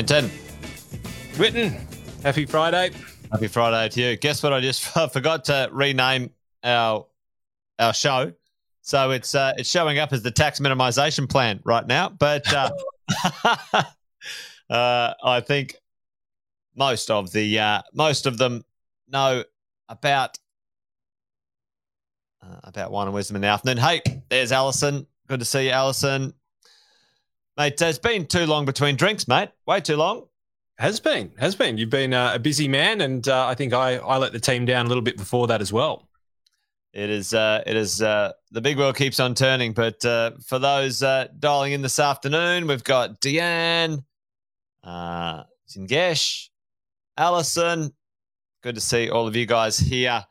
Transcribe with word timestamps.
Ben 0.00 0.06
10. 0.06 0.30
Witten, 1.34 2.22
happy 2.22 2.46
Friday. 2.46 2.90
Happy 3.30 3.48
Friday 3.48 3.86
to 3.90 4.00
you. 4.00 4.16
Guess 4.16 4.42
what? 4.42 4.54
I 4.54 4.60
just 4.60 4.82
forgot 5.12 5.44
to 5.46 5.68
rename 5.72 6.30
our 6.64 7.06
our 7.78 7.92
show. 7.92 8.32
So 8.80 9.10
it's 9.10 9.34
uh, 9.34 9.52
it's 9.58 9.68
showing 9.68 9.98
up 9.98 10.14
as 10.14 10.22
the 10.22 10.30
tax 10.30 10.58
minimization 10.58 11.28
plan 11.28 11.60
right 11.64 11.86
now. 11.86 12.08
But 12.08 12.50
uh, 12.50 12.70
uh, 14.70 15.12
I 15.22 15.40
think 15.40 15.76
most 16.74 17.10
of 17.10 17.30
the 17.32 17.58
uh, 17.58 17.82
most 17.92 18.24
of 18.24 18.38
them 18.38 18.64
know 19.06 19.44
about 19.90 20.38
uh, 22.42 22.60
about 22.64 22.90
wine 22.90 23.06
and 23.06 23.14
wisdom 23.14 23.36
in 23.36 23.42
the 23.42 23.48
afternoon. 23.48 23.76
Hey, 23.76 24.00
there's 24.30 24.50
Alison. 24.50 25.06
Good 25.28 25.40
to 25.40 25.44
see 25.44 25.66
you, 25.66 25.72
Alison. 25.72 26.32
Mate, 27.60 27.82
it's 27.82 27.98
been 27.98 28.24
too 28.24 28.46
long 28.46 28.64
between 28.64 28.96
drinks, 28.96 29.28
mate. 29.28 29.50
Way 29.66 29.82
too 29.82 29.96
long. 29.96 30.24
Has 30.78 30.98
been, 30.98 31.30
has 31.38 31.54
been. 31.54 31.76
You've 31.76 31.90
been 31.90 32.14
uh, 32.14 32.32
a 32.36 32.38
busy 32.38 32.68
man, 32.68 33.02
and 33.02 33.28
uh, 33.28 33.46
I 33.46 33.54
think 33.54 33.74
I, 33.74 33.96
I 33.96 34.16
let 34.16 34.32
the 34.32 34.40
team 34.40 34.64
down 34.64 34.86
a 34.86 34.88
little 34.88 35.02
bit 35.02 35.18
before 35.18 35.46
that 35.48 35.60
as 35.60 35.70
well. 35.70 36.08
It 36.94 37.10
is, 37.10 37.34
uh, 37.34 37.62
it 37.66 37.76
is. 37.76 38.00
Uh, 38.00 38.32
the 38.50 38.62
big 38.62 38.78
world 38.78 38.96
keeps 38.96 39.20
on 39.20 39.34
turning. 39.34 39.74
But 39.74 40.02
uh, 40.06 40.30
for 40.46 40.58
those 40.58 41.02
uh, 41.02 41.26
dialing 41.38 41.72
in 41.72 41.82
this 41.82 41.98
afternoon, 41.98 42.66
we've 42.66 42.82
got 42.82 43.20
Deanne, 43.20 44.04
uh, 44.82 45.42
Singesh, 45.68 46.48
Alison. 47.18 47.92
Good 48.62 48.76
to 48.76 48.80
see 48.80 49.10
all 49.10 49.26
of 49.26 49.36
you 49.36 49.44
guys 49.44 49.78
here. 49.78 50.24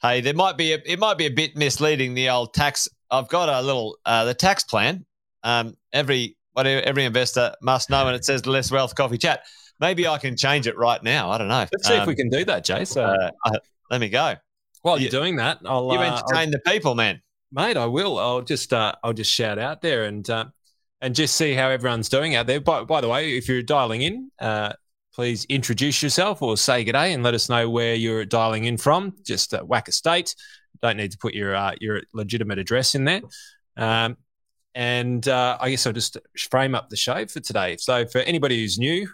Hey, 0.00 0.20
there 0.20 0.34
might 0.34 0.56
be 0.56 0.72
a, 0.72 0.82
it 0.84 0.98
might 0.98 1.16
be 1.16 1.26
a 1.26 1.30
bit 1.30 1.56
misleading 1.56 2.14
the 2.14 2.30
old 2.30 2.54
tax. 2.54 2.88
I've 3.08 3.28
got 3.28 3.48
a 3.48 3.62
little 3.62 3.98
uh, 4.04 4.24
the 4.24 4.34
tax 4.34 4.64
plan. 4.64 5.06
Um, 5.44 5.76
every 5.92 6.36
whatever 6.52 6.82
every 6.82 7.04
investor 7.04 7.54
must 7.62 7.90
know, 7.90 8.06
and 8.06 8.16
it 8.16 8.24
says 8.24 8.46
less 8.46 8.70
wealth 8.70 8.94
coffee 8.94 9.18
chat. 9.18 9.44
Maybe 9.80 10.06
I 10.06 10.18
can 10.18 10.36
change 10.36 10.66
it 10.66 10.76
right 10.76 11.02
now. 11.02 11.30
I 11.30 11.38
don't 11.38 11.48
know. 11.48 11.66
Let's 11.72 11.86
see 11.86 11.94
um, 11.94 12.02
if 12.02 12.06
we 12.06 12.14
can 12.14 12.28
do 12.28 12.44
that, 12.44 12.64
Jay. 12.64 12.84
So 12.84 13.04
uh, 13.04 13.30
uh, 13.44 13.58
let 13.90 14.00
me 14.00 14.08
go. 14.08 14.34
While 14.82 15.00
you, 15.00 15.08
are 15.08 15.10
doing 15.10 15.36
that, 15.36 15.58
I'll 15.64 15.92
you 15.92 15.98
uh, 15.98 16.02
entertain 16.02 16.50
the 16.50 16.58
people, 16.60 16.94
man. 16.94 17.20
Mate, 17.52 17.76
I 17.76 17.86
will. 17.86 18.18
I'll 18.18 18.42
just 18.42 18.72
uh, 18.72 18.94
I'll 19.02 19.12
just 19.12 19.32
shout 19.32 19.58
out 19.58 19.82
there 19.82 20.04
and 20.04 20.28
uh, 20.28 20.46
and 21.00 21.14
just 21.14 21.34
see 21.36 21.54
how 21.54 21.68
everyone's 21.68 22.08
doing 22.08 22.34
out 22.34 22.46
there. 22.46 22.60
By, 22.60 22.84
by 22.84 23.00
the 23.00 23.08
way, 23.08 23.36
if 23.36 23.48
you're 23.48 23.62
dialing 23.62 24.02
in, 24.02 24.30
uh, 24.38 24.72
please 25.14 25.44
introduce 25.46 26.02
yourself 26.02 26.42
or 26.42 26.56
say 26.56 26.84
good 26.84 26.92
day 26.92 27.12
and 27.12 27.22
let 27.22 27.34
us 27.34 27.48
know 27.48 27.68
where 27.68 27.94
you're 27.94 28.24
dialing 28.24 28.64
in 28.64 28.76
from. 28.76 29.14
Just 29.24 29.52
uh, 29.52 29.62
whack 29.62 29.88
a 29.88 29.92
state. 29.92 30.34
Don't 30.80 30.96
need 30.96 31.12
to 31.12 31.18
put 31.18 31.34
your 31.34 31.54
uh, 31.54 31.74
your 31.80 32.02
legitimate 32.14 32.58
address 32.58 32.94
in 32.94 33.04
there. 33.04 33.20
Um, 33.76 34.16
and 34.74 35.26
uh, 35.28 35.58
I 35.60 35.70
guess 35.70 35.86
I'll 35.86 35.92
just 35.92 36.16
frame 36.50 36.74
up 36.74 36.88
the 36.88 36.96
show 36.96 37.26
for 37.26 37.40
today. 37.40 37.76
So, 37.78 38.06
for 38.06 38.18
anybody 38.18 38.60
who's 38.60 38.78
new, 38.78 39.08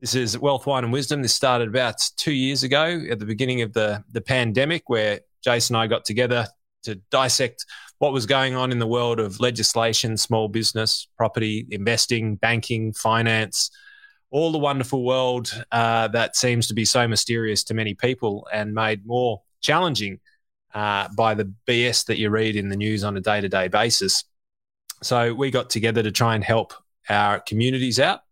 this 0.00 0.14
is 0.14 0.38
Wealth, 0.38 0.66
Wine 0.66 0.84
and 0.84 0.92
Wisdom. 0.92 1.22
This 1.22 1.34
started 1.34 1.68
about 1.68 1.96
two 2.16 2.32
years 2.32 2.62
ago 2.62 3.02
at 3.10 3.18
the 3.18 3.26
beginning 3.26 3.62
of 3.62 3.72
the, 3.72 4.04
the 4.12 4.20
pandemic, 4.20 4.88
where 4.88 5.20
Jason 5.42 5.76
and 5.76 5.82
I 5.82 5.86
got 5.86 6.04
together 6.04 6.46
to 6.82 6.96
dissect 7.10 7.64
what 7.98 8.12
was 8.12 8.26
going 8.26 8.54
on 8.54 8.72
in 8.72 8.78
the 8.78 8.86
world 8.86 9.18
of 9.18 9.40
legislation, 9.40 10.16
small 10.16 10.48
business, 10.48 11.08
property, 11.16 11.66
investing, 11.70 12.36
banking, 12.36 12.92
finance, 12.92 13.70
all 14.30 14.52
the 14.52 14.58
wonderful 14.58 15.04
world 15.04 15.50
uh, 15.72 16.08
that 16.08 16.36
seems 16.36 16.66
to 16.68 16.74
be 16.74 16.84
so 16.84 17.08
mysterious 17.08 17.64
to 17.64 17.74
many 17.74 17.94
people 17.94 18.46
and 18.52 18.74
made 18.74 19.06
more 19.06 19.40
challenging 19.62 20.20
uh, 20.74 21.08
by 21.16 21.32
the 21.32 21.50
BS 21.66 22.04
that 22.06 22.18
you 22.18 22.28
read 22.28 22.56
in 22.56 22.68
the 22.68 22.76
news 22.76 23.02
on 23.02 23.16
a 23.16 23.20
day 23.20 23.40
to 23.40 23.48
day 23.48 23.68
basis. 23.68 24.24
So 25.06 25.32
we 25.32 25.52
got 25.52 25.70
together 25.70 26.02
to 26.02 26.10
try 26.10 26.34
and 26.34 26.42
help 26.42 26.74
our 27.08 27.38
communities 27.38 28.00
out 28.00 28.22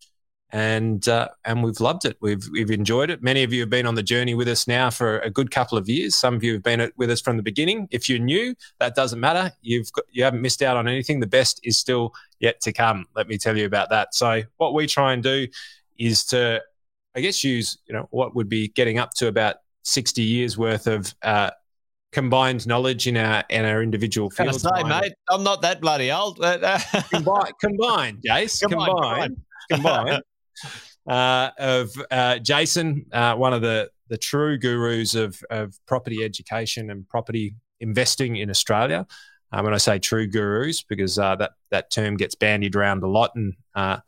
and 0.51 1.08
uh, 1.08 1.29
and 1.45 1.62
we've 1.62 1.80
loved 1.80 2.05
it. 2.05 2.17
We've 2.20 2.48
we've 2.51 2.70
enjoyed 2.70 3.11
it. 3.11 3.23
Many 3.23 3.45
of 3.45 3.52
you 3.52 3.61
have 3.61 3.70
been 3.70 3.86
on 3.86 3.95
the 3.95 4.02
journey 4.02 4.35
with 4.35 4.48
us 4.48 4.67
now 4.67 4.90
for 4.90 5.20
a 5.20 5.30
good 5.30 5.52
couple 5.52 5.79
of 5.79 5.89
years. 5.89 6.17
Some 6.17 6.34
of 6.34 6.42
you 6.42 6.55
have 6.55 6.64
been 6.64 6.90
with 6.96 7.11
us 7.11 7.20
from 7.20 7.36
the 7.36 7.45
beginning. 7.45 7.86
If 7.92 8.08
you're 8.08 8.18
new, 8.18 8.57
that 8.80 8.96
doesn't 8.96 9.20
matter. 9.20 9.52
You've 9.63 9.92
got, 9.92 10.05
you 10.11 10.24
haven't 10.24 10.42
missed 10.42 10.63
out 10.63 10.77
on 10.77 10.89
anything. 10.89 11.20
The 11.20 11.29
best 11.29 11.61
is 11.63 11.79
still 11.79 12.13
yet 12.40 12.61
to 12.63 12.73
come. 12.73 13.07
Let 13.14 13.29
me 13.29 13.39
tell 13.39 13.57
you 13.57 13.67
about 13.67 13.90
that. 13.90 14.14
So 14.14 14.42
what 14.57 14.74
we 14.74 14.89
try 14.89 15.13
and 15.13 15.23
do 15.23 15.46
is 15.96 16.24
to, 16.27 16.61
I 17.14 17.20
guess, 17.20 17.45
use 17.45 17.79
you 17.86 17.95
know 17.95 18.08
what 18.11 18.34
would 18.34 18.48
be 18.48 18.68
getting 18.68 18.98
up 18.98 19.11
to 19.14 19.29
about 19.29 19.57
sixty 19.83 20.23
years 20.23 20.58
worth 20.58 20.89
of. 20.89 21.14
Uh, 21.23 21.51
combined 22.14 22.67
knowledge 22.67 23.07
in 23.07 23.17
our 23.17 23.45
in 23.51 23.64
our 23.64 23.83
individual 23.83 24.30
fields. 24.30 24.63
Say, 24.63 24.85
mate, 24.85 25.13
I'm 25.29 25.42
not 25.42 25.61
that 25.63 25.80
bloody 25.80 26.11
old. 26.11 26.39
combined, 27.11 27.52
combined, 27.61 28.23
Jace, 28.27 28.61
combined, 28.61 28.89
combined. 28.89 29.36
combined 29.70 30.23
uh, 31.07 31.51
of 31.58 31.91
uh, 32.11 32.39
Jason, 32.39 33.07
uh, 33.13 33.35
one 33.35 33.52
of 33.52 33.63
the 33.63 33.91
the 34.08 34.19
true 34.19 34.58
gurus 34.58 35.14
of 35.14 35.41
of 35.51 35.79
property 35.86 36.25
education 36.25 36.91
and 36.91 37.08
property 37.08 37.55
investing 37.80 38.36
in 38.36 38.51
Australia. 38.51 39.07
Uh, 39.52 39.63
when 39.63 39.73
I 39.73 39.77
say 39.77 40.01
true 40.01 40.27
gurus, 40.27 40.83
because 40.83 41.19
uh, 41.19 41.36
that 41.36 41.52
that 41.70 41.91
term 41.91 42.17
gets 42.17 42.35
bandied 42.35 42.75
around 42.75 43.02
a 43.02 43.08
lot, 43.08 43.33
and 43.36 43.55
uh, 43.75 43.98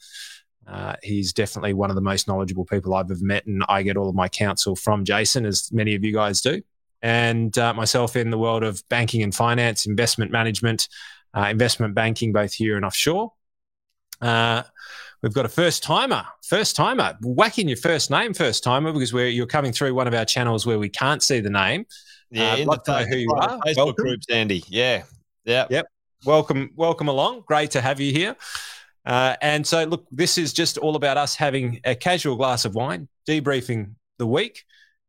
he's 1.03 1.33
definitely 1.33 1.73
one 1.73 1.91
of 1.91 1.97
the 1.97 2.03
most 2.03 2.27
knowledgeable 2.27 2.65
people 2.65 2.95
I've 2.95 3.11
ever 3.11 3.21
met, 3.23 3.47
and 3.47 3.63
I 3.69 3.83
get 3.83 3.97
all 3.97 4.09
of 4.09 4.15
my 4.15 4.29
counsel 4.29 4.75
from 4.75 5.05
Jason, 5.05 5.47
as 5.47 5.71
many 5.73 5.95
of 5.95 6.03
you 6.03 6.13
guys 6.13 6.41
do. 6.41 6.63
And 7.07 7.57
myself 7.57 8.17
in 8.17 8.31
the 8.31 8.39
world 8.39 8.65
of 8.65 8.83
banking 8.89 9.23
and 9.23 9.35
finance, 9.35 9.87
investment 9.87 10.33
management, 10.33 10.89
investment 11.35 11.95
banking, 11.95 12.33
both 12.33 12.53
here 12.53 12.77
and 12.77 12.85
offshore. 12.85 13.33
Uh, 14.21 14.63
We've 15.23 15.33
got 15.33 15.47
a 15.47 15.49
first 15.49 15.83
timer, 15.83 16.25
first 16.45 16.77
timer, 16.77 17.17
whacking 17.23 17.69
your 17.69 17.79
first 17.79 18.11
name, 18.11 18.35
first 18.35 18.63
timer, 18.63 18.93
because 18.93 19.13
we're, 19.13 19.29
you're 19.29 19.47
coming 19.47 19.73
through 19.73 19.95
one 19.95 20.07
of 20.07 20.15
our 20.15 20.25
channels 20.25 20.67
where 20.67 20.79
we 20.79 20.89
can't 20.89 21.23
see 21.23 21.41
the 21.41 21.51
name. 21.51 21.87
Yeah, 22.31 22.53
uh, 22.53 22.57
in 22.59 22.69
the 22.69 22.81
know 22.87 23.05
who 23.05 23.17
you 23.17 23.33
are. 23.33 23.59
Facebook 23.61 23.77
welcome. 23.77 24.05
groups, 24.05 24.27
Andy. 24.31 24.63
Yeah, 24.69 25.05
yeah, 25.45 25.67
yep. 25.71 25.87
Welcome, 26.25 26.71
welcome 26.77 27.09
along. 27.09 27.45
Great 27.47 27.71
to 27.73 27.81
have 27.81 27.99
you 27.99 28.13
here. 28.13 28.37
Uh, 29.05 29.37
and 29.41 29.67
so, 29.67 29.85
look, 29.85 30.07
this 30.13 30.37
is 30.39 30.53
just 30.53 30.77
all 30.79 30.97
about 30.97 31.17
us 31.17 31.35
having 31.35 31.81
a 31.85 31.95
casual 31.95 32.37
glass 32.37 32.65
of 32.65 32.75
wine, 32.75 33.09
debriefing 33.27 33.95
the 34.19 34.27
week, 34.27 34.65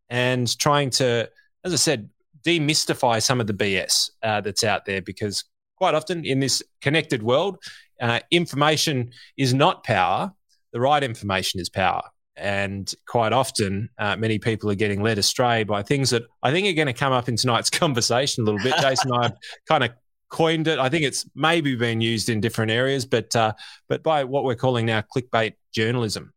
and 0.10 0.58
trying 0.58 0.90
to, 0.92 1.30
as 1.64 1.74
I 1.74 1.78
said, 1.78 2.10
demystify 2.46 3.22
some 3.22 3.42
of 3.42 3.48
the 3.48 3.54
BS 3.54 4.12
uh, 4.24 4.42
that's 4.42 4.64
out 4.64 4.86
there 4.86 5.02
because 5.02 5.44
quite 5.78 5.94
often 5.94 6.26
in 6.26 6.40
this 6.40 6.62
connected 6.82 7.24
world, 7.24 7.58
uh, 8.02 8.20
information 8.32 9.12
is 9.38 9.54
not 9.54 9.84
power. 9.84 10.32
The 10.74 10.80
right 10.80 11.04
information 11.04 11.60
is 11.60 11.70
power. 11.70 12.04
And 12.36 12.94
quite 13.08 13.34
often, 13.34 13.90
uh, 13.98 14.16
many 14.16 14.38
people 14.38 14.70
are 14.70 14.76
getting 14.76 15.02
led 15.02 15.18
astray 15.18 15.64
by 15.64 15.82
things 15.82 16.12
that 16.12 16.24
I 16.44 16.52
think 16.52 16.68
are 16.68 16.74
going 16.74 16.88
to 16.88 16.94
come 16.94 17.12
up 17.12 17.28
in 17.28 17.36
tonight's 17.36 17.70
conversation 17.84 18.44
a 18.44 18.46
little 18.46 18.64
bit. 18.64 18.76
Jason 18.80 19.12
and 19.12 19.20
I 19.20 19.24
have 19.24 19.38
kind 19.68 19.84
of 19.84 19.92
coined 20.30 20.68
it. 20.68 20.78
I 20.78 20.90
think 20.90 21.04
it's 21.04 21.26
maybe 21.36 21.76
been 21.76 22.02
used 22.02 22.30
in 22.30 22.40
different 22.40 22.72
areas, 22.72 23.06
but 23.06 23.36
uh, 23.36 23.54
but 23.90 24.04
by 24.04 24.24
what 24.24 24.44
we're 24.44 24.56
calling 24.56 24.86
now 24.86 25.02
clickbait 25.02 25.54
journalism. 25.74 26.34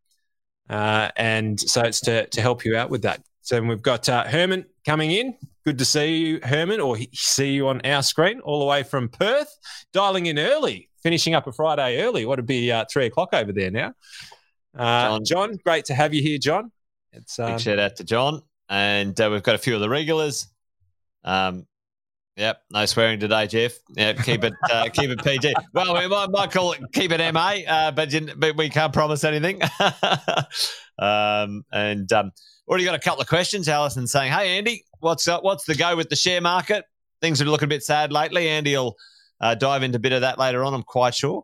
Uh, 0.69 1.09
and 1.17 1.59
so 1.59 1.81
it's 1.81 1.99
to 2.01 2.25
to 2.27 2.41
help 2.41 2.65
you 2.65 2.75
out 2.75 2.89
with 2.89 3.03
that. 3.03 3.21
So 3.41 3.61
we've 3.61 3.81
got 3.81 4.07
uh, 4.07 4.25
Herman 4.25 4.65
coming 4.85 5.11
in. 5.11 5.35
Good 5.65 5.77
to 5.77 5.85
see 5.85 6.17
you, 6.17 6.39
Herman, 6.43 6.79
or 6.79 6.97
see 7.13 7.51
you 7.51 7.67
on 7.67 7.81
our 7.85 8.01
screen 8.01 8.39
all 8.41 8.59
the 8.59 8.65
way 8.65 8.83
from 8.83 9.09
Perth, 9.09 9.55
dialing 9.93 10.25
in 10.25 10.39
early 10.39 10.89
finishing 11.01 11.33
up 11.33 11.47
a 11.47 11.51
Friday 11.51 12.01
early. 12.01 12.25
What 12.25 12.37
would 12.37 12.45
be 12.45 12.71
uh, 12.71 12.85
three 12.91 13.05
o'clock 13.05 13.29
over 13.33 13.51
there 13.51 13.71
now? 13.71 13.93
Uh, 14.77 15.19
John. 15.19 15.25
John. 15.25 15.57
great 15.63 15.85
to 15.85 15.93
have 15.93 16.13
you 16.13 16.21
here, 16.21 16.37
John. 16.37 16.71
It's 17.11 17.37
um, 17.39 17.53
big 17.53 17.59
shout 17.59 17.79
out 17.79 17.97
to 17.97 18.03
John, 18.03 18.41
and 18.69 19.19
uh, 19.19 19.29
we've 19.31 19.43
got 19.43 19.55
a 19.55 19.57
few 19.57 19.75
of 19.75 19.81
the 19.81 19.89
regulars. 19.89 20.47
Um, 21.23 21.67
yep, 22.37 22.61
no 22.71 22.85
swearing 22.85 23.19
today, 23.19 23.47
Jeff. 23.47 23.73
Yep, 23.95 24.19
keep 24.23 24.43
it 24.43 24.53
uh, 24.71 24.87
keep 24.93 25.09
it 25.09 25.21
PG. 25.23 25.53
Well, 25.73 25.93
we 25.93 26.07
might, 26.07 26.29
might 26.29 26.51
call 26.51 26.71
it 26.71 26.79
keep 26.93 27.11
it 27.11 27.33
MA, 27.33 27.57
uh, 27.67 27.91
but, 27.91 28.13
you, 28.13 28.29
but 28.37 28.55
we 28.55 28.69
can't 28.69 28.93
promise 28.93 29.25
anything. 29.25 29.61
um, 30.99 31.65
and 31.73 32.11
um, 32.13 32.31
already 32.71 32.85
got 32.85 32.95
a 32.95 32.99
couple 32.99 33.21
of 33.21 33.27
questions. 33.27 33.67
Alison 33.67 34.07
saying, 34.07 34.31
"Hey, 34.31 34.57
Andy, 34.57 34.83
what's 34.99 35.27
uh, 35.27 35.39
what's 35.41 35.65
the 35.65 35.75
go 35.75 35.95
with 35.95 36.09
the 36.09 36.15
share 36.15 36.41
market? 36.41 36.85
Things 37.21 37.41
are 37.41 37.45
looking 37.45 37.65
a 37.65 37.69
bit 37.69 37.83
sad 37.83 38.11
lately." 38.11 38.49
Andy 38.49 38.75
will 38.75 38.95
uh, 39.41 39.55
dive 39.55 39.83
into 39.83 39.97
a 39.97 39.99
bit 39.99 40.13
of 40.13 40.21
that 40.21 40.37
later 40.37 40.63
on, 40.63 40.73
I'm 40.73 40.83
quite 40.83 41.15
sure. 41.15 41.43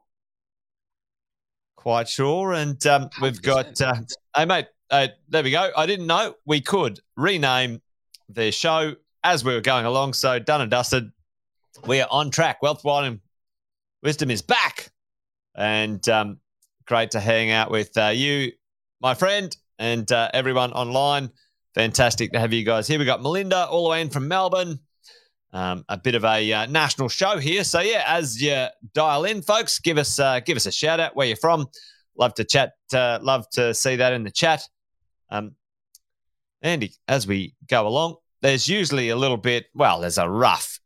Quite 1.75 2.07
sure. 2.07 2.53
And 2.53 2.85
um, 2.85 3.09
we've 3.21 3.41
got, 3.41 3.81
uh, 3.81 3.95
hey, 4.35 4.45
mate, 4.45 4.67
uh, 4.91 5.07
there 5.29 5.43
we 5.43 5.51
go. 5.51 5.71
I 5.75 5.85
didn't 5.85 6.07
know 6.07 6.35
we 6.45 6.61
could 6.61 6.99
rename 7.15 7.81
the 8.29 8.51
show 8.51 8.95
as 9.23 9.43
we 9.43 9.53
were 9.53 9.61
going 9.61 9.85
along. 9.85 10.13
So, 10.13 10.37
done 10.37 10.61
and 10.61 10.71
dusted. 10.71 11.11
We 11.85 12.01
are 12.01 12.07
on 12.09 12.29
track. 12.29 12.61
Wealth, 12.61 12.83
Wine, 12.83 13.05
and 13.05 13.19
Wisdom 14.03 14.29
is 14.29 14.41
back. 14.41 14.91
And 15.55 16.07
um, 16.07 16.39
great 16.85 17.11
to 17.11 17.19
hang 17.19 17.49
out 17.49 17.71
with 17.71 17.97
uh, 17.97 18.09
you, 18.09 18.51
my 19.01 19.15
friend, 19.15 19.55
and 19.79 20.11
uh, 20.11 20.29
everyone 20.33 20.71
online. 20.73 21.29
Fantastic 21.75 22.31
to 22.31 22.39
have 22.39 22.53
you 22.53 22.63
guys 22.63 22.87
here. 22.87 22.97
We've 22.97 23.05
got 23.05 23.21
Melinda 23.21 23.67
all 23.67 23.83
the 23.83 23.89
way 23.91 24.01
in 24.01 24.09
from 24.09 24.27
Melbourne 24.27 24.79
um, 25.53 25.85
a 25.89 25.97
bit 25.97 26.15
of 26.15 26.23
a 26.25 26.53
uh, 26.53 26.65
national 26.67 27.09
show 27.09 27.37
here. 27.37 27.63
So 27.63 27.79
yeah, 27.79 28.03
as 28.05 28.41
you 28.41 28.67
dial 28.93 29.25
in, 29.25 29.41
folks, 29.41 29.79
give 29.79 29.97
us 29.97 30.19
uh, 30.19 30.39
give 30.39 30.57
us 30.57 30.65
a 30.65 30.71
shout 30.71 30.99
out 30.99 31.15
where 31.15 31.27
you're 31.27 31.37
from, 31.37 31.67
love 32.17 32.33
to 32.35 32.43
chat. 32.43 32.73
Uh, 32.93 33.19
love 33.21 33.49
to 33.51 33.73
see 33.73 33.95
that 33.95 34.13
in 34.13 34.23
the 34.23 34.31
chat. 34.31 34.63
Um, 35.29 35.55
Andy, 36.61 36.93
as 37.07 37.27
we 37.27 37.55
go 37.67 37.87
along, 37.87 38.17
there's 38.41 38.67
usually 38.67 39.09
a 39.09 39.15
little 39.15 39.37
bit. 39.37 39.65
Well, 39.73 39.99
there's 39.99 40.17
a 40.17 40.29
rough, 40.29 40.79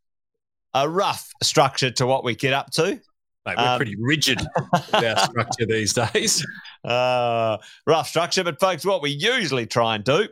a 0.74 0.88
rough 0.88 1.30
structure 1.42 1.90
to 1.92 2.06
what 2.06 2.24
we 2.24 2.34
get 2.34 2.52
up 2.52 2.70
to. 2.72 3.00
Mate, 3.44 3.56
we're 3.56 3.66
um, 3.66 3.76
pretty 3.76 3.96
rigid 3.98 4.40
with 4.70 5.04
our 5.04 5.18
structure 5.24 5.66
these 5.66 5.92
days. 5.92 6.46
Uh, 6.84 7.58
rough 7.86 8.08
structure, 8.08 8.42
but 8.42 8.58
folks, 8.58 8.84
what 8.84 9.02
we 9.02 9.10
usually 9.10 9.66
try 9.66 9.94
and 9.94 10.04
do 10.04 10.28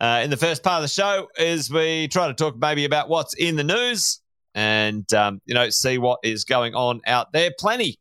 uh, 0.00 0.20
in 0.22 0.30
the 0.30 0.36
first 0.36 0.62
part 0.62 0.76
of 0.76 0.82
the 0.82 0.88
show 0.88 1.28
is 1.38 1.70
we 1.70 2.08
try 2.08 2.26
to 2.28 2.34
talk 2.34 2.56
maybe 2.56 2.84
about 2.84 3.08
what's 3.08 3.34
in 3.34 3.56
the 3.56 3.64
news 3.64 4.20
and 4.54 5.12
um, 5.14 5.40
you 5.44 5.54
know 5.54 5.68
see 5.70 5.98
what 5.98 6.20
is 6.22 6.44
going 6.44 6.74
on 6.74 7.00
out 7.06 7.32
there. 7.32 7.50
Plenty 7.58 7.98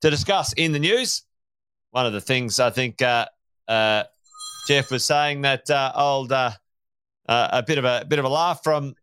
to 0.00 0.10
discuss 0.10 0.52
in 0.54 0.72
the 0.72 0.78
news. 0.78 1.22
One 1.90 2.06
of 2.06 2.12
the 2.12 2.20
things 2.20 2.58
I 2.60 2.70
think 2.70 3.00
uh, 3.00 3.26
uh, 3.68 4.04
Jeff 4.68 4.90
was 4.90 5.04
saying 5.04 5.42
that 5.42 5.70
uh, 5.70 5.92
old 5.94 6.32
uh, 6.32 6.50
a 7.28 7.62
bit 7.62 7.78
of 7.78 7.84
a 7.84 8.04
bit 8.06 8.18
of 8.18 8.24
a 8.24 8.28
laugh 8.28 8.60
from 8.62 8.94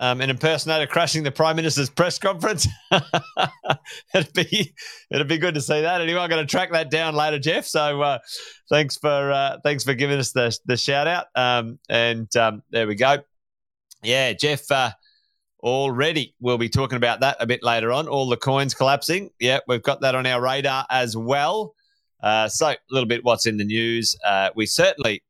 um, 0.00 0.22
an 0.22 0.30
impersonator 0.30 0.86
crashing 0.86 1.22
the 1.22 1.30
prime 1.30 1.56
minister's 1.56 1.90
press 1.90 2.18
conference. 2.18 2.66
it'd 4.14 4.32
be 4.32 4.74
it'd 5.10 5.28
be 5.28 5.38
good 5.38 5.54
to 5.54 5.60
see 5.60 5.82
that. 5.82 6.00
Anyway, 6.00 6.18
I'm 6.18 6.30
going 6.30 6.44
to 6.44 6.50
track 6.50 6.72
that 6.72 6.90
down 6.90 7.14
later, 7.14 7.38
Jeff. 7.38 7.66
So 7.66 8.00
uh, 8.00 8.18
thanks 8.70 8.96
for 8.96 9.30
uh, 9.30 9.58
thanks 9.62 9.84
for 9.84 9.94
giving 9.94 10.18
us 10.18 10.32
the 10.32 10.56
the 10.64 10.78
shout 10.78 11.06
out. 11.06 11.26
Um, 11.34 11.78
and 11.88 12.34
um, 12.34 12.62
there 12.70 12.86
we 12.86 12.94
go. 12.94 13.18
Yeah, 14.02 14.32
Jeff. 14.32 14.70
Uh, 14.70 14.90
already 15.62 16.34
we'll 16.40 16.56
be 16.56 16.70
talking 16.70 16.96
about 16.96 17.20
that 17.20 17.36
a 17.38 17.46
bit 17.46 17.62
later 17.62 17.92
on. 17.92 18.08
All 18.08 18.28
the 18.28 18.38
coins 18.38 18.72
collapsing. 18.72 19.30
Yeah, 19.38 19.60
we've 19.68 19.82
got 19.82 20.00
that 20.00 20.14
on 20.14 20.24
our 20.24 20.40
radar 20.40 20.86
as 20.90 21.14
well. 21.14 21.74
Uh, 22.22 22.48
so 22.48 22.68
a 22.68 22.76
little 22.90 23.08
bit 23.08 23.24
what's 23.24 23.46
in 23.46 23.58
the 23.58 23.64
news. 23.64 24.16
Uh, 24.26 24.48
we 24.54 24.64
certainly 24.64 25.22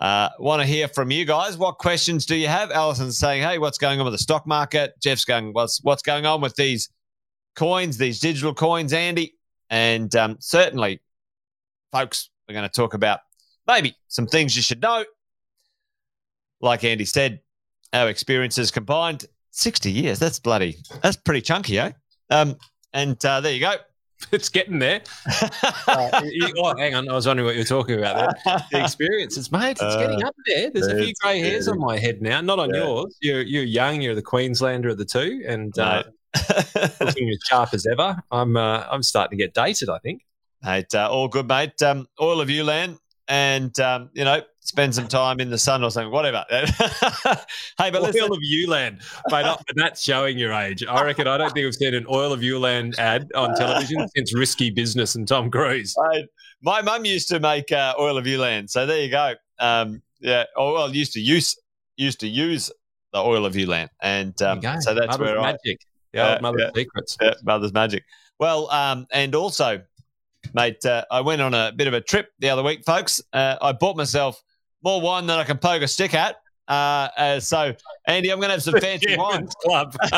uh, 0.00 0.30
Want 0.38 0.62
to 0.62 0.66
hear 0.66 0.88
from 0.88 1.10
you 1.10 1.24
guys. 1.26 1.58
What 1.58 1.78
questions 1.78 2.24
do 2.24 2.34
you 2.34 2.48
have? 2.48 2.70
Allison's 2.70 3.18
saying, 3.18 3.42
"Hey, 3.42 3.58
what's 3.58 3.76
going 3.78 4.00
on 4.00 4.06
with 4.06 4.14
the 4.14 4.18
stock 4.18 4.46
market?" 4.46 4.94
Jeff's 5.02 5.26
going, 5.26 5.52
"What's 5.52 5.82
what's 5.82 6.02
going 6.02 6.24
on 6.24 6.40
with 6.40 6.54
these 6.56 6.88
coins, 7.54 7.98
these 7.98 8.18
digital 8.18 8.54
coins, 8.54 8.92
Andy?" 8.94 9.34
And 9.68 10.14
um, 10.16 10.36
certainly, 10.40 11.00
folks, 11.92 12.30
we're 12.48 12.54
going 12.54 12.68
to 12.68 12.74
talk 12.74 12.94
about 12.94 13.20
maybe 13.66 13.94
some 14.08 14.26
things 14.26 14.56
you 14.56 14.62
should 14.62 14.80
know. 14.80 15.04
Like 16.62 16.82
Andy 16.82 17.04
said, 17.04 17.40
our 17.92 18.08
experiences 18.08 18.70
combined, 18.70 19.26
sixty 19.50 19.92
years. 19.92 20.18
That's 20.18 20.38
bloody. 20.38 20.78
That's 21.02 21.16
pretty 21.16 21.42
chunky, 21.42 21.78
eh? 21.78 21.92
Um, 22.30 22.56
and 22.94 23.22
uh, 23.24 23.40
there 23.42 23.52
you 23.52 23.60
go. 23.60 23.74
it's 24.32 24.48
getting 24.48 24.78
there. 24.78 25.02
uh, 25.88 26.20
oh, 26.58 26.76
hang 26.76 26.94
on. 26.94 27.08
I 27.08 27.12
was 27.12 27.26
wondering 27.26 27.46
what 27.46 27.54
you 27.54 27.60
were 27.60 27.64
talking 27.64 27.98
about 27.98 28.36
there. 28.44 28.64
The 28.70 28.80
experiences, 28.84 29.50
mate. 29.50 29.72
It's 29.72 29.82
uh, 29.82 29.98
getting 29.98 30.22
up 30.22 30.34
there. 30.46 30.70
There's 30.70 30.86
a 30.86 30.96
few 30.96 31.12
grey 31.20 31.40
hairs 31.40 31.68
on 31.68 31.78
my 31.78 31.98
head 31.98 32.22
now. 32.22 32.40
Not 32.40 32.58
on 32.58 32.70
yeah. 32.70 32.84
yours. 32.84 33.16
You're 33.20 33.42
you're 33.42 33.64
young. 33.64 34.00
You're 34.00 34.14
the 34.14 34.22
Queenslander 34.22 34.88
of 34.90 34.98
the 34.98 35.04
two, 35.04 35.42
and 35.46 35.76
uh, 35.78 36.04
looking 37.00 37.30
as 37.30 37.38
sharp 37.48 37.74
as 37.74 37.86
ever. 37.90 38.22
I'm 38.30 38.56
uh, 38.56 38.86
I'm 38.90 39.02
starting 39.02 39.38
to 39.38 39.44
get 39.44 39.54
dated. 39.54 39.88
I 39.88 39.98
think. 39.98 40.24
Mate, 40.62 40.94
uh, 40.94 41.08
all 41.10 41.28
good, 41.28 41.48
mate. 41.48 41.80
Um, 41.82 42.06
all 42.18 42.40
of 42.40 42.50
you, 42.50 42.64
land, 42.64 42.98
and 43.28 43.78
um, 43.80 44.10
you 44.12 44.24
know, 44.24 44.42
spend 44.60 44.94
some 44.94 45.08
time 45.08 45.40
in 45.40 45.50
the 45.50 45.58
sun 45.58 45.82
or 45.82 45.90
something, 45.90 46.12
whatever. 46.12 46.44
hey, 46.50 46.66
but 47.78 47.96
oil 47.96 48.02
listen. 48.02 48.32
of 48.32 48.38
Ulan, 48.40 49.00
mate, 49.30 49.56
that's 49.74 50.02
showing 50.02 50.38
your 50.38 50.52
age. 50.52 50.84
I 50.84 51.02
reckon. 51.04 51.26
I 51.26 51.36
don't 51.36 51.52
think 51.52 51.64
we've 51.64 51.74
seen 51.74 51.94
an 51.94 52.06
oil 52.10 52.32
of 52.32 52.42
Ulan 52.42 52.92
ad 52.98 53.30
on 53.34 53.54
television 53.56 54.06
since 54.16 54.34
Risky 54.34 54.70
Business 54.70 55.14
and 55.14 55.26
Tom 55.26 55.50
Cruise. 55.50 55.94
Mate, 56.10 56.26
my 56.62 56.82
mum 56.82 57.04
used 57.04 57.28
to 57.28 57.40
make 57.40 57.72
uh, 57.72 57.94
oil 57.98 58.18
of 58.18 58.26
Ulan, 58.26 58.68
so 58.68 58.86
there 58.86 59.02
you 59.02 59.10
go. 59.10 59.34
Um, 59.58 60.02
yeah, 60.20 60.44
oh, 60.56 60.74
well, 60.74 60.94
used 60.94 61.12
to 61.14 61.20
use 61.20 61.56
used 61.96 62.20
to 62.20 62.28
use 62.28 62.70
the 63.12 63.18
oil 63.18 63.46
of 63.46 63.56
Ulan, 63.56 63.88
and 64.02 64.40
um, 64.42 64.60
so 64.80 64.94
that's 64.94 65.18
Mother's 65.18 65.18
where 65.18 65.40
magic. 65.40 65.78
I, 65.82 65.86
yeah, 66.12 66.26
uh, 66.26 66.40
Mother's 66.42 66.62
yeah, 66.62 66.70
secrets. 66.74 67.16
Yeah, 67.20 67.34
Mother's 67.42 67.72
magic. 67.72 68.04
Well, 68.38 68.70
um, 68.70 69.06
and 69.12 69.34
also, 69.34 69.82
mate, 70.54 70.84
uh, 70.84 71.04
I 71.10 71.20
went 71.20 71.42
on 71.42 71.54
a 71.54 71.72
bit 71.74 71.88
of 71.88 71.94
a 71.94 72.00
trip 72.00 72.32
the 72.38 72.50
other 72.50 72.62
week, 72.62 72.84
folks. 72.84 73.20
Uh, 73.32 73.56
I 73.60 73.72
bought 73.72 73.96
myself 73.96 74.42
more 74.82 75.00
wine 75.00 75.26
than 75.26 75.38
I 75.38 75.44
can 75.44 75.58
poke 75.58 75.82
a 75.82 75.88
stick 75.88 76.14
at. 76.14 76.36
Uh, 76.68 77.08
uh, 77.16 77.40
so, 77.40 77.74
Andy, 78.06 78.30
I'm 78.30 78.38
going 78.38 78.48
to 78.48 78.52
have 78.52 78.62
some 78.62 78.74
fancy 78.80 79.16
wine. 79.16 79.48
Club. 79.62 79.96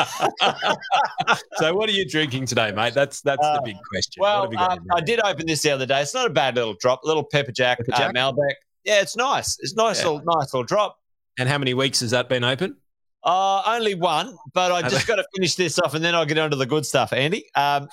so, 1.57 1.73
what 1.73 1.89
are 1.89 1.93
you 1.93 2.07
drinking 2.07 2.45
today, 2.45 2.71
mate? 2.71 2.93
That's 2.93 3.21
that's 3.21 3.41
the 3.41 3.61
big 3.65 3.77
question. 3.89 4.21
Well, 4.21 4.51
uh, 4.55 4.77
I 4.93 5.01
did 5.01 5.19
open 5.23 5.47
this 5.47 5.63
the 5.63 5.71
other 5.71 5.87
day. 5.87 6.01
It's 6.01 6.13
not 6.13 6.27
a 6.27 6.29
bad 6.29 6.55
little 6.55 6.75
drop, 6.79 7.01
little 7.03 7.23
pepper 7.23 7.51
jack, 7.51 7.79
pepper 7.79 7.91
jack? 7.91 8.09
Uh, 8.09 8.13
Malbec. 8.13 8.53
Yeah, 8.83 9.01
it's 9.01 9.15
nice. 9.15 9.57
It's 9.61 9.73
nice 9.75 10.01
yeah. 10.01 10.09
little 10.09 10.23
nice 10.25 10.53
little 10.53 10.63
drop. 10.63 10.99
And 11.39 11.49
how 11.49 11.57
many 11.57 11.73
weeks 11.73 12.01
has 12.01 12.11
that 12.11 12.29
been 12.29 12.43
open? 12.43 12.77
Uh, 13.23 13.63
only 13.65 13.95
one, 13.95 14.37
but 14.53 14.71
I 14.71 14.87
just 14.87 15.07
got 15.07 15.15
to 15.15 15.25
finish 15.33 15.55
this 15.55 15.79
off 15.79 15.93
and 15.93 16.03
then 16.03 16.13
I'll 16.13 16.25
get 16.25 16.37
on 16.37 16.51
to 16.51 16.57
the 16.57 16.65
good 16.65 16.85
stuff, 16.85 17.13
Andy. 17.13 17.45
Um, 17.55 17.87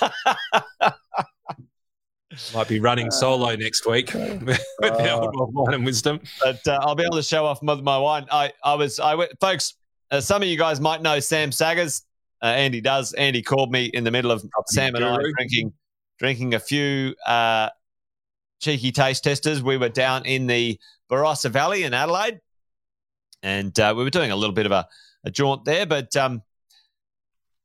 Might 2.54 2.68
be 2.68 2.80
running 2.80 3.10
solo 3.10 3.54
next 3.56 3.86
week 3.86 4.12
with 4.14 4.60
uh, 4.82 5.30
wine 5.32 5.74
and 5.74 5.84
wisdom. 5.84 6.20
But 6.42 6.66
uh, 6.66 6.78
I'll 6.82 6.94
be 6.94 7.02
able 7.02 7.16
to 7.16 7.22
show 7.22 7.46
off 7.46 7.62
my, 7.62 7.74
my 7.74 7.98
wine. 7.98 8.26
I, 8.30 8.52
I 8.62 8.74
was, 8.74 9.00
I 9.00 9.14
went, 9.14 9.32
folks. 9.40 9.74
Uh, 10.10 10.20
some 10.20 10.42
of 10.42 10.48
you 10.48 10.58
guys 10.58 10.80
might 10.80 11.02
know 11.02 11.18
Sam 11.18 11.50
Saggers. 11.50 12.02
Uh, 12.42 12.46
Andy 12.46 12.80
does. 12.80 13.12
Andy 13.14 13.42
called 13.42 13.72
me 13.72 13.86
in 13.86 14.04
the 14.04 14.10
middle 14.10 14.30
of 14.30 14.44
Sam 14.66 14.94
and 14.94 15.04
I 15.04 15.16
drinking, 15.34 15.72
drinking 16.18 16.54
a 16.54 16.60
few 16.60 17.14
uh, 17.26 17.70
cheeky 18.60 18.92
taste 18.92 19.24
testers. 19.24 19.62
We 19.62 19.78
were 19.78 19.88
down 19.88 20.26
in 20.26 20.46
the 20.46 20.78
Barossa 21.10 21.50
Valley 21.50 21.84
in 21.84 21.94
Adelaide, 21.94 22.40
and 23.42 23.78
uh, 23.80 23.94
we 23.96 24.04
were 24.04 24.10
doing 24.10 24.30
a 24.30 24.36
little 24.36 24.54
bit 24.54 24.66
of 24.66 24.72
a, 24.72 24.86
a 25.24 25.30
jaunt 25.30 25.64
there. 25.64 25.86
But 25.86 26.14
um, 26.16 26.42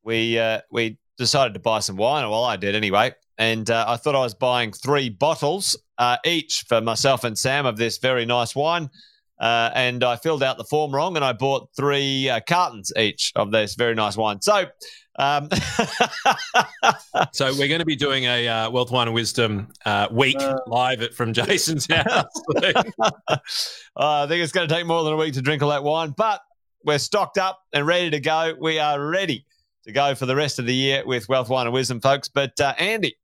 we 0.03 0.41
we 0.71 0.97
decided 1.17 1.55
to 1.55 1.59
buy 1.59 1.79
some 1.79 1.97
wine. 1.97 2.29
Well, 2.29 2.45
I 2.45 2.55
did 2.55 2.73
anyway 2.75 3.13
and 3.41 3.71
uh, 3.71 3.85
I 3.87 3.97
thought 3.97 4.13
I 4.13 4.19
was 4.19 4.35
buying 4.35 4.71
three 4.71 5.09
bottles 5.09 5.75
uh, 5.97 6.17
each 6.23 6.63
for 6.67 6.79
myself 6.79 7.23
and 7.23 7.35
Sam 7.35 7.65
of 7.65 7.75
this 7.75 7.97
very 7.97 8.23
nice 8.23 8.55
wine. 8.55 8.91
Uh, 9.39 9.71
and 9.73 10.03
I 10.03 10.15
filled 10.17 10.43
out 10.43 10.59
the 10.59 10.63
form 10.63 10.93
wrong, 10.93 11.15
and 11.15 11.25
I 11.25 11.33
bought 11.33 11.69
three 11.75 12.29
uh, 12.29 12.41
cartons 12.47 12.93
each 12.95 13.31
of 13.35 13.49
this 13.49 13.73
very 13.73 13.95
nice 13.95 14.15
wine. 14.15 14.41
So, 14.41 14.65
um, 15.17 15.49
so 17.33 17.51
we're 17.57 17.67
going 17.67 17.79
to 17.79 17.85
be 17.85 17.95
doing 17.95 18.25
a 18.25 18.47
uh, 18.47 18.69
Wealth 18.69 18.91
Wine 18.91 19.07
and 19.07 19.15
Wisdom 19.15 19.69
uh, 19.87 20.07
week 20.11 20.37
live 20.67 21.01
at, 21.01 21.15
from 21.15 21.33
Jason's 21.33 21.87
house. 21.91 22.27
I 23.97 24.27
think 24.27 24.43
it's 24.43 24.51
going 24.51 24.69
to 24.69 24.75
take 24.75 24.85
more 24.85 25.03
than 25.03 25.13
a 25.13 25.17
week 25.17 25.33
to 25.33 25.41
drink 25.41 25.63
all 25.63 25.69
that 25.71 25.83
wine, 25.83 26.13
but 26.15 26.41
we're 26.83 26.99
stocked 26.99 27.39
up 27.39 27.59
and 27.73 27.87
ready 27.87 28.11
to 28.11 28.19
go. 28.19 28.53
We 28.61 28.77
are 28.77 29.03
ready 29.03 29.47
to 29.85 29.91
go 29.91 30.13
for 30.13 30.27
the 30.27 30.35
rest 30.35 30.59
of 30.59 30.67
the 30.67 30.75
year 30.75 31.03
with 31.03 31.27
Wealth 31.27 31.49
Wine 31.49 31.65
and 31.65 31.73
Wisdom, 31.73 32.01
folks. 32.01 32.27
But 32.27 32.53
Andy, 32.77 33.15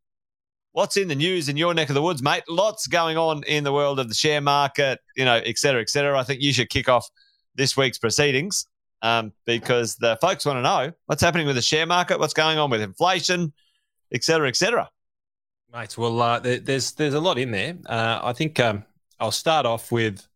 what's 0.78 0.96
in 0.96 1.08
the 1.08 1.16
news 1.16 1.50
in 1.50 1.58
your 1.58 1.74
neck 1.74 1.90
of 1.90 1.96
the 1.96 2.02
woods, 2.04 2.22
mate? 2.22 2.44
Lots 2.48 2.86
going 2.86 3.18
on 3.18 3.42
in 3.46 3.64
the 3.64 3.74
world 3.74 4.00
of 4.00 4.10
the 4.10 4.14
share 4.14 4.42
market, 4.42 5.00
you 5.16 5.26
know, 5.26 5.42
et 5.44 5.58
cetera, 5.58 5.82
et 5.82 5.90
cetera. 5.90 6.20
I 6.20 6.22
think 6.22 6.40
you 6.40 6.54
should 6.54 6.70
kick 6.70 6.88
off 6.88 7.10
this 7.56 7.76
week's 7.76 7.98
proceedings 7.98 8.68
um, 9.02 9.34
because 9.46 9.96
the 9.96 10.18
folks 10.22 10.46
want 10.46 10.58
to 10.58 10.62
know 10.62 10.92
what's 11.08 11.24
happening 11.24 11.48
with 11.48 11.56
the 11.56 11.64
share 11.64 11.88
market, 11.88 12.20
what's 12.20 12.36
going 12.36 12.60
on 12.60 12.70
with 12.70 12.82
inflation, 12.82 13.52
et 14.14 14.24
cetera, 14.24 14.48
et 14.48 14.56
cetera. 14.56 14.88
Mate, 15.74 15.98
well, 15.98 16.22
uh, 16.22 16.40
there's 16.42 16.92
there's 16.92 17.16
a 17.16 17.20
lot 17.20 17.40
in 17.40 17.50
there. 17.50 17.76
Uh, 17.88 18.20
I 18.22 18.34
think 18.34 18.60
um, 18.60 18.86
I'll 19.20 19.32
start 19.32 19.66
off 19.66 19.92
with 19.92 20.28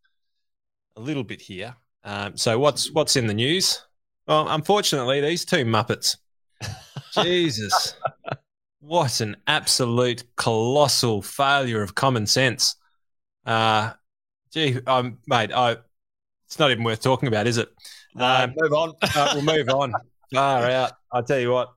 a 0.96 1.00
little 1.00 1.22
bit 1.22 1.40
here. 1.40 1.76
Um, 2.02 2.36
so 2.36 2.58
what's 2.58 2.90
what's 2.90 3.14
in 3.14 3.28
the 3.28 3.34
news? 3.34 3.80
Well, 4.26 4.48
unfortunately, 4.48 5.20
these 5.20 5.44
two 5.44 5.64
muppets. 5.64 6.16
Jesus. 7.12 7.94
What 8.82 9.20
an 9.20 9.36
absolute 9.46 10.24
colossal 10.34 11.22
failure 11.22 11.82
of 11.82 11.94
common 11.94 12.26
sense. 12.26 12.74
Uh, 13.46 13.92
gee, 14.52 14.80
um, 14.88 15.18
mate, 15.28 15.52
I, 15.54 15.76
it's 16.48 16.58
not 16.58 16.72
even 16.72 16.82
worth 16.82 17.00
talking 17.00 17.28
about, 17.28 17.46
is 17.46 17.58
it? 17.58 17.68
um, 18.16 18.52
move 18.56 18.72
on. 18.72 18.92
uh, 19.02 19.30
we'll 19.34 19.44
move 19.44 19.68
on. 19.68 19.92
Far 20.34 20.68
out. 20.68 20.94
I'll 21.12 21.22
tell 21.22 21.38
you 21.38 21.52
what. 21.52 21.72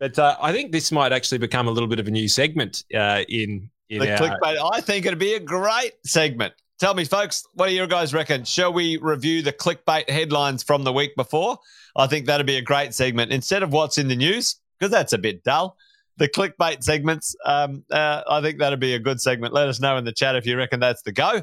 But 0.00 0.18
uh, 0.18 0.38
I 0.40 0.50
think 0.50 0.72
this 0.72 0.90
might 0.90 1.12
actually 1.12 1.38
become 1.38 1.68
a 1.68 1.70
little 1.70 1.90
bit 1.90 2.00
of 2.00 2.08
a 2.08 2.10
new 2.10 2.26
segment 2.26 2.84
uh, 2.94 3.24
in, 3.28 3.68
in 3.90 4.00
the 4.00 4.12
our... 4.12 4.16
clickbait. 4.18 4.70
I 4.72 4.80
think 4.80 5.04
it'd 5.04 5.18
be 5.18 5.34
a 5.34 5.40
great 5.40 5.92
segment. 6.06 6.54
Tell 6.78 6.94
me, 6.94 7.04
folks, 7.04 7.46
what 7.52 7.66
do 7.66 7.74
you 7.74 7.86
guys 7.86 8.14
reckon? 8.14 8.44
Shall 8.44 8.72
we 8.72 8.96
review 8.96 9.42
the 9.42 9.52
clickbait 9.52 10.08
headlines 10.08 10.62
from 10.62 10.84
the 10.84 10.92
week 10.92 11.14
before? 11.16 11.58
I 11.96 12.06
think 12.06 12.24
that'd 12.24 12.46
be 12.46 12.56
a 12.56 12.62
great 12.62 12.94
segment 12.94 13.30
instead 13.30 13.62
of 13.62 13.74
what's 13.74 13.98
in 13.98 14.08
the 14.08 14.16
news 14.16 14.56
because 14.78 14.90
that's 14.90 15.12
a 15.12 15.18
bit 15.18 15.44
dull 15.44 15.76
the 16.16 16.28
clickbait 16.28 16.82
segments. 16.82 17.36
Um, 17.44 17.84
uh, 17.90 18.22
I 18.28 18.40
think 18.40 18.58
that'd 18.58 18.80
be 18.80 18.94
a 18.94 18.98
good 18.98 19.20
segment. 19.20 19.52
Let 19.52 19.68
us 19.68 19.78
know 19.80 19.96
in 19.96 20.04
the 20.04 20.12
chat 20.12 20.34
if 20.36 20.46
you 20.46 20.56
reckon 20.56 20.80
that's 20.80 21.02
the 21.02 21.12
go. 21.12 21.42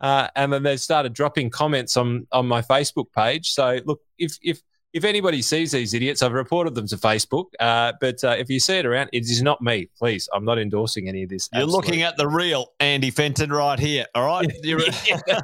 uh, 0.00 0.28
and 0.34 0.52
then 0.52 0.62
they've 0.64 0.80
started 0.80 1.12
dropping 1.12 1.50
comments 1.50 1.96
on 1.96 2.26
on 2.32 2.46
my 2.48 2.62
Facebook 2.62 3.12
page. 3.14 3.50
So 3.50 3.78
look, 3.84 4.00
if 4.18 4.36
if 4.42 4.60
if 4.92 5.04
anybody 5.04 5.42
sees 5.42 5.72
these 5.72 5.92
idiots, 5.94 6.22
I've 6.22 6.32
reported 6.32 6.74
them 6.74 6.86
to 6.88 6.96
Facebook. 6.96 7.46
Uh, 7.60 7.92
but 8.00 8.22
uh, 8.24 8.36
if 8.38 8.48
you 8.48 8.58
see 8.58 8.78
it 8.78 8.86
around, 8.86 9.10
it 9.12 9.24
is 9.24 9.42
not 9.42 9.60
me. 9.60 9.88
Please, 9.98 10.28
I'm 10.32 10.44
not 10.44 10.58
endorsing 10.58 11.08
any 11.08 11.24
of 11.24 11.28
this. 11.28 11.48
You're 11.52 11.64
looking 11.66 12.02
at 12.02 12.16
the 12.16 12.26
real 12.26 12.72
Andy 12.80 13.10
Fenton 13.10 13.50
right 13.50 13.78
here. 13.78 14.06
All 14.14 14.26
right, 14.26 14.50
Yeah. 14.64 14.80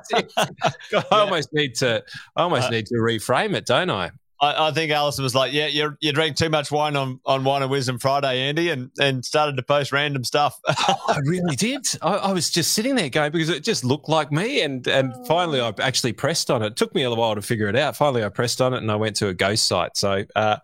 God, 0.91 1.05
I 1.11 1.21
almost 1.21 1.53
need 1.53 1.75
to. 1.77 2.03
I 2.37 2.43
almost 2.43 2.69
Uh, 2.69 2.71
need 2.71 2.87
to 2.87 2.95
reframe 2.95 3.55
it, 3.55 3.67
don't 3.67 3.91
I? 3.91 4.11
I, 4.45 4.69
I 4.69 4.71
think 4.73 4.93
Alison 4.93 5.23
was 5.23 5.35
like, 5.35 5.53
"Yeah, 5.53 5.67
you 5.67 5.97
you 6.01 6.13
drank 6.13 6.37
too 6.37 6.51
much 6.51 6.71
wine 6.71 6.97
on, 6.97 7.21
on 7.25 7.45
Wine 7.45 7.63
and 7.63 7.71
Wisdom 7.71 7.99
Friday, 7.99 8.41
Andy, 8.41 8.69
and 8.71 8.91
and 9.01 9.25
started 9.25 9.57
to 9.57 9.63
post 9.63 9.91
random 9.93 10.25
stuff." 10.25 10.59
I 10.69 11.19
really 11.25 11.57
did. 11.57 11.87
I, 12.03 12.17
I 12.17 12.33
was 12.33 12.51
just 12.51 12.73
sitting 12.73 12.95
there 12.95 13.09
going 13.09 13.33
because 13.33 13.49
it 13.49 13.65
just 13.65 13.85
looked 13.85 14.09
like 14.09 14.31
me, 14.31 14.63
and 14.63 14.87
and 14.87 15.15
finally 15.27 15.61
I 15.61 15.73
actually 15.81 16.13
pressed 16.13 16.51
on 16.51 16.63
it. 16.63 16.67
It 16.67 16.77
took 16.77 16.95
me 16.95 17.03
a 17.03 17.15
while 17.15 17.35
to 17.35 17.43
figure 17.43 17.69
it 17.69 17.77
out. 17.77 17.97
Finally, 17.97 18.25
I 18.25 18.29
pressed 18.29 18.61
on 18.61 18.75
it, 18.75 18.79
and 18.79 18.91
I 18.91 18.97
went 18.97 19.17
to 19.17 19.29
a 19.29 19.35
ghost 19.35 19.67
site. 19.67 19.97
So, 19.97 20.25
uh, 20.37 20.57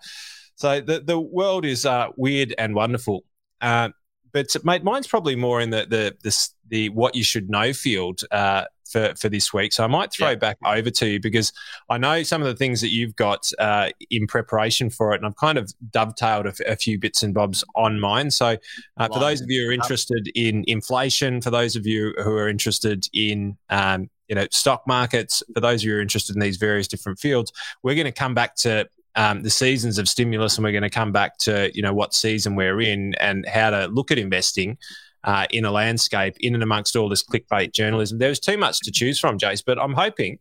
so 0.57 0.81
the 0.81 1.01
the 1.01 1.19
world 1.19 1.65
is 1.65 1.87
uh, 1.87 2.09
weird 2.17 2.55
and 2.59 2.75
wonderful. 2.75 3.25
Uh, 3.61 3.91
but 4.33 4.55
mate, 4.65 4.85
mine's 4.85 5.07
probably 5.07 5.37
more 5.37 5.61
in 5.61 5.71
the 5.71 5.87
the 5.89 6.17
the, 6.23 6.49
the 6.69 6.89
what 6.91 7.15
you 7.15 7.25
should 7.25 7.49
know 7.49 7.73
field 7.73 8.21
uh, 8.31 8.65
for 8.91 9.15
for 9.17 9.29
this 9.29 9.53
week. 9.53 9.73
So 9.73 9.85
I 9.85 9.87
might 9.87 10.13
throw 10.13 10.31
Yeah. 10.31 10.35
back 10.37 10.59
over 10.65 10.91
to 10.91 11.07
you 11.07 11.21
because 11.21 11.53
I 11.89 11.99
know 11.99 12.23
some 12.23 12.41
of 12.43 12.49
the 12.49 12.57
things 12.57 12.81
that 12.81 12.91
you've 12.93 13.17
got 13.17 13.51
uh, 13.59 13.91
in 14.11 14.27
preparation 14.27 14.91
for 14.91 15.13
it, 15.13 15.17
and 15.17 15.27
I've 15.27 15.37
kind 15.37 15.59
of 15.59 15.73
dovetailed 15.91 16.47
a, 16.47 16.51
f- 16.51 16.61
a 16.67 16.77
few 16.77 16.99
bits 16.99 17.23
and 17.23 17.33
bobs 17.33 17.65
on 17.75 18.01
mine. 18.01 18.31
So 18.31 18.57
uh, 18.99 19.09
for 19.09 19.19
those 19.21 19.41
of 19.41 19.51
you 19.51 19.63
who 19.63 19.71
are 19.71 19.73
interested 19.73 20.31
in 20.35 20.65
inflation, 20.67 21.41
for 21.41 21.51
those 21.51 21.77
of 21.77 21.87
you 21.87 22.15
who 22.23 22.33
are 22.35 22.49
interested 22.49 23.07
in 23.13 23.57
um, 23.71 24.11
you 24.29 24.35
know 24.35 24.47
stock 24.51 24.83
markets, 24.87 25.43
for 25.55 25.61
those 25.61 25.83
of 25.83 25.87
you 25.87 25.93
who 25.93 25.99
are 25.99 26.03
interested 26.03 26.37
in 26.37 26.41
these 26.41 26.57
various 26.57 26.89
different 26.89 27.19
fields, 27.19 27.53
we're 27.83 27.95
going 27.95 28.05
to 28.07 28.13
come 28.13 28.35
back 28.35 28.55
to 28.57 28.89
um, 29.17 29.43
the 29.43 29.51
seasons 29.51 29.99
of 29.99 30.09
stimulus, 30.09 30.57
and 30.57 30.65
we're 30.65 30.71
going 30.73 30.83
to 30.83 30.91
come 30.91 31.11
back 31.13 31.37
to 31.39 31.71
you 31.75 31.83
know 31.83 31.93
what 31.93 32.15
season 32.15 32.55
we're 32.55 32.81
in 32.81 33.15
and 33.15 33.45
how 33.49 33.71
to 33.71 33.87
look 33.89 34.11
at 34.11 34.19
investing. 34.19 34.79
Uh, 35.23 35.47
in 35.51 35.67
a 35.67 35.71
landscape, 35.71 36.35
in 36.41 36.55
and 36.55 36.63
amongst 36.63 36.97
all 36.97 37.07
this 37.07 37.23
clickbait 37.23 37.75
journalism, 37.75 38.19
there 38.19 38.31
was 38.31 38.41
too 38.41 38.57
much 38.57 38.81
to 38.81 38.91
choose 38.91 39.21
from, 39.21 39.37
Jace. 39.37 39.63
But 39.63 39.79
I'm 39.79 39.93
hoping 39.93 40.39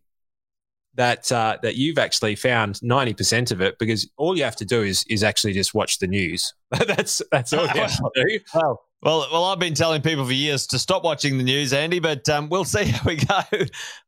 that 0.95 1.31
uh, 1.31 1.57
that 1.61 1.75
you've 1.75 1.97
actually 1.97 2.35
found 2.35 2.81
ninety 2.81 3.13
percent 3.13 3.51
of 3.51 3.61
it 3.61 3.77
because 3.77 4.09
all 4.17 4.37
you 4.37 4.43
have 4.43 4.55
to 4.57 4.65
do 4.65 4.81
is 4.81 5.03
is 5.09 5.23
actually 5.23 5.53
just 5.53 5.73
watch 5.73 5.99
the 5.99 6.07
news. 6.07 6.53
that's 6.71 7.21
that's 7.31 7.53
all 7.53 7.63
you 7.63 7.81
have 7.81 7.97
to 7.97 8.11
do. 8.15 8.39
Well, 8.53 8.85
well, 9.01 9.27
well, 9.31 9.45
I've 9.45 9.59
been 9.59 9.75
telling 9.75 10.01
people 10.01 10.25
for 10.25 10.33
years 10.33 10.67
to 10.67 10.79
stop 10.79 11.05
watching 11.05 11.37
the 11.37 11.43
news, 11.43 11.71
Andy, 11.71 11.99
but 11.99 12.27
um, 12.27 12.49
we'll 12.49 12.65
see 12.65 12.83
how 12.89 13.01
we 13.05 13.15
go. 13.15 13.41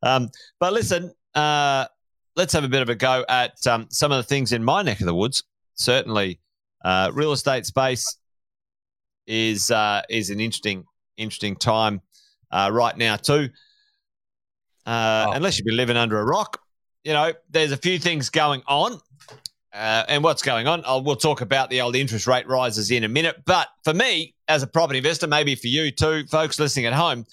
Um, 0.02 0.28
but 0.60 0.74
listen, 0.74 1.12
uh, 1.34 1.86
let's 2.36 2.52
have 2.52 2.64
a 2.64 2.68
bit 2.68 2.82
of 2.82 2.90
a 2.90 2.94
go 2.94 3.24
at 3.26 3.66
um, 3.66 3.86
some 3.90 4.12
of 4.12 4.18
the 4.18 4.22
things 4.22 4.52
in 4.52 4.62
my 4.62 4.82
neck 4.82 5.00
of 5.00 5.06
the 5.06 5.14
woods. 5.14 5.44
Certainly, 5.76 6.40
uh, 6.84 7.10
real 7.14 7.32
estate 7.32 7.64
space 7.64 8.18
is 9.32 9.70
uh, 9.70 10.02
is 10.10 10.30
an 10.30 10.40
interesting 10.40 10.84
interesting 11.16 11.56
time 11.56 12.00
uh, 12.50 12.70
right 12.72 12.96
now 12.96 13.16
too. 13.16 13.48
Uh, 14.86 15.26
Oh. 15.28 15.32
Unless 15.32 15.58
you've 15.58 15.66
been 15.66 15.76
living 15.76 15.96
under 15.96 16.18
a 16.18 16.24
rock, 16.24 16.58
you 17.04 17.12
know, 17.12 17.32
there's 17.50 17.72
a 17.72 17.76
few 17.76 17.98
things 17.98 18.30
going 18.30 18.62
on. 18.66 19.00
Uh, 19.72 20.04
and 20.08 20.22
what's 20.22 20.42
going 20.42 20.66
on? 20.66 20.82
I'll, 20.84 21.02
we'll 21.02 21.16
talk 21.16 21.40
about 21.40 21.70
the 21.70 21.80
old 21.80 21.96
interest 21.96 22.26
rate 22.26 22.46
rises 22.46 22.90
in 22.90 23.04
a 23.04 23.08
minute. 23.08 23.36
But 23.46 23.68
for 23.84 23.94
me, 23.94 24.34
as 24.48 24.62
a 24.62 24.66
property 24.66 24.98
investor, 24.98 25.26
maybe 25.26 25.54
for 25.54 25.68
you 25.68 25.90
too, 25.92 26.26
folks 26.26 26.58
listening 26.58 26.86
at 26.86 26.92
home, 26.92 27.24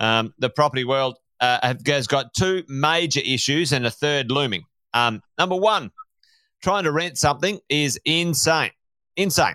um, 0.00 0.34
the 0.38 0.50
property 0.50 0.84
world 0.84 1.16
uh, 1.40 1.58
have- 1.62 1.86
has 1.86 2.06
got 2.08 2.34
two 2.34 2.64
major 2.66 3.20
issues 3.24 3.72
and 3.72 3.86
a 3.86 3.90
third 3.90 4.30
looming. 4.32 4.64
Um, 4.94 5.20
number 5.38 5.54
one, 5.54 5.90
trying 6.62 6.84
to 6.84 6.92
rent 6.92 7.18
something 7.18 7.60
is 7.68 8.00
insane. 8.04 8.72
Insane. 9.16 9.54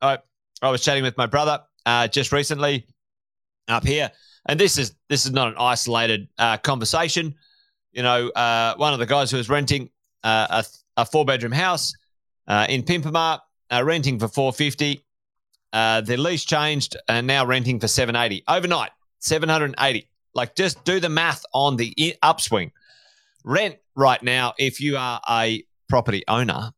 I, 0.00 0.18
I 0.62 0.70
was 0.70 0.82
chatting 0.82 1.02
with 1.02 1.16
my 1.16 1.26
brother 1.26 1.60
uh, 1.86 2.08
just 2.08 2.32
recently 2.32 2.86
up 3.68 3.84
here, 3.86 4.10
and 4.46 4.58
this 4.58 4.78
is 4.78 4.94
this 5.08 5.26
is 5.26 5.32
not 5.32 5.48
an 5.48 5.54
isolated 5.58 6.28
uh, 6.38 6.56
conversation. 6.58 7.34
You 7.92 8.02
know, 8.02 8.28
uh, 8.30 8.74
one 8.76 8.92
of 8.92 8.98
the 8.98 9.06
guys 9.06 9.30
who 9.30 9.36
was 9.36 9.48
renting 9.48 9.90
uh, 10.24 10.62
a, 10.96 11.02
a 11.02 11.04
four 11.04 11.24
bedroom 11.24 11.52
house 11.52 11.92
uh, 12.46 12.66
in 12.68 12.82
Pimpama, 12.82 13.40
uh, 13.70 13.84
renting 13.84 14.18
for 14.18 14.28
four 14.28 14.52
fifty. 14.52 15.04
Uh, 15.72 16.00
the 16.00 16.16
lease 16.16 16.44
changed 16.44 16.96
and 17.08 17.26
now 17.26 17.44
renting 17.44 17.78
for 17.78 17.88
seven 17.88 18.16
eighty 18.16 18.42
overnight. 18.48 18.90
Seven 19.18 19.48
hundred 19.48 19.74
eighty. 19.78 20.08
Like, 20.34 20.54
just 20.54 20.84
do 20.84 21.00
the 21.00 21.08
math 21.08 21.44
on 21.52 21.76
the 21.76 22.16
upswing. 22.22 22.72
Rent 23.44 23.76
right 23.96 24.22
now, 24.22 24.54
if 24.58 24.80
you 24.80 24.96
are 24.96 25.20
a 25.28 25.64
property 25.88 26.22
owner, 26.28 26.72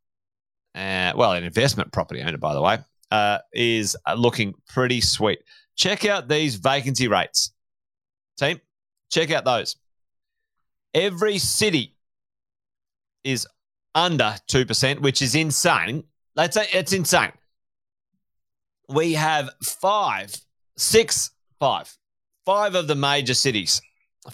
uh, 0.75 1.13
well, 1.15 1.33
an 1.33 1.45
investment 1.45 1.93
property 1.93 2.23
owner, 2.23 2.39
by 2.39 2.55
the 2.55 2.63
way, 2.63 2.79
uh, 3.11 3.39
is 3.53 3.97
uh, 4.07 4.15
looking 4.15 4.55
pretty 4.69 5.01
sweet. 5.01 5.41
Check 5.77 6.05
out 6.05 6.29
these 6.29 6.57
vacancy 6.57 7.09
rates, 7.09 7.53
team. 8.39 8.61
Check 9.11 9.31
out 9.31 9.45
those. 9.45 9.77
Every 10.95 11.39
city 11.39 11.97
is 13.25 13.47
under 13.95 14.35
2%, 14.51 15.01
which 15.01 15.23
is 15.23 15.35
insane. 15.35 16.05
Let's 16.37 16.55
say 16.55 16.67
it's 16.73 16.93
insane. 16.93 17.33
We 18.89 19.15
have 19.15 19.51
five, 19.63 20.35
six, 20.77 21.31
five, 21.59 21.93
five 22.45 22.75
of 22.75 22.89
the 22.89 22.95
major 22.95 23.35
cities, 23.35 23.81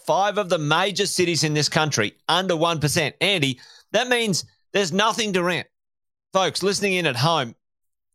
five 0.07 0.39
of 0.39 0.49
the 0.49 0.59
major 0.59 1.07
cities 1.07 1.45
in 1.45 1.55
this 1.55 1.69
country 1.69 2.15
under 2.29 2.55
1%. 2.55 3.13
Andy, 3.21 3.61
that 3.93 4.09
means 4.09 4.45
there's 4.73 4.93
nothing 4.93 5.33
to 5.35 5.43
rent. 5.43 5.67
Folks 6.33 6.63
listening 6.63 6.95
in 6.95 7.07
at 7.07 7.17
home, 7.17 7.55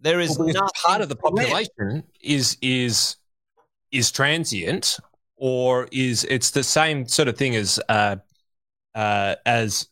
there 0.01 0.20
is 0.20 0.38
Well, 0.38 0.51
part 0.84 1.01
of 1.01 1.10
the 1.10 1.15
population 1.15 2.03
is 2.22 2.58
is 2.62 3.17
is 3.91 4.12
transient 4.12 5.00
or 5.36 5.88
is 5.91 6.24
it's 6.25 6.51
the 6.51 6.63
same 6.63 7.08
sort 7.08 7.27
of 7.27 7.38
thing 7.38 7.55
as 7.55 7.79
uh, 7.89 8.17
uh, 8.96 9.36
as 9.46 9.88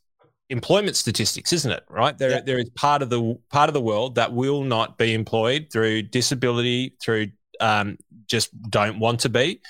employment 0.50 0.96
statistics, 0.96 1.54
isn't 1.54 1.72
it? 1.72 1.84
Right 1.90 2.18
there, 2.18 2.32
Yeah. 2.32 2.42
there 2.42 2.60
is 2.60 2.70
part 2.72 3.02
of 3.02 3.10
the 3.10 3.38
part 3.50 3.70
of 3.70 3.74
the 3.74 3.82
world 3.82 4.16
that 4.16 4.34
will 4.34 4.64
not 4.64 4.98
be 4.98 5.14
employed 5.14 5.68
through 5.72 6.04
disability, 6.04 6.96
through 7.02 7.28
um, 7.60 7.98
just 8.26 8.50
don't 8.70 9.00
want 9.00 9.20
to 9.22 9.30
be, 9.30 9.62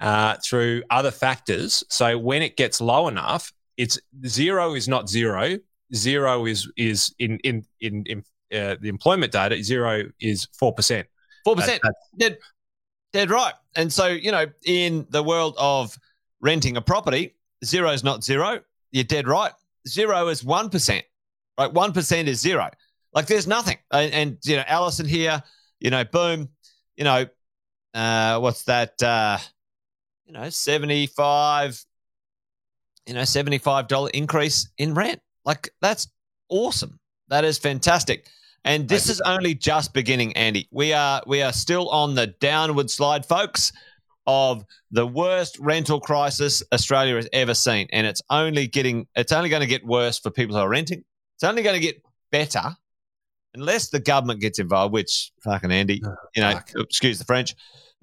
uh, 0.00 0.36
through 0.44 0.82
other 0.90 1.10
factors. 1.10 1.84
So 1.88 2.18
when 2.18 2.42
it 2.42 2.56
gets 2.56 2.80
low 2.80 3.08
enough, 3.08 3.52
it's 3.76 3.98
zero 4.26 4.74
is 4.74 4.88
not 4.88 5.08
zero. 5.08 5.58
Zero 5.94 6.46
is 6.46 6.70
is 6.76 7.14
in 7.18 7.38
in 7.40 7.64
in, 7.80 8.04
in 8.06 8.24
uh, 8.54 8.76
the 8.80 8.88
employment 8.88 9.32
data. 9.32 9.62
Zero 9.62 10.04
is 10.20 10.46
four 10.52 10.72
percent. 10.72 11.06
Four 11.44 11.56
percent. 11.56 11.82
Dead 13.14 13.30
right. 13.30 13.54
And 13.76 13.92
so, 13.92 14.08
you 14.08 14.32
know, 14.32 14.46
in 14.66 15.06
the 15.10 15.22
world 15.22 15.54
of 15.56 15.96
renting 16.40 16.76
a 16.76 16.82
property, 16.82 17.36
zero 17.64 17.90
is 17.90 18.02
not 18.02 18.24
zero. 18.24 18.60
You're 18.90 19.04
dead 19.04 19.28
right. 19.28 19.52
Zero 19.86 20.26
is 20.28 20.42
1%, 20.42 21.02
right? 21.56 21.72
1% 21.72 22.26
is 22.26 22.40
zero. 22.40 22.70
Like 23.12 23.26
there's 23.26 23.46
nothing. 23.46 23.78
And, 23.92 24.12
and 24.12 24.38
you 24.44 24.56
know, 24.56 24.64
Allison 24.66 25.06
here, 25.06 25.40
you 25.78 25.90
know, 25.90 26.04
boom, 26.04 26.48
you 26.96 27.04
know, 27.04 27.26
uh, 27.94 28.40
what's 28.40 28.64
that? 28.64 29.00
Uh, 29.00 29.38
you 30.26 30.32
know, 30.32 30.50
75, 30.50 31.84
you 33.06 33.14
know, 33.14 33.22
$75 33.22 34.10
increase 34.10 34.68
in 34.76 34.92
rent. 34.92 35.20
Like 35.44 35.70
that's 35.80 36.08
awesome. 36.48 36.98
That 37.28 37.44
is 37.44 37.58
fantastic. 37.58 38.26
And 38.64 38.88
this 38.88 39.08
is 39.10 39.20
only 39.22 39.54
just 39.54 39.92
beginning, 39.92 40.34
Andy. 40.36 40.68
We 40.70 40.92
are 40.92 41.22
we 41.26 41.42
are 41.42 41.52
still 41.52 41.88
on 41.90 42.14
the 42.14 42.28
downward 42.28 42.90
slide, 42.90 43.26
folks, 43.26 43.72
of 44.26 44.64
the 44.90 45.06
worst 45.06 45.58
rental 45.58 46.00
crisis 46.00 46.62
Australia 46.72 47.16
has 47.16 47.28
ever 47.32 47.54
seen. 47.54 47.88
And 47.92 48.06
it's 48.06 48.22
only 48.30 48.66
getting 48.66 49.06
it's 49.14 49.32
only 49.32 49.50
going 49.50 49.60
to 49.60 49.66
get 49.66 49.84
worse 49.84 50.18
for 50.18 50.30
people 50.30 50.56
who 50.56 50.62
are 50.62 50.68
renting. 50.68 51.04
It's 51.36 51.44
only 51.44 51.62
going 51.62 51.78
to 51.78 51.86
get 51.86 52.02
better 52.30 52.74
unless 53.54 53.88
the 53.88 54.00
government 54.00 54.40
gets 54.40 54.58
involved, 54.58 54.92
which 54.92 55.32
fucking 55.42 55.70
Andy, 55.70 56.02
you 56.34 56.42
know, 56.42 56.52
fuck. 56.52 56.70
excuse 56.76 57.18
the 57.18 57.24
French, 57.24 57.54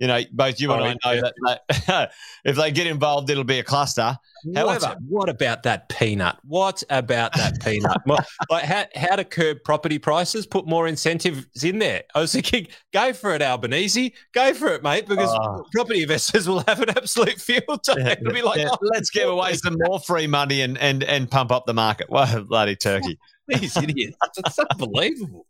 you 0.01 0.07
know, 0.07 0.19
both 0.31 0.59
you 0.59 0.73
and 0.73 0.83
I 0.83 0.95
know 1.05 1.29
yeah. 1.45 1.57
that, 1.85 2.11
if 2.43 2.55
they 2.55 2.71
get 2.71 2.87
involved, 2.87 3.29
it'll 3.29 3.43
be 3.43 3.59
a 3.59 3.63
cluster. 3.63 4.17
However, 4.55 4.95
what, 5.07 5.27
what 5.27 5.29
about 5.29 5.61
that 5.61 5.89
peanut? 5.89 6.39
What 6.43 6.81
about 6.89 7.33
that 7.33 7.61
peanut? 7.61 8.01
like 8.49 8.63
how, 8.63 8.85
how 8.95 9.17
to 9.17 9.23
curb 9.23 9.59
property 9.63 9.99
prices? 9.99 10.47
Put 10.47 10.65
more 10.65 10.87
incentives 10.87 11.63
in 11.63 11.77
there. 11.77 12.01
I 12.15 12.21
was 12.21 12.31
thinking, 12.33 12.67
go 12.91 13.13
for 13.13 13.35
it, 13.35 13.43
Albanese. 13.43 14.15
Go 14.33 14.55
for 14.55 14.69
it, 14.69 14.81
mate, 14.81 15.07
because 15.07 15.29
oh. 15.39 15.67
property 15.71 16.01
investors 16.01 16.49
will 16.49 16.63
have 16.67 16.81
an 16.81 16.89
absolute 16.89 17.39
field 17.39 17.83
day. 17.83 17.93
Yeah, 17.97 18.15
It'll 18.19 18.33
be 18.33 18.41
like, 18.41 18.57
yeah. 18.57 18.69
oh, 18.71 18.77
let's 18.81 19.11
give 19.11 19.29
away 19.29 19.53
some 19.53 19.77
more 19.85 19.99
free 19.99 20.25
money 20.25 20.61
and 20.61 20.79
and 20.79 21.03
and 21.03 21.29
pump 21.29 21.51
up 21.51 21.67
the 21.67 21.75
market. 21.75 22.09
What 22.09 22.47
bloody 22.47 22.75
turkey! 22.75 23.19
These 23.47 23.77
idiots. 23.77 24.17
It's 24.37 24.57
unbelievable. 24.57 25.45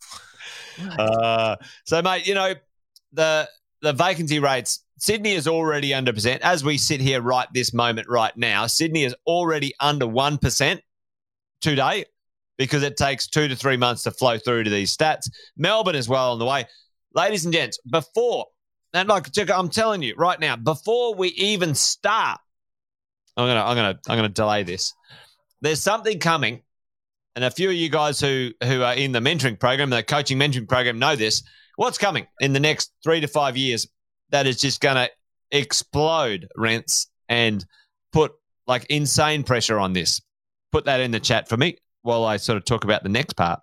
Uh, 0.99 1.55
so, 1.85 2.01
mate, 2.01 2.27
you 2.27 2.33
know 2.33 2.53
the 3.13 3.47
the 3.81 3.93
vacancy 3.93 4.39
rates, 4.39 4.83
Sydney 4.97 5.33
is 5.33 5.47
already 5.47 5.93
under 5.93 6.13
percent. 6.13 6.41
As 6.43 6.63
we 6.63 6.77
sit 6.77 7.01
here 7.01 7.21
right 7.21 7.47
this 7.53 7.73
moment, 7.73 8.07
right 8.07 8.35
now, 8.37 8.67
Sydney 8.67 9.03
is 9.03 9.15
already 9.25 9.73
under 9.79 10.05
1% 10.05 10.79
today 11.61 12.05
because 12.57 12.83
it 12.83 12.97
takes 12.97 13.27
two 13.27 13.47
to 13.47 13.55
three 13.55 13.77
months 13.77 14.03
to 14.03 14.11
flow 14.11 14.37
through 14.37 14.63
to 14.63 14.69
these 14.69 14.95
stats. 14.95 15.29
Melbourne 15.57 15.95
is 15.95 16.07
well 16.07 16.33
on 16.33 16.39
the 16.39 16.45
way. 16.45 16.65
Ladies 17.13 17.45
and 17.45 17.53
gents, 17.53 17.79
before, 17.89 18.45
and 18.93 19.09
like 19.09 19.27
I'm 19.49 19.69
telling 19.69 20.03
you 20.03 20.13
right 20.17 20.39
now, 20.39 20.55
before 20.55 21.15
we 21.15 21.29
even 21.29 21.73
start, 21.73 22.39
I'm 23.35 23.47
gonna 23.47 23.63
I'm 23.63 23.75
gonna 23.75 23.99
I'm 24.07 24.17
gonna 24.17 24.29
delay 24.29 24.63
this. 24.63 24.93
There's 25.61 25.81
something 25.81 26.19
coming, 26.19 26.61
and 27.35 27.43
a 27.43 27.51
few 27.51 27.69
of 27.69 27.75
you 27.75 27.89
guys 27.89 28.19
who 28.19 28.51
who 28.63 28.83
are 28.83 28.93
in 28.93 29.11
the 29.11 29.19
mentoring 29.19 29.59
program, 29.59 29.89
the 29.89 30.03
coaching 30.03 30.37
mentoring 30.37 30.67
program, 30.67 30.99
know 30.99 31.15
this 31.15 31.43
what's 31.75 31.97
coming 31.97 32.27
in 32.39 32.53
the 32.53 32.59
next 32.59 32.91
three 33.03 33.19
to 33.21 33.27
five 33.27 33.57
years 33.57 33.87
that 34.29 34.47
is 34.47 34.59
just 34.59 34.81
going 34.81 34.95
to 34.95 35.09
explode 35.51 36.47
rents 36.55 37.07
and 37.29 37.65
put 38.11 38.33
like 38.67 38.85
insane 38.85 39.43
pressure 39.43 39.79
on 39.79 39.93
this? 39.93 40.21
Put 40.71 40.85
that 40.85 40.99
in 40.99 41.11
the 41.11 41.19
chat 41.19 41.49
for 41.49 41.57
me 41.57 41.77
while 42.01 42.23
I 42.23 42.37
sort 42.37 42.57
of 42.57 42.65
talk 42.65 42.83
about 42.83 43.03
the 43.03 43.09
next 43.09 43.33
part. 43.33 43.59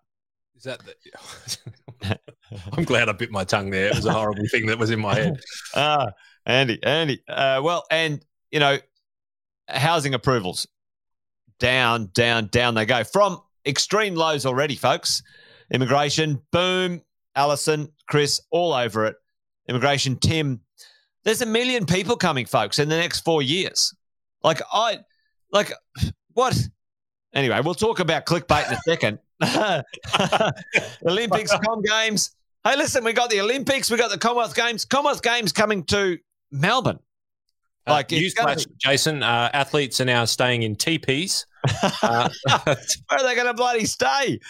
Is 0.57 0.65
that 0.65 0.81
the. 0.81 2.19
I'm 2.73 2.85
glad 2.85 3.09
I 3.09 3.13
bit 3.13 3.31
my 3.31 3.45
tongue 3.45 3.71
there. 3.71 3.87
It 3.87 3.97
was 3.97 4.07
a 4.07 4.13
horrible 4.13 4.47
thing 4.51 4.67
that 4.67 4.79
was 4.79 4.91
in 4.91 5.01
my 5.01 5.15
head. 5.15 5.41
Ah, 5.75 6.09
Andy, 6.47 6.83
Andy. 6.83 7.23
Uh, 7.29 7.61
well, 7.63 7.85
and, 7.91 8.25
you 8.51 8.59
know, 8.59 8.79
housing 9.69 10.15
approvals 10.15 10.67
down, 11.59 12.11
down, 12.15 12.49
down 12.49 12.75
they 12.75 12.87
go 12.87 13.05
from 13.05 13.41
extreme 13.67 14.15
lows 14.15 14.47
already, 14.47 14.77
folks. 14.77 15.23
Immigration, 15.71 16.41
boom, 16.51 17.03
Allison, 17.39 17.89
Chris, 18.09 18.41
all 18.51 18.75
over 18.75 19.07
it. 19.07 19.15
Immigration, 19.69 20.17
Tim. 20.17 20.61
There's 21.23 21.41
a 21.41 21.47
million 21.47 21.87
people 21.87 22.17
coming, 22.17 22.47
folks, 22.47 22.81
in 22.81 22.89
the 22.89 22.97
next 22.97 23.21
four 23.21 23.43
years. 23.43 23.95
Like 24.43 24.61
I, 24.73 24.99
like 25.53 25.73
what? 26.33 26.59
Anyway, 27.35 27.61
we'll 27.65 27.75
talk 27.75 28.01
about 28.01 28.27
clickbait 28.27 28.67
in 28.69 28.75
a 28.75 28.81
second. 28.81 29.19
Olympics, 31.07 31.53
Com 31.65 31.83
Games. 31.83 32.35
Hey, 32.65 32.77
listen, 32.77 33.05
we 33.05 33.13
got 33.13 33.31
the 33.31 33.41
Olympics, 33.41 33.89
we 33.89 33.97
got 33.97 34.11
the 34.11 34.19
Commonwealth 34.19 34.57
Games. 34.57 34.85
Commonwealth 34.85 35.23
Games 35.23 35.53
coming 35.53 35.85
to 35.85 36.19
Melbourne. 36.51 36.99
Uh, 37.87 37.93
like 37.93 38.13
uh, 38.13 38.17
newsflash, 38.17 38.67
Jason. 38.79 39.23
Uh, 39.23 39.49
athletes 39.53 40.01
are 40.01 40.05
now 40.05 40.25
staying 40.25 40.65
in 40.65 40.75
teepees. 40.75 41.47
Uh, 42.03 42.29
Where 42.65 42.77
are 43.11 43.23
they 43.23 43.35
going 43.35 43.47
to 43.47 43.55
bloody 43.55 43.85
stay? 43.85 44.41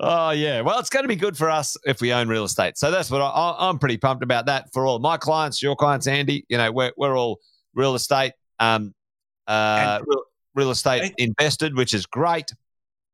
Oh 0.00 0.30
yeah, 0.30 0.60
well, 0.60 0.78
it's 0.78 0.90
going 0.90 1.04
to 1.04 1.08
be 1.08 1.16
good 1.16 1.36
for 1.36 1.50
us 1.50 1.76
if 1.84 2.00
we 2.00 2.12
own 2.12 2.28
real 2.28 2.44
estate. 2.44 2.78
So 2.78 2.90
that's 2.90 3.10
what 3.10 3.20
I, 3.20 3.68
am 3.68 3.78
pretty 3.78 3.96
pumped 3.96 4.22
about 4.22 4.46
that 4.46 4.72
for 4.72 4.86
all 4.86 4.98
my 5.00 5.16
clients, 5.16 5.62
your 5.62 5.74
clients, 5.74 6.06
Andy. 6.06 6.44
You 6.48 6.58
know, 6.58 6.70
we're 6.70 6.92
we're 6.96 7.18
all 7.18 7.40
real 7.74 7.94
estate, 7.94 8.32
um, 8.60 8.94
uh, 9.48 10.00
real, 10.06 10.22
real, 10.54 10.70
estate 10.70 11.14
invested, 11.18 11.76
which 11.76 11.94
is 11.94 12.06
great. 12.06 12.52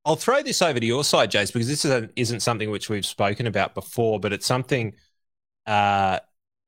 I'll 0.04 0.16
throw 0.16 0.42
this 0.42 0.60
over 0.60 0.78
to 0.78 0.84
your 0.84 1.04
side, 1.04 1.30
Jace, 1.30 1.50
because 1.50 1.68
this 1.68 1.86
isn't, 1.86 2.12
isn't 2.16 2.40
something 2.40 2.70
which 2.70 2.90
we've 2.90 3.06
spoken 3.06 3.46
about 3.46 3.74
before, 3.74 4.20
but 4.20 4.34
it's 4.34 4.44
something 4.44 4.94
uh, 5.66 6.18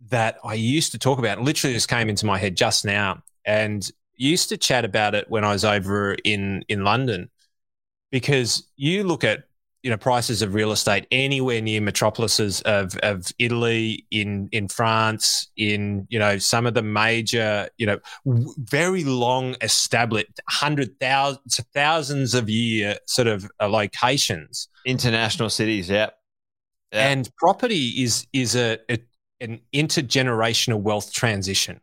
that 0.09 0.39
I 0.43 0.55
used 0.55 0.93
to 0.93 0.99
talk 0.99 1.19
about. 1.19 1.43
Literally, 1.43 1.75
just 1.75 1.89
came 1.89 2.09
into 2.09 2.25
my 2.25 2.39
head 2.39 2.57
just 2.57 2.87
now, 2.87 3.23
and 3.45 3.89
used 4.15 4.49
to 4.49 4.57
chat 4.57 4.87
about 4.87 5.15
it 5.15 5.29
when 5.29 5.45
I 5.45 5.53
was 5.53 5.65
over 5.67 6.15
in 6.25 6.65
in 6.69 6.85
London, 6.85 7.29
because 8.11 8.67
you 8.77 9.05
look 9.05 9.23
at 9.23 9.45
you 9.83 9.91
know 9.91 9.97
prices 9.97 10.43
of 10.43 10.55
real 10.55 10.73
estate 10.73 11.07
anywhere 11.11 11.61
near 11.61 11.81
metropolises 11.81 12.61
of, 12.63 12.97
of 12.99 13.27
Italy, 13.39 14.07
in 14.11 14.49
in 14.53 14.69
France, 14.69 15.49
in 15.57 16.07
you 16.09 16.19
know 16.19 16.39
some 16.39 16.67
of 16.67 16.75
the 16.75 16.83
major 16.83 17.69
you 17.79 17.87
know 17.87 17.99
very 18.25 19.05
long 19.05 19.57
established 19.61 20.41
hundred 20.49 20.99
thousands 21.01 21.61
thousands 21.75 22.35
of 22.35 22.49
year 22.49 22.97
sort 23.07 23.29
of 23.29 23.51
uh, 23.61 23.69
locations, 23.69 24.69
international 24.85 25.51
cities, 25.51 25.89
yeah. 25.89 26.11
yeah. 26.93 27.09
And 27.09 27.31
property 27.37 28.03
is 28.03 28.27
is 28.33 28.57
a, 28.57 28.79
a 28.91 28.99
an 29.41 29.61
intergenerational 29.75 30.81
wealth 30.81 31.13
transition. 31.13 31.81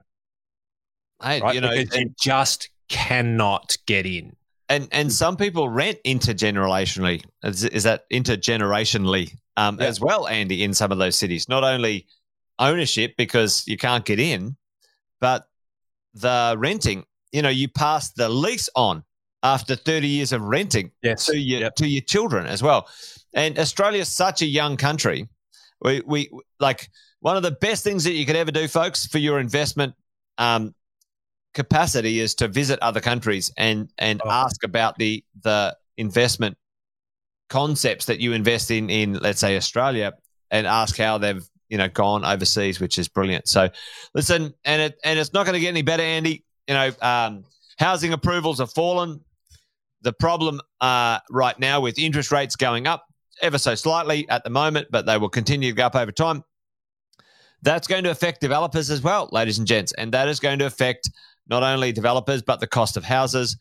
Right? 1.22 1.54
you 1.54 1.62
know, 1.62 1.72
you 1.72 2.14
just 2.20 2.70
cannot 2.90 3.78
get 3.86 4.06
in. 4.06 4.36
And 4.74 4.88
and 4.92 5.14
some 5.14 5.38
people 5.38 5.70
rent 5.70 6.00
intergenerationally. 6.04 7.24
Is, 7.44 7.64
is 7.64 7.84
that 7.84 8.10
intergenerationally 8.10 9.38
um, 9.56 9.78
yeah. 9.80 9.86
as 9.86 10.02
well, 10.02 10.28
Andy? 10.28 10.64
In 10.64 10.74
some 10.74 10.92
of 10.92 10.98
those 10.98 11.16
cities, 11.16 11.48
not 11.48 11.64
only 11.64 12.08
ownership 12.58 13.14
because 13.16 13.68
you 13.68 13.78
can't 13.78 14.04
get 14.04 14.20
in, 14.20 14.58
but 15.22 15.48
the 16.16 16.56
renting. 16.58 17.06
You 17.32 17.44
know, 17.44 17.50
you 17.50 17.68
pass 17.68 18.14
the 18.14 18.30
lease 18.30 18.68
on 18.76 19.04
after 19.44 19.76
30 19.76 20.08
years 20.08 20.32
of 20.32 20.42
renting 20.42 20.92
yes. 21.04 21.28
to 21.28 21.38
your 21.38 21.62
yep. 21.62 21.76
to 21.76 21.88
your 21.88 22.02
children 22.02 22.48
as 22.48 22.64
well. 22.64 22.88
And 23.36 23.60
Australia's 23.60 24.10
such 24.10 24.42
a 24.42 24.48
young 24.48 24.76
country. 24.76 25.30
We 25.82 26.02
we 26.04 26.32
like 26.60 26.90
one 27.20 27.38
of 27.38 27.44
the 27.44 27.52
best 27.52 27.84
things 27.84 28.06
that 28.06 28.14
you 28.14 28.26
could 28.26 28.36
ever 28.36 28.52
do, 28.52 28.68
folks, 28.68 29.06
for 29.06 29.20
your 29.20 29.40
investment 29.40 29.94
um, 30.40 30.74
capacity 31.54 32.20
is 32.20 32.36
to 32.36 32.48
visit 32.48 32.80
other 32.82 33.02
countries 33.02 33.52
and 33.58 33.92
and 33.98 34.22
oh. 34.26 34.30
ask 34.30 34.64
about 34.64 34.98
the 34.98 35.24
the 35.44 35.76
investment 35.98 36.58
concepts 37.50 38.06
that 38.06 38.20
you 38.20 38.34
invest 38.34 38.72
in 38.72 38.90
in 38.90 39.14
let's 39.14 39.40
say 39.40 39.56
Australia 39.56 40.14
and 40.50 40.66
ask 40.66 40.98
how 40.98 41.18
they've 41.18 41.48
you 41.70 41.78
know 41.78 41.90
gone 41.90 42.24
overseas, 42.24 42.80
which 42.80 43.00
is 43.00 43.08
brilliant. 43.08 43.48
So 43.48 43.70
listen, 44.14 44.54
and 44.64 44.82
it 44.82 45.00
and 45.04 45.18
it's 45.18 45.34
not 45.34 45.46
going 45.46 45.56
to 45.56 45.60
get 45.60 45.70
any 45.70 45.82
better, 45.82 46.04
Andy. 46.04 46.44
You 46.68 46.76
know, 46.76 46.92
um, 47.02 47.46
housing 47.78 48.14
approvals 48.14 48.60
have 48.60 48.72
fallen. 48.72 49.22
The 50.02 50.14
problem 50.14 50.62
uh, 50.82 51.20
right 51.32 51.58
now 51.58 51.82
with 51.82 51.98
interest 51.98 52.32
rates 52.32 52.56
going 52.56 52.88
up 52.88 53.06
ever 53.42 53.58
so 53.58 53.74
slightly 53.74 54.30
at 54.30 54.44
the 54.44 54.50
moment, 54.50 54.90
but 54.92 55.06
they 55.06 55.18
will 55.18 55.30
continue 55.30 55.72
to 55.72 55.76
go 55.76 55.86
up 55.86 55.96
over 55.96 56.12
time. 56.12 56.44
That's 57.64 57.88
going 57.88 58.04
to 58.04 58.12
affect 58.12 58.42
developers 58.42 58.90
as 58.90 59.02
well, 59.02 59.30
ladies 59.32 59.58
and 59.58 59.66
gents, 59.66 59.94
and 59.94 60.12
that 60.12 60.28
is 60.28 60.40
going 60.40 60.60
to 60.60 60.66
affect 60.66 61.10
not 61.48 61.64
only 61.64 61.92
developers, 61.92 62.42
but 62.42 62.60
the 62.60 62.68
cost 62.68 62.98
of 62.98 63.04
houses. 63.04 63.58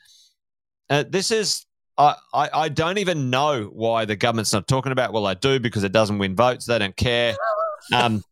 Uh, 0.90 1.04
this 1.08 1.30
is, 1.30 1.66
I, 1.98 2.16
I, 2.32 2.50
I 2.52 2.68
don't 2.68 2.98
even 2.98 3.30
know 3.30 3.64
why 3.64 4.04
the 4.04 4.16
government's 4.16 4.52
not 4.52 4.68
talking 4.68 4.92
about. 4.92 5.12
Well, 5.12 5.26
I 5.26 5.34
do 5.34 5.60
because 5.60 5.84
it 5.84 5.92
doesn't 5.92 6.18
win 6.18 6.36
votes. 6.36 6.66
They 6.66 6.78
don't 6.78 6.96
care. 6.96 7.36
Um, 7.92 8.22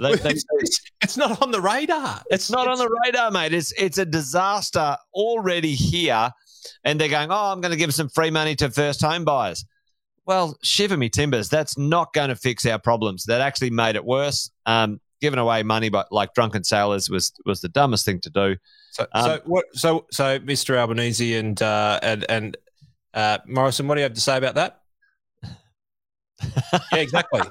they, 0.00 0.16
they, 0.16 0.30
it's, 0.30 0.80
it's, 1.00 1.16
not 1.16 1.40
on 1.40 1.52
the 1.52 1.60
radar. 1.60 2.16
It's, 2.26 2.44
it's 2.44 2.50
not 2.50 2.66
on 2.66 2.78
the 2.78 2.88
radar, 3.04 3.30
mate. 3.30 3.52
It's 3.52 3.72
it's 3.78 3.98
a 3.98 4.04
disaster 4.04 4.96
already 5.14 5.76
here, 5.76 6.32
and 6.84 7.00
they're 7.00 7.08
going, 7.08 7.30
"Oh, 7.30 7.52
I'm 7.52 7.60
going 7.60 7.70
to 7.70 7.76
give 7.76 7.94
some 7.94 8.08
free 8.08 8.30
money 8.30 8.56
to 8.56 8.70
first 8.70 9.00
home 9.00 9.24
buyers." 9.24 9.64
Well, 10.24 10.58
shiver 10.62 10.96
me 10.96 11.08
timbers. 11.08 11.48
That's 11.48 11.78
not 11.78 12.12
going 12.14 12.30
to 12.30 12.36
fix 12.36 12.66
our 12.66 12.80
problems. 12.80 13.26
That 13.26 13.40
actually 13.40 13.70
made 13.70 13.94
it 13.94 14.04
worse. 14.04 14.50
Um, 14.66 15.00
giving 15.20 15.38
away 15.38 15.62
money, 15.62 15.88
but 15.88 16.10
like 16.10 16.34
drunken 16.34 16.64
sailors 16.64 17.08
was 17.08 17.32
was 17.44 17.60
the 17.60 17.68
dumbest 17.68 18.04
thing 18.04 18.20
to 18.20 18.30
do. 18.30 18.56
So, 18.96 19.06
um, 19.12 19.24
so 19.24 19.40
what? 19.44 19.64
So, 19.74 20.06
so 20.10 20.38
Mr. 20.38 20.74
Albanese 20.76 21.36
and 21.36 21.60
uh, 21.60 22.00
and 22.02 22.24
and 22.30 22.56
uh, 23.12 23.38
Morrison, 23.46 23.86
what 23.86 23.96
do 23.96 24.00
you 24.00 24.04
have 24.04 24.14
to 24.14 24.20
say 24.22 24.38
about 24.38 24.54
that? 24.54 24.80
yeah, 26.72 26.98
exactly. 26.98 27.42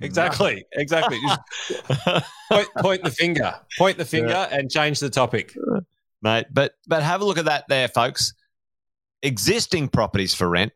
Exactly. 0.00 0.64
Exactly. 0.72 1.18
point, 2.50 2.68
point, 2.78 3.02
the 3.02 3.10
finger. 3.10 3.54
Point 3.78 3.96
the 3.98 4.04
finger 4.04 4.28
yeah. 4.28 4.48
and 4.50 4.70
change 4.70 5.00
the 5.00 5.08
topic. 5.08 5.54
Mate, 6.22 6.46
but 6.50 6.72
but 6.86 7.02
have 7.02 7.20
a 7.20 7.24
look 7.24 7.38
at 7.38 7.46
that 7.46 7.64
there, 7.68 7.88
folks. 7.88 8.34
Existing 9.22 9.88
properties 9.88 10.34
for 10.34 10.48
rent, 10.48 10.72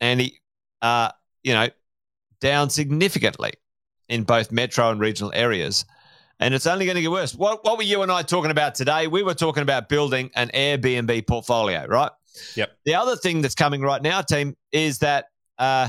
and 0.00 0.20
he, 0.20 0.38
uh, 0.80 1.10
you 1.42 1.52
know, 1.52 1.68
down 2.40 2.70
significantly 2.70 3.52
in 4.08 4.24
both 4.24 4.50
metro 4.52 4.90
and 4.90 5.00
regional 5.00 5.32
areas. 5.34 5.84
And 6.40 6.54
it's 6.54 6.66
only 6.66 6.86
going 6.86 6.96
to 6.96 7.02
get 7.02 7.10
worse. 7.10 7.34
What, 7.34 7.64
what 7.64 7.76
were 7.76 7.84
you 7.84 8.02
and 8.02 8.10
I 8.10 8.22
talking 8.22 8.50
about 8.50 8.74
today? 8.74 9.06
We 9.06 9.22
were 9.22 9.34
talking 9.34 9.62
about 9.62 9.88
building 9.88 10.30
an 10.34 10.50
Airbnb 10.54 11.26
portfolio, 11.26 11.86
right? 11.86 12.10
Yep. 12.56 12.70
The 12.84 12.94
other 12.94 13.16
thing 13.16 13.42
that's 13.42 13.54
coming 13.54 13.82
right 13.82 14.02
now, 14.02 14.22
team, 14.22 14.56
is 14.72 14.98
that 14.98 15.26
uh, 15.58 15.88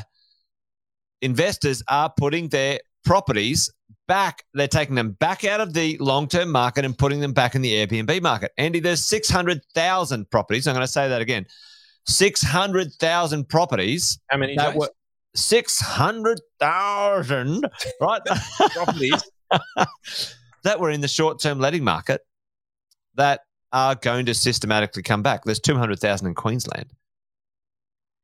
investors 1.21 1.81
are 1.87 2.11
putting 2.15 2.49
their 2.49 2.79
properties 3.03 3.71
back. 4.07 4.43
They're 4.53 4.67
taking 4.67 4.93
them 4.95 5.11
back 5.11 5.45
out 5.45 5.61
of 5.61 5.73
the 5.73 5.97
long 5.99 6.27
term 6.27 6.51
market 6.51 6.85
and 6.85 6.95
putting 6.97 7.19
them 7.19 7.33
back 7.33 7.53
in 7.55 7.61
the 7.61 7.73
Airbnb 7.73 8.21
market. 8.21 8.51
Andy, 8.57 8.79
there's 8.79 9.03
600,000 9.03 10.29
properties. 10.29 10.67
I'm 10.67 10.75
going 10.75 10.85
to 10.85 10.91
say 10.91 11.09
that 11.09 11.21
again 11.21 11.47
600,000 12.05 13.47
properties. 13.47 14.19
How 14.27 14.37
many? 14.37 14.55
That 14.55 14.75
were 14.75 14.89
600,000, 15.35 17.65
right? 18.01 18.21
properties 18.73 19.23
that 20.63 20.79
were 20.79 20.89
in 20.89 21.01
the 21.01 21.07
short 21.07 21.39
term 21.39 21.59
letting 21.59 21.83
market 21.83 22.21
that 23.15 23.41
are 23.71 23.95
going 23.95 24.25
to 24.27 24.33
systematically 24.33 25.03
come 25.03 25.21
back. 25.21 25.43
There's 25.43 25.59
200,000 25.59 26.27
in 26.27 26.35
Queensland. 26.35 26.91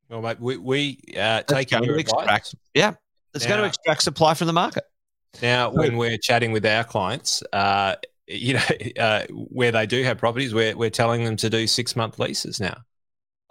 Well, 0.10 0.22
mate, 0.22 0.40
we, 0.40 0.58
we 0.58 1.00
uh, 1.18 1.44
take 1.44 1.72
your 1.72 1.98
extract, 1.98 2.56
Yeah, 2.74 2.94
it's 3.34 3.46
now, 3.46 3.50
going 3.50 3.62
to 3.62 3.68
extract 3.68 4.02
supply 4.02 4.34
from 4.34 4.48
the 4.48 4.54
market. 4.54 4.84
Now, 5.42 5.70
when 5.70 5.98
we're 5.98 6.18
chatting 6.18 6.52
with 6.52 6.66
our 6.66 6.84
clients, 6.84 7.44
uh, 7.54 7.96
you 8.28 8.56
know, 8.56 8.64
uh, 9.00 9.26
where 9.30 9.72
they 9.72 9.86
do 9.86 10.04
have 10.04 10.18
properties, 10.18 10.54
we're, 10.54 10.76
we're 10.76 10.90
telling 10.90 11.24
them 11.24 11.36
to 11.38 11.50
do 11.50 11.68
six 11.68 11.96
month 11.96 12.20
leases 12.20 12.60
now. 12.60 12.78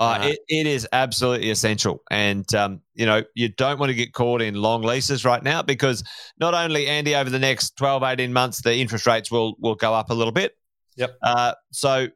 Uh, 0.00 0.18
it, 0.22 0.38
it 0.48 0.66
is 0.66 0.86
absolutely 0.92 1.50
essential. 1.50 2.02
And, 2.10 2.52
um, 2.54 2.80
you 2.94 3.04
know, 3.04 3.24
you 3.34 3.48
don't 3.48 3.80
want 3.80 3.90
to 3.90 3.94
get 3.94 4.12
caught 4.12 4.40
in 4.40 4.54
long 4.54 4.82
leases 4.82 5.24
right 5.24 5.42
now 5.42 5.62
because 5.62 6.04
not 6.38 6.54
only, 6.54 6.86
Andy, 6.86 7.16
over 7.16 7.28
the 7.28 7.38
next 7.38 7.76
12, 7.76 8.04
18 8.04 8.32
months, 8.32 8.62
the 8.62 8.74
interest 8.74 9.06
rates 9.06 9.30
will, 9.30 9.56
will 9.58 9.74
go 9.74 9.92
up 9.92 10.10
a 10.10 10.14
little 10.14 10.32
bit. 10.32 10.56
Yep. 10.96 11.16
Uh, 11.22 11.54
so 11.72 12.08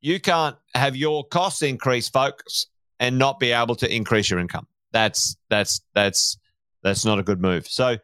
you 0.00 0.20
can't 0.20 0.56
have 0.74 0.96
your 0.96 1.24
costs 1.24 1.62
increase, 1.62 2.08
folks, 2.08 2.66
and 2.98 3.18
not 3.18 3.38
be 3.38 3.52
able 3.52 3.74
to 3.76 3.94
increase 3.94 4.30
your 4.30 4.38
income. 4.38 4.66
That's 4.92 5.36
that's 5.48 5.80
that's 5.94 6.38
that's 6.82 7.04
not 7.04 7.18
a 7.18 7.22
good 7.22 7.40
move. 7.40 7.66
So, 7.66 7.96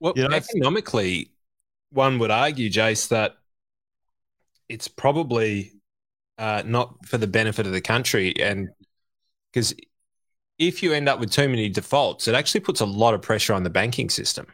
well, 0.00 0.12
you 0.14 0.28
know, 0.28 0.34
economically, 0.34 1.32
one 1.90 2.18
would 2.18 2.30
argue, 2.30 2.70
Jace, 2.70 3.08
that 3.08 3.36
it's 4.68 4.88
probably 4.88 5.72
uh, 6.38 6.62
not 6.64 6.94
for 7.06 7.18
the 7.18 7.26
benefit 7.26 7.66
of 7.66 7.72
the 7.72 7.80
country, 7.80 8.34
and 8.40 8.68
because 9.52 9.74
if 10.58 10.82
you 10.82 10.92
end 10.92 11.08
up 11.08 11.20
with 11.20 11.30
too 11.30 11.48
many 11.48 11.68
defaults, 11.68 12.28
it 12.28 12.34
actually 12.34 12.60
puts 12.60 12.80
a 12.80 12.86
lot 12.86 13.14
of 13.14 13.22
pressure 13.22 13.54
on 13.54 13.62
the 13.62 13.70
banking 13.70 14.10
system. 14.10 14.46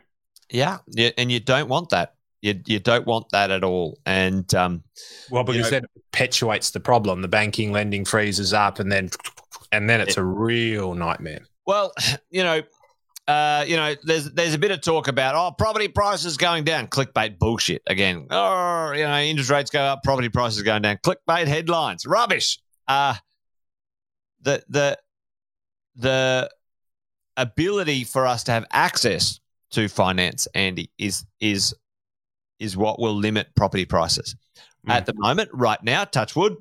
Yeah, 0.50 0.78
yeah 0.88 1.10
and 1.16 1.32
you 1.32 1.40
don't 1.40 1.68
want 1.68 1.90
that. 1.90 2.14
You, 2.42 2.60
you 2.66 2.78
don't 2.78 3.06
want 3.06 3.30
that 3.30 3.50
at 3.50 3.64
all. 3.64 3.98
And 4.04 4.52
um, 4.54 4.84
well, 5.30 5.44
because 5.44 5.56
you 5.56 5.62
know, 5.62 5.80
that 5.80 5.90
perpetuates 6.12 6.72
the 6.72 6.80
problem. 6.80 7.22
The 7.22 7.28
banking 7.28 7.72
lending 7.72 8.04
freezes 8.04 8.52
up, 8.52 8.78
and 8.78 8.92
then 8.92 9.10
and 9.72 9.88
then 9.88 10.00
it's 10.00 10.18
a 10.18 10.24
real 10.24 10.94
nightmare. 10.94 11.40
Well, 11.66 11.94
you 12.30 12.44
know, 12.44 12.62
uh, 13.26 13.64
you 13.66 13.76
know, 13.76 13.94
there's 14.02 14.30
there's 14.32 14.54
a 14.54 14.58
bit 14.58 14.70
of 14.70 14.80
talk 14.80 15.08
about 15.08 15.34
oh, 15.34 15.54
property 15.56 15.88
prices 15.88 16.36
going 16.36 16.64
down, 16.64 16.88
clickbait 16.88 17.38
bullshit 17.38 17.82
again. 17.86 18.26
Oh, 18.30 18.92
you 18.92 19.04
know, 19.04 19.18
interest 19.18 19.50
rates 19.50 19.70
go 19.70 19.80
up, 19.80 20.02
property 20.02 20.28
prices 20.28 20.62
going 20.62 20.82
down, 20.82 20.98
clickbait 20.98 21.46
headlines, 21.46 22.06
rubbish. 22.06 22.58
Uh 22.86 23.14
the 24.42 24.62
the 24.68 24.98
the 25.96 26.50
ability 27.36 28.04
for 28.04 28.26
us 28.26 28.44
to 28.44 28.52
have 28.52 28.66
access 28.70 29.40
to 29.70 29.88
finance, 29.88 30.46
Andy, 30.54 30.90
is 30.98 31.24
is 31.40 31.74
is 32.58 32.76
what 32.76 33.00
will 33.00 33.14
limit 33.14 33.48
property 33.54 33.84
prices. 33.84 34.36
Mm. 34.86 34.92
At 34.92 35.06
the 35.06 35.14
moment, 35.16 35.50
right 35.52 35.82
now, 35.82 36.04
touch 36.04 36.36
wood, 36.36 36.56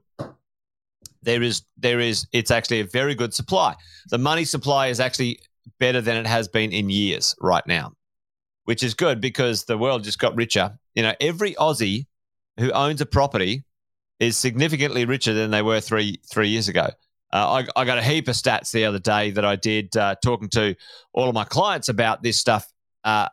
there 1.21 1.41
is 1.41 1.63
there 1.77 1.99
is 1.99 2.27
it's 2.31 2.51
actually 2.51 2.79
a 2.79 2.85
very 2.85 3.15
good 3.15 3.33
supply. 3.33 3.75
The 4.09 4.17
money 4.17 4.45
supply 4.45 4.87
is 4.87 4.99
actually 4.99 5.39
better 5.79 6.01
than 6.01 6.17
it 6.17 6.27
has 6.27 6.47
been 6.47 6.71
in 6.71 6.89
years 6.89 7.35
right 7.41 7.65
now, 7.67 7.93
which 8.65 8.83
is 8.83 8.93
good 8.93 9.21
because 9.21 9.65
the 9.65 9.77
world 9.77 10.03
just 10.03 10.19
got 10.19 10.35
richer. 10.35 10.77
You 10.95 11.03
know, 11.03 11.13
every 11.19 11.53
Aussie 11.55 12.05
who 12.59 12.71
owns 12.71 13.01
a 13.01 13.05
property 13.05 13.63
is 14.19 14.37
significantly 14.37 15.05
richer 15.05 15.33
than 15.33 15.51
they 15.51 15.61
were 15.61 15.81
three 15.81 16.19
three 16.29 16.49
years 16.49 16.67
ago. 16.67 16.89
Uh, 17.31 17.65
I, 17.75 17.81
I, 17.81 17.85
got 17.85 17.97
a 17.97 18.03
heap 18.03 18.27
of 18.27 18.35
stats 18.35 18.71
the 18.71 18.85
other 18.85 18.99
day 18.99 19.31
that 19.31 19.43
I 19.43 19.55
did 19.55 19.97
uh, 19.97 20.15
talking 20.23 20.49
to 20.49 20.75
all 21.13 21.27
of 21.27 21.33
my 21.33 21.45
clients 21.45 21.89
about 21.89 22.21
this 22.21 22.37
stuff, 22.37 22.71
uh, 23.03 23.27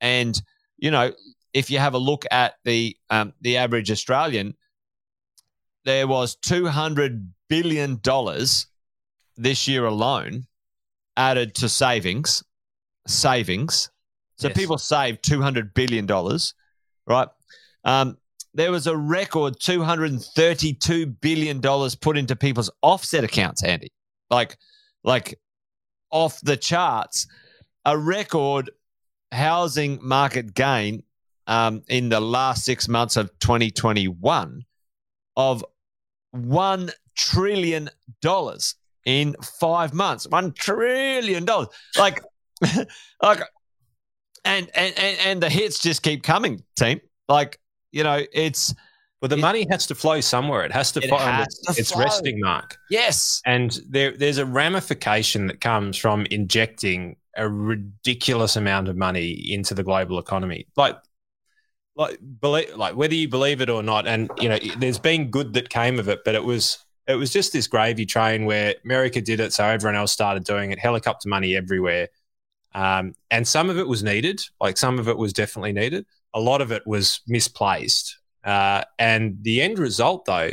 and 0.00 0.40
you 0.78 0.90
know, 0.90 1.12
if 1.52 1.70
you 1.70 1.78
have 1.78 1.94
a 1.94 1.98
look 1.98 2.24
at 2.30 2.54
the 2.64 2.96
um, 3.10 3.34
the 3.42 3.58
average 3.58 3.90
Australian, 3.90 4.54
there 5.84 6.06
was 6.06 6.36
$200 6.36 7.28
billion 7.48 8.00
this 9.36 9.68
year 9.68 9.84
alone 9.84 10.46
added 11.16 11.54
to 11.56 11.68
savings. 11.68 12.42
Savings. 13.06 13.90
So 14.36 14.48
yes. 14.48 14.56
people 14.56 14.78
saved 14.78 15.22
$200 15.24 15.72
billion, 15.74 16.06
right? 17.06 17.28
Um, 17.84 18.18
there 18.54 18.70
was 18.70 18.86
a 18.86 18.96
record 18.96 19.58
$232 19.58 21.20
billion 21.20 21.60
put 22.00 22.16
into 22.16 22.36
people's 22.36 22.70
offset 22.82 23.24
accounts, 23.24 23.62
Andy. 23.62 23.88
Like, 24.30 24.56
like 25.04 25.38
off 26.10 26.40
the 26.40 26.56
charts. 26.56 27.26
A 27.84 27.96
record 27.96 28.70
housing 29.32 29.98
market 30.02 30.54
gain 30.54 31.02
um, 31.46 31.82
in 31.88 32.08
the 32.08 32.20
last 32.20 32.64
six 32.64 32.88
months 32.88 33.16
of 33.16 33.30
2021 33.38 34.64
of 35.36 35.64
$1 36.34 36.90
trillion 37.14 37.90
in 39.06 39.34
five 39.42 39.94
months. 39.94 40.26
$1 40.26 40.54
trillion. 40.54 41.46
Like, 41.96 42.22
like, 43.22 43.40
and, 44.44 44.68
and, 44.74 44.98
and, 44.98 45.18
and 45.24 45.42
the 45.42 45.48
hits 45.48 45.78
just 45.78 46.02
keep 46.02 46.22
coming, 46.22 46.62
team. 46.76 47.00
Like, 47.28 47.58
you 47.92 48.04
know, 48.04 48.22
it's. 48.32 48.74
Well, 49.22 49.30
the 49.30 49.38
it, 49.38 49.40
money 49.40 49.66
has 49.70 49.86
to 49.86 49.94
flow 49.94 50.20
somewhere. 50.20 50.64
It 50.64 50.72
has 50.72 50.92
to 50.92 51.00
it 51.02 51.08
find 51.08 51.22
has 51.22 51.46
its, 51.46 51.74
to 51.74 51.80
its 51.80 51.96
resting 51.96 52.38
mark. 52.38 52.76
Yes. 52.90 53.40
And 53.46 53.80
there, 53.88 54.14
there's 54.14 54.36
a 54.36 54.44
ramification 54.44 55.46
that 55.46 55.62
comes 55.62 55.96
from 55.96 56.26
injecting 56.26 57.16
a 57.34 57.48
ridiculous 57.48 58.56
amount 58.56 58.88
of 58.88 58.96
money 58.96 59.30
into 59.30 59.72
the 59.72 59.82
global 59.82 60.18
economy. 60.18 60.66
Like 60.76 60.96
like 61.96 62.18
believe 62.40 62.76
like 62.76 62.94
whether 62.94 63.14
you 63.14 63.26
believe 63.26 63.62
it 63.62 63.70
or 63.70 63.82
not 63.82 64.06
and 64.06 64.30
you 64.38 64.48
know 64.50 64.58
there's 64.76 64.98
been 64.98 65.30
good 65.30 65.54
that 65.54 65.70
came 65.70 65.98
of 65.98 66.08
it 66.08 66.20
but 66.24 66.34
it 66.34 66.44
was 66.44 66.84
it 67.06 67.14
was 67.14 67.32
just 67.32 67.52
this 67.52 67.66
gravy 67.66 68.06
train 68.06 68.44
where 68.44 68.74
America 68.84 69.20
did 69.20 69.40
it 69.40 69.52
so 69.52 69.64
everyone 69.64 69.96
else 69.96 70.12
started 70.12 70.44
doing 70.44 70.72
it 70.72 70.78
helicopter 70.78 71.28
money 71.28 71.56
everywhere. 71.56 72.08
Um, 72.74 73.14
and 73.30 73.46
some 73.46 73.70
of 73.70 73.78
it 73.78 73.88
was 73.88 74.02
needed 74.02 74.42
like 74.60 74.76
some 74.76 74.98
of 74.98 75.08
it 75.08 75.16
was 75.16 75.32
definitely 75.32 75.72
needed. 75.72 76.04
A 76.34 76.40
lot 76.40 76.60
of 76.60 76.72
it 76.72 76.86
was 76.86 77.20
misplaced. 77.26 78.18
Uh, 78.44 78.82
and 78.98 79.38
the 79.42 79.62
end 79.62 79.78
result 79.78 80.24
though 80.24 80.50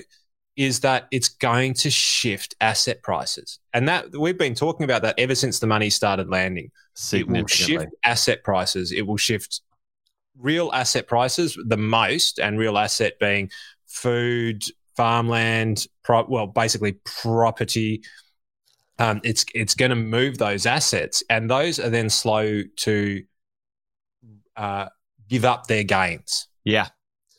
is 0.56 0.82
that 0.82 1.08
it's 1.12 1.28
going 1.28 1.74
to 1.74 1.90
shift 1.90 2.56
asset 2.62 3.02
prices. 3.02 3.60
And 3.74 3.88
that 3.88 4.16
we've 4.16 4.38
been 4.38 4.56
talking 4.56 4.84
about 4.84 5.02
that 5.02 5.16
ever 5.18 5.36
since 5.36 5.60
the 5.60 5.68
money 5.68 5.90
started 5.90 6.30
landing. 6.30 6.72
It 7.22 7.28
will 7.28 7.48
shift 7.48 7.88
asset 8.06 8.44
prices. 8.44 8.92
It 8.92 9.08
will 9.08 9.18
shift 9.18 9.62
real 10.38 10.72
asset 10.74 11.08
prices 11.08 11.58
the 11.66 11.78
most, 11.78 12.40
and 12.40 12.60
real 12.60 12.78
asset 12.78 13.20
being 13.20 13.50
food, 13.88 14.64
farmland, 14.96 15.86
pro- 16.04 16.26
well, 16.28 16.48
basically 16.48 16.94
property. 17.06 18.04
Um, 19.00 19.22
it's 19.24 19.46
it's 19.54 19.76
going 19.76 19.90
to 19.90 19.96
move 19.96 20.38
those 20.38 20.66
assets, 20.66 21.24
and 21.30 21.50
those 21.50 21.80
are 21.80 21.90
then 21.90 22.10
slow 22.10 22.62
to 22.78 23.24
uh, 24.56 24.88
give 25.28 25.46
up 25.46 25.68
their 25.68 25.84
gains. 25.84 26.48
Yeah. 26.64 26.88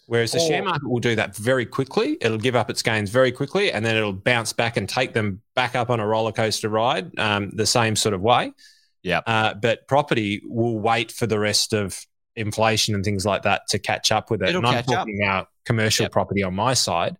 Whereas 0.06 0.32
the 0.32 0.38
or, 0.38 0.48
share 0.48 0.62
market 0.62 0.88
will 0.88 1.00
do 1.00 1.16
that 1.16 1.34
very 1.34 1.64
quickly. 1.64 2.18
It'll 2.20 2.36
give 2.36 2.56
up 2.56 2.68
its 2.68 2.82
gains 2.82 3.08
very 3.08 3.32
quickly, 3.32 3.72
and 3.72 3.84
then 3.84 3.96
it'll 3.96 4.12
bounce 4.12 4.52
back 4.52 4.76
and 4.76 4.88
take 4.88 5.14
them 5.14 5.40
back 5.54 5.74
up 5.74 5.88
on 5.88 5.98
a 5.98 6.06
roller 6.06 6.32
coaster 6.32 6.68
ride, 6.68 7.18
um, 7.18 7.50
the 7.54 7.66
same 7.66 7.96
sort 7.96 8.14
of 8.14 8.20
way. 8.20 8.52
Yeah. 9.02 9.20
Uh, 9.26 9.54
but 9.54 9.88
property 9.88 10.42
will 10.44 10.78
wait 10.78 11.10
for 11.10 11.26
the 11.26 11.38
rest 11.38 11.72
of 11.72 12.04
inflation 12.36 12.94
and 12.94 13.04
things 13.04 13.24
like 13.24 13.42
that 13.42 13.62
to 13.68 13.78
catch 13.78 14.10
up 14.12 14.30
with 14.30 14.42
it. 14.42 14.48
It'll 14.50 14.58
and 14.60 14.66
I'm 14.68 14.74
catch 14.74 14.88
up. 14.88 14.94
talking 14.94 15.20
about 15.22 15.48
commercial 15.64 16.04
Yep. 16.04 16.12
property 16.12 16.42
on 16.42 16.54
my 16.54 16.74
side. 16.74 17.16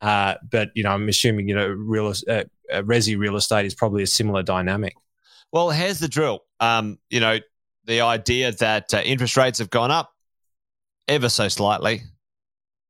Uh, 0.00 0.34
but 0.50 0.70
you 0.74 0.82
know, 0.82 0.90
I'm 0.90 1.08
assuming 1.08 1.48
you 1.48 1.54
know, 1.54 1.66
real 1.68 2.06
uh, 2.28 2.32
uh, 2.32 2.44
resi 2.82 3.18
real 3.18 3.36
estate 3.36 3.66
is 3.66 3.74
probably 3.74 4.02
a 4.02 4.06
similar 4.06 4.42
dynamic. 4.42 4.94
Well, 5.52 5.70
here's 5.70 5.98
the 5.98 6.08
drill. 6.08 6.40
Um, 6.60 6.98
you 7.10 7.20
know, 7.20 7.38
the 7.84 8.02
idea 8.02 8.52
that 8.52 8.92
uh, 8.94 8.98
interest 8.98 9.36
rates 9.36 9.58
have 9.58 9.70
gone 9.70 9.90
up 9.90 10.10
ever 11.08 11.28
so 11.28 11.48
slightly, 11.48 12.02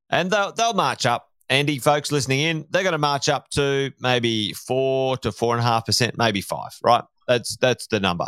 and 0.09 0.29
they'll 0.29 0.51
they'll 0.51 0.73
march 0.73 1.05
up. 1.05 1.25
Andy, 1.49 1.79
folks 1.79 2.11
listening 2.11 2.41
in, 2.41 2.67
they're 2.69 2.83
going 2.83 2.91
to 2.91 2.99
march 2.99 3.27
up 3.27 3.49
to 3.51 3.91
maybe 3.99 4.53
four 4.53 5.17
to 5.17 5.31
four 5.31 5.55
and 5.55 5.61
a 5.63 5.67
half 5.67 5.85
percent, 5.87 6.15
maybe 6.15 6.41
five. 6.41 6.71
Right? 6.83 7.03
That's 7.27 7.57
that's 7.57 7.87
the 7.87 7.99
number. 7.99 8.27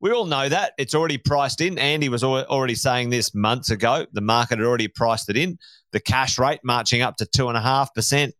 We 0.00 0.12
all 0.12 0.24
know 0.24 0.48
that 0.48 0.72
it's 0.78 0.94
already 0.94 1.18
priced 1.18 1.60
in. 1.60 1.78
Andy 1.78 2.08
was 2.08 2.24
already 2.24 2.74
saying 2.74 3.10
this 3.10 3.34
months 3.34 3.70
ago. 3.70 4.06
The 4.12 4.22
market 4.22 4.58
had 4.58 4.66
already 4.66 4.88
priced 4.88 5.28
it 5.28 5.36
in. 5.36 5.58
The 5.92 6.00
cash 6.00 6.38
rate 6.38 6.60
marching 6.64 7.02
up 7.02 7.16
to 7.16 7.26
two 7.26 7.48
and 7.48 7.56
a 7.56 7.60
half 7.60 7.92
percent. 7.94 8.34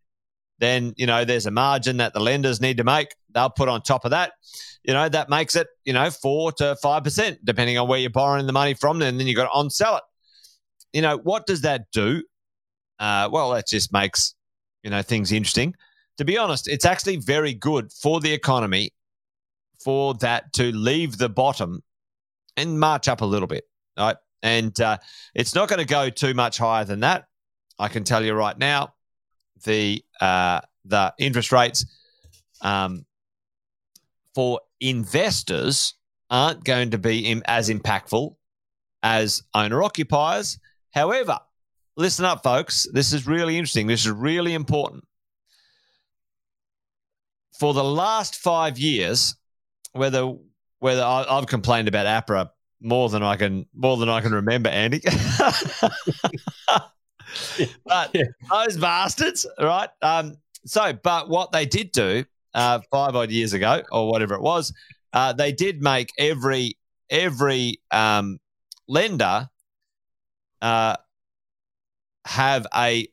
Then 0.59 0.95
you 0.97 1.07
know 1.07 1.25
there's 1.25 1.47
a 1.47 1.51
margin 1.51 1.99
that 1.99 2.13
the 2.13 2.21
lenders 2.21 2.61
need 2.61 2.79
to 2.79 2.85
make. 2.85 3.15
They'll 3.33 3.51
put 3.51 3.69
on 3.69 3.83
top 3.83 4.05
of 4.05 4.11
that 4.13 4.33
you 4.83 4.95
know, 4.95 5.09
that 5.09 5.29
makes 5.29 5.57
it, 5.57 5.69
you 5.85 5.93
know, 5.93 6.11
four 6.11 6.53
to 6.53 6.77
five 6.77 7.05
percent, 7.05 7.45
depending 7.45 7.79
on 7.79 7.89
where 7.89 7.99
you're 7.99 8.11
borrowing 8.11 8.47
the 8.47 8.53
money 8.53 8.75
from. 8.75 9.03
And 9.03 9.19
then 9.19 9.27
you've 9.27 9.37
got 9.37 9.45
to 9.45 9.51
on 9.51 9.71
sell 9.71 9.97
it. 9.97 10.03
You 10.93 11.03
know, 11.03 11.19
what 11.19 11.47
does 11.47 11.61
that 11.63 11.91
do? 11.93 12.23
Uh, 12.99 13.29
well, 13.31 13.51
that 13.51 13.67
just 13.69 13.93
makes, 13.93 14.35
you 14.83 14.91
know, 14.91 15.03
things 15.03 15.33
interesting. 15.33 15.75
To 16.19 16.25
be 16.25 16.37
honest, 16.37 16.69
it's 16.69 16.85
actually 16.85 17.17
very 17.17 17.55
good 17.55 17.93
for 17.93 18.21
the 18.21 18.33
economy 18.33 18.93
for 19.83 20.15
that 20.15 20.53
to 20.55 20.73
leave 20.73 21.19
the 21.19 21.29
bottom 21.29 21.83
and 22.57 22.79
march 22.79 23.09
up 23.09 23.21
a 23.21 23.27
little 23.27 23.49
bit. 23.49 23.65
Right. 23.99 24.17
And 24.43 24.79
uh, 24.81 24.99
it's 25.35 25.55
not 25.55 25.69
going 25.69 25.81
to 25.81 25.87
go 25.87 26.11
too 26.11 26.35
much 26.35 26.59
higher 26.59 26.85
than 26.85 27.01
that. 27.01 27.27
I 27.79 27.89
can 27.89 28.05
tell 28.05 28.25
you 28.25 28.35
right 28.35 28.57
now, 28.57 28.95
the 29.65 30.03
uh, 30.21 30.61
the 30.85 31.15
interest 31.19 31.53
rates 31.53 31.85
um, 32.63 33.05
for 34.35 34.61
investors 34.81 35.95
aren't 36.31 36.65
going 36.65 36.91
to 36.91 36.99
be 36.99 37.41
as 37.47 37.69
impactful 37.69 38.35
as 39.03 39.43
owner 39.55 39.83
occupiers. 39.83 40.59
However, 40.93 41.39
listen 41.97 42.25
up, 42.25 42.43
folks. 42.43 42.87
This 42.93 43.13
is 43.13 43.27
really 43.27 43.57
interesting. 43.57 43.87
This 43.87 44.05
is 44.05 44.13
really 44.13 44.55
important. 44.55 45.05
For 47.59 47.75
the 47.75 47.85
last 47.85 48.37
five 48.37 48.79
years, 48.79 49.37
whether 49.93 50.35
whether 50.79 51.03
I, 51.03 51.25
I've 51.29 51.47
complained 51.47 51.89
about 51.89 52.07
APRA 52.07 52.51
more 52.81 53.09
than 53.09 53.23
I 53.23 53.37
can 53.37 53.67
more 53.75 53.97
than 53.97 54.09
I 54.09 54.21
can 54.21 54.33
remember, 54.33 54.69
Andy. 54.71 55.03
but 57.85 58.11
Yeah. 58.15 58.25
those 58.51 58.77
bastards, 58.77 59.47
right? 59.61 59.91
Um, 60.03 60.37
so, 60.67 60.93
but 60.93 61.29
what 61.29 61.53
they 61.53 61.67
did 61.67 61.93
do 61.93 62.25
uh, 62.55 62.81
five 62.91 63.15
odd 63.15 63.31
years 63.31 63.53
ago, 63.53 63.83
or 63.93 64.11
whatever 64.11 64.35
it 64.35 64.43
was, 64.43 64.73
uh, 65.13 65.33
they 65.33 65.53
did 65.53 65.83
make 65.83 66.13
every 66.19 66.77
every 67.09 67.81
um, 67.91 68.39
lender 68.89 69.49
uh, 70.63 70.97
have 72.27 72.67
a 72.75 73.09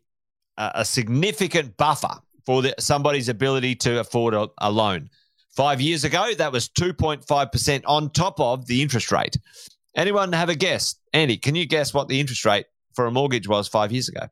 a 0.58 0.72
a 0.76 0.86
significant 0.86 1.78
buffer 1.78 2.20
for 2.46 2.62
the, 2.62 2.74
somebody's 2.80 3.30
ability 3.30 3.76
to 3.76 4.00
afford 4.00 4.34
a, 4.34 4.48
a 4.60 4.72
loan. 4.72 5.10
Five 5.58 5.82
years 5.82 6.04
ago, 6.04 6.36
that 6.38 6.52
was 6.52 6.70
two 6.70 6.94
point 6.94 7.26
five 7.26 7.52
percent 7.52 7.84
on 7.88 8.12
top 8.12 8.40
of 8.40 8.68
the 8.68 8.80
interest 8.80 9.12
rate. 9.12 9.38
Anyone 9.96 10.32
have 10.32 10.50
a 10.50 10.56
guess? 10.56 10.94
Andy, 11.14 11.36
can 11.36 11.56
you 11.56 11.66
guess 11.66 11.96
what 11.96 12.08
the 12.08 12.20
interest 12.20 12.46
rate 12.46 12.68
for 12.94 13.08
a 13.08 13.12
mortgage 13.12 13.48
was 13.48 13.68
five 13.68 13.92
years 13.92 14.08
ago? 14.08 14.28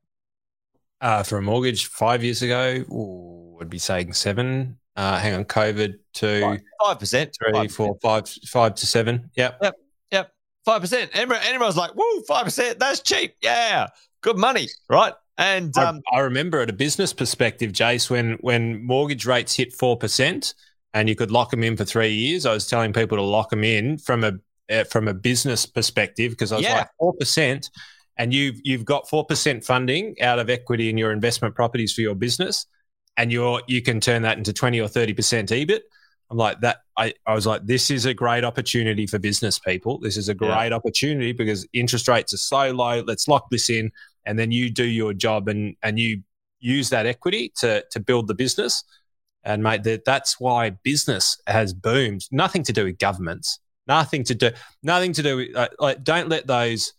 Uh, 1.02 1.24
for 1.24 1.40
a 1.40 1.42
mortgage 1.42 1.88
five 1.88 2.24
years 2.24 2.44
ago, 2.44 2.84
ooh, 2.92 3.58
I'd 3.60 3.72
be 3.72 3.80
saying 3.80 4.14
seven. 4.14 4.78
Uh, 4.96 5.18
hang 5.18 5.34
on, 5.34 5.46
COVID 5.46 5.96
to 6.14 6.60
Five 6.86 7.00
percent. 7.00 7.36
three, 7.36 7.70
four, 7.70 7.98
five, 8.04 8.30
five 8.48 8.76
to 8.76 8.86
seven. 8.86 9.32
Yep. 9.36 9.58
Yep, 9.64 9.76
yep, 10.12 10.32
five 10.64 10.82
percent. 10.82 11.10
Everyone, 11.16 11.44
everyone's 11.44 11.76
like, 11.76 11.96
"Woo, 11.96 12.22
five 12.28 12.44
percent! 12.44 12.78
That's 12.78 13.02
cheap. 13.02 13.34
Yeah, 13.42 13.88
good 14.22 14.38
money, 14.38 14.68
right?" 14.90 15.14
And 15.40 15.76
um, 15.76 16.02
I, 16.14 16.18
I 16.18 16.20
remember 16.20 16.62
at 16.62 16.70
a 16.70 16.74
business 16.74 17.14
perspective, 17.14 17.72
Jace, 17.72 18.12
when 18.12 18.34
when 18.42 18.86
mortgage 18.86 19.26
rates 19.26 19.56
hit 19.56 19.74
four 19.74 19.98
percent 19.98 20.54
and 20.96 21.08
you 21.10 21.16
could 21.16 21.30
lock 21.30 21.52
them 21.52 21.64
in 21.64 21.78
for 21.78 21.86
three 21.86 22.14
years, 22.14 22.46
I 22.48 22.54
was 22.54 22.66
telling 22.68 22.94
people 22.94 23.18
to 23.18 23.24
lock 23.24 23.50
them 23.52 23.64
in 23.64 24.00
from 24.00 24.24
a 24.24 24.34
uh, 24.72 24.86
from 24.86 25.08
a 25.08 25.14
business 25.14 25.68
perspective 25.68 26.32
because 26.32 26.52
I 26.52 26.56
was 26.56 26.66
Yeah. 26.66 26.78
like 26.80 26.90
four 26.98 27.14
percent, 27.14 27.70
and 28.18 28.34
you've 28.34 28.60
you've 28.64 28.86
got 28.86 29.08
four 29.08 29.24
percent 29.26 29.64
funding 29.64 30.16
out 30.22 30.40
of 30.40 30.50
equity 30.50 30.90
in 30.90 30.98
your 30.98 31.12
investment 31.12 31.54
properties 31.54 31.94
for 31.94 32.02
your 32.02 32.16
business, 32.16 32.66
and 33.18 33.32
you're 33.32 33.62
you 33.68 33.82
can 33.84 34.00
turn 34.00 34.24
that 34.24 34.38
into 34.40 34.54
twenty 34.54 34.80
or 34.82 34.88
thirty 34.88 35.14
percent 35.14 35.50
EBIT. 35.52 35.82
I'm 36.32 36.38
like 36.38 36.60
that. 36.62 36.78
I, 36.98 37.14
I 37.28 37.36
was 37.36 37.46
like, 37.46 37.68
this 37.68 37.92
is 37.92 38.06
a 38.06 38.14
great 38.14 38.44
opportunity 38.44 39.06
for 39.06 39.20
business 39.20 39.60
people. 39.60 40.00
This 40.00 40.18
is 40.18 40.28
a 40.30 40.32
Yeah. 40.32 40.56
great 40.56 40.74
opportunity 40.74 41.34
because 41.34 41.68
interest 41.74 42.08
rates 42.08 42.34
are 42.34 42.38
so 42.38 42.72
low. 42.72 43.04
Let's 43.06 43.28
lock 43.28 43.50
this 43.52 43.70
in, 43.70 43.92
and 44.26 44.40
then 44.40 44.52
you 44.52 44.72
do 44.72 44.86
your 44.86 45.14
job 45.14 45.48
and 45.50 45.76
and 45.84 46.00
you 46.00 46.24
use 46.60 46.90
that 46.90 47.06
equity 47.06 47.52
to 47.60 47.84
to 47.92 48.00
build 48.00 48.28
the 48.28 48.34
business. 48.34 48.84
And 49.46 49.64
mate, 49.64 49.84
that 49.84 50.06
that's 50.06 50.40
why 50.40 50.72
business 50.72 51.40
has 51.48 51.74
boomed. 51.74 52.26
Nothing 52.32 52.64
to 52.64 52.74
do 52.74 52.86
with 52.86 52.98
governments. 52.98 53.60
Nothing 53.88 54.24
to 54.26 54.36
do. 54.36 54.50
Nothing 54.82 55.14
to 55.14 55.24
do 55.24 55.38
with. 55.38 55.56
Uh, 55.56 55.70
like, 55.80 56.04
don't 56.04 56.28
let 56.28 56.48
those 56.48 56.94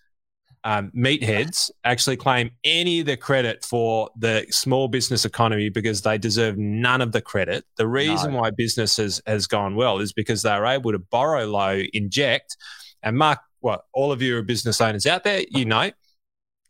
um, 0.63 0.91
meatheads 0.97 1.71
actually 1.85 2.17
claim 2.17 2.51
any 2.65 3.01
of 3.01 3.07
the 3.07 3.17
credit 3.17 3.65
for 3.65 4.11
the 4.19 4.47
small 4.51 4.89
business 4.89 5.25
economy 5.25 5.69
because 5.69 6.03
they 6.03 6.19
deserve 6.19 6.57
none 6.59 7.01
of 7.01 7.13
the 7.13 7.21
credit. 7.21 7.65
The 7.77 7.87
reason 7.87 8.33
why 8.33 8.51
business 8.51 8.97
has, 8.97 9.21
has 9.27 9.47
gone 9.47 9.77
well 9.77 9.99
is 9.99 10.13
because 10.13 10.43
they 10.43 10.51
are 10.51 10.67
able 10.67 10.93
to 10.93 10.99
borrow 10.99 11.47
low, 11.47 11.83
inject, 11.93 12.57
and 13.03 13.17
Mark. 13.17 13.41
What 13.61 13.83
all 13.95 14.13
of 14.13 14.23
you 14.23 14.37
are 14.37 14.43
business 14.43 14.81
owners 14.81 15.07
out 15.07 15.25
there, 15.25 15.43
you 15.51 15.65
know, 15.65 15.91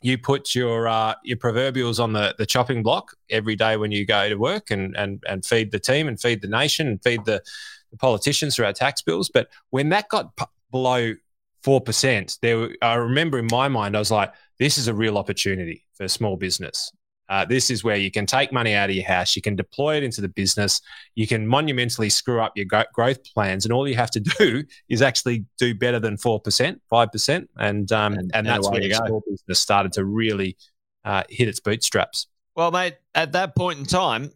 you 0.06 0.16
put 0.16 0.54
your 0.54 0.86
uh, 0.86 1.14
your 1.24 1.36
proverbials 1.36 1.98
on 1.98 2.12
the, 2.12 2.34
the 2.38 2.46
chopping 2.46 2.82
block 2.82 3.16
every 3.28 3.56
day 3.56 3.76
when 3.76 3.90
you 3.90 4.06
go 4.06 4.28
to 4.28 4.36
work 4.36 4.70
and, 4.70 4.96
and 4.96 5.22
and 5.28 5.44
feed 5.44 5.72
the 5.72 5.80
team 5.80 6.06
and 6.08 6.20
feed 6.20 6.40
the 6.40 6.48
nation 6.48 6.86
and 6.86 7.02
feed 7.02 7.24
the, 7.24 7.42
the 7.90 7.96
politicians 7.96 8.54
through 8.54 8.66
our 8.66 8.72
tax 8.72 9.02
bills. 9.02 9.28
But 9.28 9.48
when 9.70 9.88
that 9.88 10.08
got 10.08 10.36
p- 10.36 10.44
below 10.70 11.14
four 11.62 11.80
percent, 11.80 12.38
there 12.40 12.70
I 12.80 12.94
remember 12.94 13.38
in 13.38 13.48
my 13.50 13.68
mind 13.68 13.96
I 13.96 13.98
was 13.98 14.12
like, 14.12 14.32
this 14.58 14.78
is 14.78 14.86
a 14.86 14.94
real 14.94 15.18
opportunity 15.18 15.84
for 15.94 16.06
small 16.08 16.36
business. 16.36 16.92
Uh, 17.28 17.44
this 17.44 17.70
is 17.70 17.82
where 17.82 17.96
you 17.96 18.10
can 18.10 18.24
take 18.26 18.52
money 18.52 18.74
out 18.74 18.88
of 18.88 18.94
your 18.96 19.04
house, 19.06 19.34
you 19.34 19.42
can 19.42 19.56
deploy 19.56 19.96
it 19.96 20.04
into 20.04 20.20
the 20.20 20.28
business, 20.28 20.80
you 21.14 21.26
can 21.26 21.46
monumentally 21.46 22.08
screw 22.08 22.40
up 22.40 22.52
your 22.56 22.66
growth 22.92 23.18
plans, 23.34 23.64
and 23.64 23.72
all 23.72 23.88
you 23.88 23.96
have 23.96 24.10
to 24.12 24.20
do 24.20 24.62
is 24.88 25.02
actually 25.02 25.44
do 25.58 25.74
better 25.74 25.98
than 25.98 26.16
four 26.16 26.40
percent, 26.40 26.80
five 26.88 27.10
percent, 27.10 27.50
and 27.56 27.90
um, 27.92 28.14
And- 28.32 28.46
that's 28.46 28.70
where 28.70 28.80
you 28.82 28.90
go. 28.90 29.06
small 29.06 29.22
business 29.28 29.60
started 29.60 29.92
to 29.94 30.04
really 30.04 30.56
uh, 31.04 31.22
hit 31.28 31.48
its 31.48 31.60
bootstraps. 31.60 32.26
Well, 32.54 32.70
mate, 32.70 32.94
at 33.14 33.32
that 33.32 33.54
point 33.54 33.78
in 33.78 33.84
time, 33.84 34.30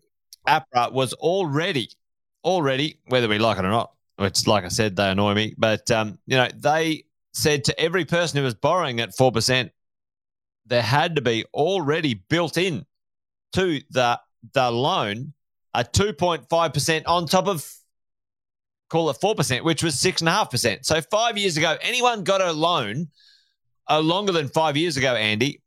APRA 0.46 0.92
was 0.92 1.12
already, 1.14 1.90
already, 2.44 2.98
whether 3.06 3.28
we 3.28 3.38
like 3.38 3.58
it 3.58 3.64
or 3.64 3.70
not, 3.70 3.92
which, 4.16 4.46
like 4.46 4.64
I 4.64 4.68
said, 4.68 4.96
they 4.96 5.10
annoy 5.10 5.34
me, 5.34 5.54
but 5.56 5.90
um, 5.90 6.18
you 6.26 6.36
know, 6.36 6.48
they 6.54 7.04
said 7.32 7.64
to 7.64 7.80
every 7.80 8.04
person 8.04 8.38
who 8.38 8.44
was 8.44 8.54
borrowing 8.54 9.00
at 9.00 9.16
four 9.16 9.32
percent, 9.32 9.70
there 10.66 10.82
had 10.82 11.16
to 11.16 11.22
be 11.22 11.44
already 11.52 12.14
built 12.14 12.56
in 12.56 12.86
to 13.52 13.80
the 13.90 14.20
the 14.54 14.70
loan 14.70 15.32
a 15.74 15.84
two 15.84 16.12
point 16.12 16.48
five 16.48 16.72
percent 16.72 17.06
on 17.06 17.26
top 17.26 17.46
of 17.46 17.68
call 18.88 19.08
it 19.10 19.14
four 19.20 19.34
percent, 19.34 19.64
which 19.64 19.82
was 19.82 19.98
six 19.98 20.20
and 20.20 20.28
a 20.28 20.32
half 20.32 20.50
percent. 20.50 20.84
So 20.84 21.00
five 21.00 21.38
years 21.38 21.56
ago, 21.56 21.76
anyone 21.80 22.24
got 22.24 22.40
a 22.40 22.52
loan 22.52 23.08
uh, 23.88 24.00
longer 24.00 24.32
than 24.32 24.48
five 24.48 24.76
years 24.76 24.96
ago, 24.96 25.14
Andy, 25.14 25.62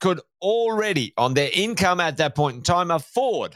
could 0.00 0.20
already, 0.40 1.12
on 1.16 1.34
their 1.34 1.50
income 1.52 2.00
at 2.00 2.16
that 2.18 2.34
point 2.34 2.56
in 2.56 2.62
time, 2.62 2.90
afford 2.90 3.54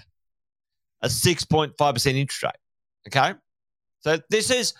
a 1.01 1.09
6.5% 1.09 2.14
interest 2.14 2.42
rate. 2.42 2.53
Okay. 3.09 3.35
So 4.01 4.18
this 4.31 4.51
is 4.51 4.75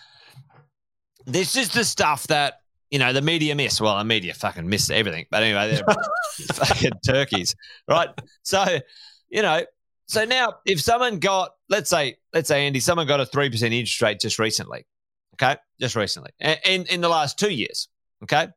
this 1.25 1.57
is 1.57 1.69
the 1.69 1.85
stuff 1.85 2.27
that, 2.27 2.62
you 2.93 2.99
know, 2.99 3.13
the 3.13 3.23
media 3.23 3.55
miss. 3.55 3.81
Well, 3.81 3.97
the 3.97 4.05
media 4.05 4.35
fucking 4.35 4.69
miss 4.69 4.91
everything. 4.91 5.27
But 5.31 5.43
anyway, 5.43 5.75
they're 5.75 5.97
fucking 6.53 6.93
turkeys. 7.05 7.57
Right. 7.89 8.11
So, 8.43 8.79
you 9.31 9.43
know, 9.43 9.65
so 10.07 10.27
now 10.27 10.57
if 10.67 10.81
someone 10.81 11.19
got, 11.19 11.53
let's 11.71 11.89
say, 11.89 12.19
let's 12.35 12.49
say, 12.49 12.67
Andy, 12.67 12.81
someone 12.81 13.07
got 13.07 13.21
a 13.21 13.25
3% 13.25 13.51
interest 13.63 14.03
rate 14.03 14.21
just 14.21 14.39
recently. 14.39 14.87
Okay. 15.35 15.57
Just 15.81 15.97
recently. 15.97 16.31
In 16.39 16.85
in 16.85 17.01
the 17.01 17.09
last 17.09 17.39
two 17.39 17.51
years. 17.51 17.89
Okay. 18.23 18.49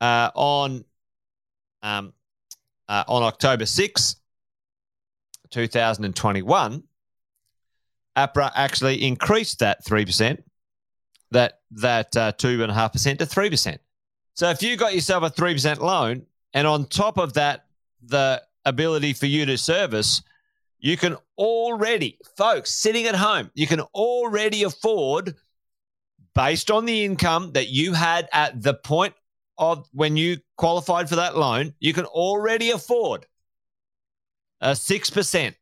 Uh, 0.00 0.30
on 0.34 0.84
um, 1.84 2.12
uh, 2.88 3.04
on 3.06 3.22
October 3.22 3.64
6, 3.64 4.16
2021, 5.50 6.82
APRA 8.16 8.50
actually 8.54 9.04
increased 9.06 9.60
that 9.60 9.84
3%, 9.84 10.42
that, 11.30 11.55
that 11.76 12.16
uh, 12.16 12.32
2.5% 12.32 13.18
to 13.18 13.26
3%. 13.26 13.78
So 14.34 14.50
if 14.50 14.62
you 14.62 14.76
got 14.76 14.94
yourself 14.94 15.24
a 15.24 15.30
3% 15.30 15.78
loan 15.78 16.26
and 16.52 16.66
on 16.66 16.86
top 16.86 17.18
of 17.18 17.34
that, 17.34 17.66
the 18.02 18.42
ability 18.64 19.12
for 19.12 19.26
you 19.26 19.46
to 19.46 19.56
service, 19.56 20.22
you 20.78 20.96
can 20.96 21.16
already, 21.38 22.18
folks, 22.36 22.72
sitting 22.72 23.06
at 23.06 23.14
home, 23.14 23.50
you 23.54 23.66
can 23.66 23.80
already 23.80 24.62
afford, 24.62 25.34
based 26.34 26.70
on 26.70 26.84
the 26.84 27.04
income 27.04 27.52
that 27.52 27.68
you 27.68 27.92
had 27.92 28.28
at 28.32 28.62
the 28.62 28.74
point 28.74 29.14
of 29.58 29.88
when 29.92 30.16
you 30.16 30.38
qualified 30.56 31.08
for 31.08 31.16
that 31.16 31.36
loan, 31.36 31.74
you 31.80 31.92
can 31.92 32.04
already 32.04 32.70
afford 32.70 33.26
a 34.60 34.72
6%. 34.72 35.54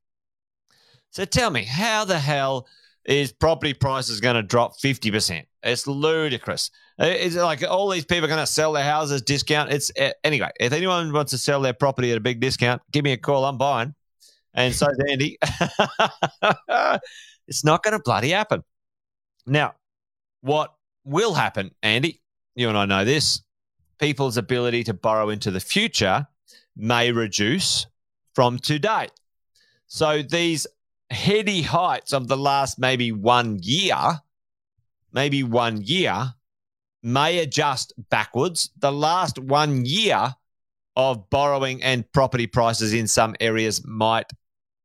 So 1.10 1.24
tell 1.24 1.50
me, 1.50 1.64
how 1.64 2.04
the 2.04 2.18
hell 2.18 2.66
is 3.04 3.32
property 3.32 3.74
prices 3.74 4.20
going 4.20 4.36
to 4.36 4.42
drop 4.42 4.76
50%? 4.78 5.44
It's 5.64 5.86
ludicrous. 5.86 6.70
It's 6.98 7.36
like 7.36 7.64
all 7.64 7.88
these 7.88 8.04
people 8.04 8.26
are 8.26 8.28
going 8.28 8.38
to 8.38 8.46
sell 8.46 8.72
their 8.72 8.84
houses 8.84 9.22
discount. 9.22 9.72
It's 9.72 9.90
eh, 9.96 10.12
anyway. 10.22 10.50
If 10.60 10.72
anyone 10.72 11.12
wants 11.12 11.30
to 11.30 11.38
sell 11.38 11.62
their 11.62 11.72
property 11.72 12.10
at 12.12 12.18
a 12.18 12.20
big 12.20 12.38
discount, 12.38 12.82
give 12.92 13.02
me 13.02 13.12
a 13.12 13.16
call. 13.16 13.46
I'm 13.46 13.56
buying, 13.56 13.94
and 14.52 14.74
so's 14.74 14.98
Andy. 15.10 15.38
it's 17.48 17.64
not 17.64 17.82
going 17.82 17.92
to 17.92 18.02
bloody 18.04 18.30
happen. 18.30 18.62
Now, 19.46 19.74
what 20.42 20.74
will 21.04 21.32
happen, 21.32 21.70
Andy? 21.82 22.20
You 22.54 22.68
and 22.68 22.76
I 22.76 22.84
know 22.84 23.04
this. 23.04 23.42
People's 23.98 24.36
ability 24.36 24.84
to 24.84 24.94
borrow 24.94 25.30
into 25.30 25.50
the 25.50 25.60
future 25.60 26.26
may 26.76 27.10
reduce 27.10 27.86
from 28.34 28.58
today. 28.58 29.08
So 29.86 30.22
these 30.22 30.66
heady 31.10 31.62
heights 31.62 32.12
of 32.12 32.28
the 32.28 32.36
last 32.36 32.78
maybe 32.78 33.12
one 33.12 33.58
year, 33.62 34.20
maybe 35.14 35.42
one 35.42 35.80
year, 35.80 36.34
may 37.02 37.38
adjust 37.38 37.92
backwards. 38.10 38.70
The 38.78 38.92
last 38.92 39.38
one 39.38 39.86
year 39.86 40.34
of 40.96 41.30
borrowing 41.30 41.82
and 41.82 42.10
property 42.12 42.46
prices 42.46 42.92
in 42.92 43.06
some 43.06 43.34
areas 43.40 43.86
might 43.86 44.30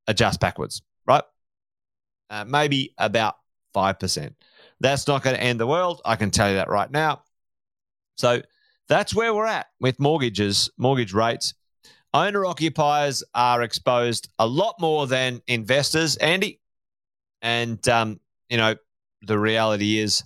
adjust 0.08 0.40
backwards, 0.40 0.82
right? 1.06 1.24
Uh, 2.30 2.46
maybe 2.46 2.94
about 2.98 3.36
5%. 3.76 4.34
That's 4.80 5.08
not 5.08 5.24
going 5.24 5.36
to 5.36 5.42
end 5.42 5.60
the 5.60 5.68
world. 5.68 6.02
I 6.06 6.16
can 6.16 6.32
tell 6.32 6.50
you 6.50 6.56
that 6.56 6.70
right 6.70 6.90
now. 6.90 7.24
So 8.16 8.42
that's 8.88 9.14
where 9.14 9.34
we're 9.34 9.46
at 9.46 9.68
with 9.80 10.00
mortgages, 10.00 10.70
mortgage 10.78 11.14
rates. 11.14 11.54
Owner 12.14 12.46
occupiers 12.46 13.24
are 13.36 13.62
exposed 13.62 14.30
a 14.40 14.48
lot 14.48 14.76
more 14.80 15.06
than 15.06 15.42
investors, 15.48 16.16
Andy. 16.18 16.60
And, 17.42 17.88
um, 17.88 18.20
you 18.50 18.58
know, 18.58 18.76
the 19.22 19.38
reality 19.38 20.00
is 20.00 20.24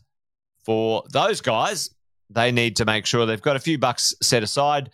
for 0.66 1.04
those 1.12 1.42
guys, 1.42 1.90
they 2.30 2.52
need 2.52 2.78
to 2.78 2.86
make 2.86 3.06
sure 3.06 3.26
they've 3.26 3.42
got 3.42 3.56
a 3.56 3.60
few 3.60 3.78
bucks 3.78 4.14
set 4.22 4.44
aside. 4.44 4.90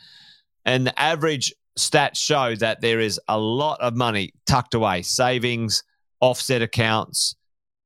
And 0.65 0.87
the 0.87 0.99
average 0.99 1.53
stats 1.77 2.17
show 2.17 2.55
that 2.55 2.81
there 2.81 2.99
is 2.99 3.19
a 3.27 3.39
lot 3.39 3.79
of 3.81 3.95
money 3.95 4.33
tucked 4.45 4.73
away, 4.73 5.01
savings, 5.03 5.83
offset 6.19 6.61
accounts, 6.61 7.35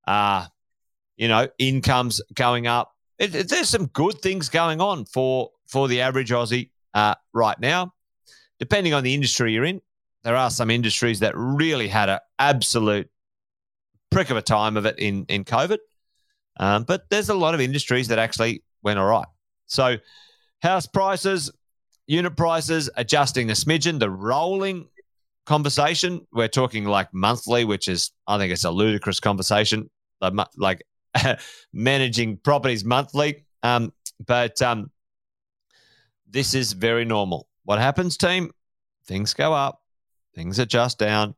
uh, 0.08 0.45
you 1.17 1.28
know, 1.28 1.47
incomes 1.60 2.21
going 2.34 2.67
up. 2.67 2.91
It, 3.19 3.36
it, 3.36 3.49
there's 3.49 3.69
some 3.69 3.88
good 3.88 4.19
things 4.21 4.49
going 4.49 4.82
on 4.82 5.06
for 5.06 5.52
for 5.67 5.88
the 5.88 6.02
average 6.02 6.30
Aussie 6.30 6.69
uh, 6.93 7.15
right 7.34 7.60
now 7.60 7.93
depending 8.63 8.93
on 8.93 9.04
the 9.04 9.13
industry 9.13 9.52
you're 9.52 9.65
in, 9.65 9.82
there 10.23 10.38
are 10.38 10.49
some 10.49 10.69
industries 10.69 11.19
that 11.19 11.34
really 11.36 11.89
had 11.89 12.08
an 12.08 12.19
absolute 12.39 13.10
prick 14.10 14.30
of 14.30 14.38
a 14.38 14.41
time 14.41 14.78
of 14.78 14.86
it 14.86 14.97
in 14.99 15.26
in 15.28 15.43
COVID. 15.43 15.80
Um, 16.57 16.83
but 16.83 17.09
there's 17.09 17.29
a 17.29 17.33
lot 17.33 17.53
of 17.53 17.61
industries 17.61 18.07
that 18.09 18.19
actually 18.19 18.63
went 18.83 18.99
all 18.99 19.05
right. 19.05 19.27
So 19.65 19.97
house 20.61 20.87
prices, 20.87 21.51
unit 22.05 22.35
prices 22.37 22.89
adjusting 22.95 23.49
a 23.49 23.53
smidgen. 23.53 23.99
The 23.99 24.09
rolling 24.09 24.87
conversation, 25.45 26.25
we're 26.31 26.47
talking 26.47 26.85
like 26.85 27.13
monthly, 27.13 27.65
which 27.65 27.87
is 27.87 28.11
I 28.27 28.37
think 28.37 28.51
it's 28.51 28.63
a 28.63 28.71
ludicrous 28.71 29.19
conversation. 29.19 29.89
Like 30.57 30.85
managing 31.73 32.37
properties 32.37 32.85
monthly, 32.85 33.45
um, 33.61 33.91
but 34.25 34.61
um, 34.61 34.89
this 36.29 36.53
is 36.53 36.73
very 36.73 37.05
normal. 37.05 37.47
What 37.65 37.79
happens, 37.79 38.17
team? 38.17 38.51
Things 39.05 39.33
go 39.33 39.53
up, 39.53 39.81
things 40.33 40.59
adjust 40.59 40.97
down. 40.97 41.35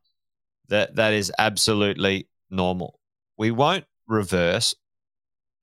That 0.68 0.96
that 0.96 1.14
is 1.14 1.32
absolutely 1.38 2.28
normal. 2.50 3.00
We 3.36 3.50
won't 3.50 3.84
reverse 4.06 4.74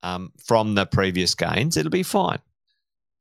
um, 0.03 0.31
from 0.45 0.75
the 0.75 0.85
previous 0.85 1.33
gains. 1.33 1.77
It'll 1.77 1.89
be 1.89 2.03
fine. 2.03 2.39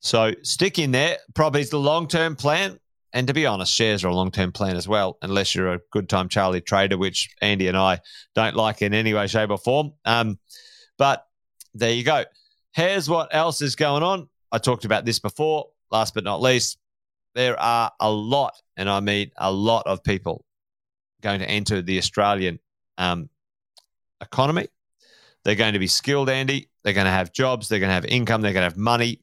So 0.01 0.33
stick 0.43 0.79
in 0.79 0.91
there. 0.91 1.19
Probably 1.35 1.63
is 1.63 1.71
the 1.71 1.79
long 1.79 2.09
term 2.09 2.37
plan. 2.37 2.79
And 3.15 3.27
to 3.27 3.35
be 3.35 3.47
honest, 3.47 3.73
shares 3.73 4.05
are 4.05 4.09
a 4.09 4.15
long 4.15 4.31
term 4.31 4.53
plan 4.53 4.77
as 4.77 4.89
well, 4.89 5.19
unless 5.23 5.55
you're 5.55 5.75
a 5.75 5.81
good 5.91 6.09
time 6.09 6.29
Charlie 6.29 6.61
trader, 6.61 6.99
which 6.99 7.35
Andy 7.41 7.69
and 7.69 7.77
I 7.77 8.01
don't 8.35 8.57
like 8.57 8.83
in 8.83 8.95
any 8.95 9.15
way, 9.15 9.27
shape, 9.27 9.51
or 9.51 9.59
form. 9.59 9.93
Um, 10.05 10.39
but 10.99 11.25
there 11.75 11.93
you 11.93 12.05
go. 12.05 12.25
Here's 12.75 13.09
what 13.09 13.35
else 13.35 13.61
is 13.61 13.77
going 13.77 14.03
on. 14.03 14.29
I 14.51 14.59
talked 14.59 14.85
about 14.85 15.05
this 15.05 15.19
before. 15.19 15.67
Last 15.91 16.15
but 16.15 16.25
not 16.25 16.41
least, 16.41 16.79
there 17.35 17.59
are 17.61 17.93
a 18.01 18.11
lot, 18.11 18.55
and 18.79 18.89
I 18.89 19.01
mean 19.01 19.31
a 19.37 19.53
lot 19.53 19.87
of 19.87 20.03
people 20.03 20.45
going 21.21 21.41
to 21.41 21.49
enter 21.49 21.83
the 21.83 21.99
Australian 21.99 22.59
um, 22.97 23.29
economy. 24.23 24.69
They're 25.45 25.55
going 25.55 25.73
to 25.73 25.79
be 25.79 25.87
skilled, 25.87 26.29
Andy. 26.29 26.69
They're 26.83 26.93
going 26.93 27.07
to 27.07 27.11
have 27.11 27.33
jobs. 27.33 27.69
They're 27.69 27.81
going 27.81 27.91
to 27.91 27.95
have 27.95 28.05
income. 28.05 28.43
They're 28.43 28.53
going 28.53 28.63
to 28.63 28.71
have 28.71 28.77
money. 28.77 29.21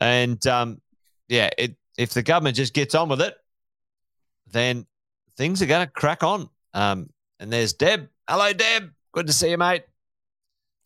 And 0.00 0.44
um, 0.46 0.80
yeah, 1.28 1.50
it, 1.58 1.76
if 1.98 2.14
the 2.14 2.22
government 2.22 2.56
just 2.56 2.74
gets 2.74 2.94
on 2.94 3.08
with 3.08 3.20
it, 3.20 3.34
then 4.50 4.86
things 5.36 5.62
are 5.62 5.66
going 5.66 5.86
to 5.86 5.92
crack 5.92 6.22
on. 6.22 6.48
Um, 6.74 7.10
and 7.40 7.52
there's 7.52 7.72
Deb. 7.72 8.08
Hello, 8.28 8.52
Deb. 8.52 8.90
Good 9.12 9.26
to 9.26 9.32
see 9.32 9.50
you, 9.50 9.58
mate. 9.58 9.84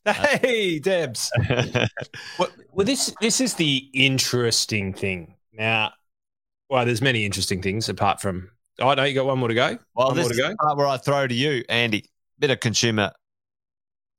Hey, 0.07 0.79
Debs. 0.79 1.31
well, 2.39 2.49
well, 2.73 2.87
this 2.87 3.15
this 3.21 3.41
is 3.41 3.55
the 3.55 3.89
interesting 3.93 4.95
thing. 4.95 5.35
Now, 5.53 5.93
well, 6.71 6.87
there's 6.87 7.03
many 7.03 7.27
interesting 7.27 7.61
things 7.61 7.89
apart 7.89 8.21
from. 8.21 8.51
Oh, 8.81 8.95
no, 8.95 9.05
you 9.05 9.15
got 9.15 9.27
one 9.27 9.39
more 9.39 9.49
to 9.49 9.55
go. 9.55 9.79
Well, 9.95 10.09
one 10.09 10.17
this 10.17 10.25
more 10.25 10.33
to 10.33 10.55
go. 10.55 10.57
part 10.59 10.79
where 10.79 10.87
I 10.87 10.97
throw 10.97 11.27
to 11.27 11.35
you, 11.35 11.65
Andy. 11.69 12.07
Bit 12.39 12.51
of 12.51 12.61
consumer. 12.61 13.13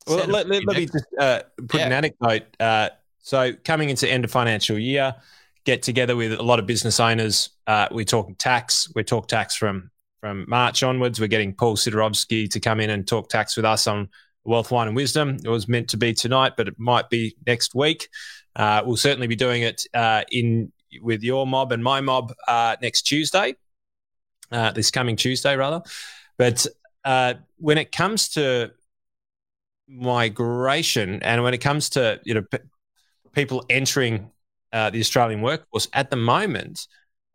Well, 0.07 0.17
let, 0.27 0.47
let, 0.47 0.65
let 0.65 0.77
me 0.77 0.85
just 0.85 1.05
uh, 1.19 1.41
put 1.67 1.79
yeah. 1.79 1.85
an 1.87 1.91
anecdote. 1.91 2.43
Uh, 2.59 2.89
so, 3.19 3.53
coming 3.53 3.89
into 3.89 4.09
end 4.09 4.25
of 4.25 4.31
financial 4.31 4.77
year, 4.77 5.15
get 5.63 5.83
together 5.83 6.15
with 6.15 6.33
a 6.33 6.43
lot 6.43 6.59
of 6.59 6.65
business 6.65 6.99
owners. 6.99 7.49
Uh, 7.67 7.87
we're 7.91 8.05
talking 8.05 8.35
tax. 8.35 8.91
We 8.95 9.03
talk 9.03 9.27
tax 9.27 9.55
from 9.55 9.91
from 10.19 10.45
March 10.47 10.83
onwards. 10.83 11.19
We're 11.19 11.27
getting 11.27 11.53
Paul 11.53 11.75
Sidorovsky 11.75 12.49
to 12.49 12.59
come 12.59 12.79
in 12.79 12.89
and 12.89 13.07
talk 13.07 13.29
tax 13.29 13.55
with 13.55 13.65
us 13.65 13.87
on 13.87 14.09
Wealth, 14.43 14.71
Wine, 14.71 14.87
and 14.87 14.95
Wisdom. 14.95 15.37
It 15.43 15.49
was 15.49 15.67
meant 15.67 15.89
to 15.89 15.97
be 15.97 16.13
tonight, 16.13 16.53
but 16.57 16.67
it 16.67 16.75
might 16.77 17.09
be 17.09 17.35
next 17.45 17.75
week. 17.75 18.07
Uh, 18.55 18.83
we'll 18.85 18.97
certainly 18.97 19.27
be 19.27 19.35
doing 19.35 19.63
it 19.63 19.85
uh, 19.93 20.23
in 20.31 20.71
with 21.01 21.23
your 21.23 21.47
mob 21.47 21.71
and 21.71 21.83
my 21.83 22.01
mob 22.01 22.33
uh, 22.47 22.75
next 22.81 23.03
Tuesday, 23.03 23.55
uh, 24.51 24.71
this 24.71 24.91
coming 24.91 25.15
Tuesday 25.15 25.55
rather. 25.55 25.81
But 26.37 26.65
uh, 27.05 27.35
when 27.57 27.77
it 27.77 27.91
comes 27.91 28.29
to 28.29 28.71
migration 29.91 31.21
and 31.21 31.43
when 31.43 31.53
it 31.53 31.59
comes 31.59 31.89
to 31.89 32.19
you 32.23 32.33
know 32.33 32.41
p- 32.41 32.57
people 33.33 33.63
entering 33.69 34.31
uh, 34.73 34.89
the 34.89 34.99
Australian 34.99 35.41
workforce 35.41 35.87
at 35.93 36.09
the 36.09 36.15
moment, 36.15 36.87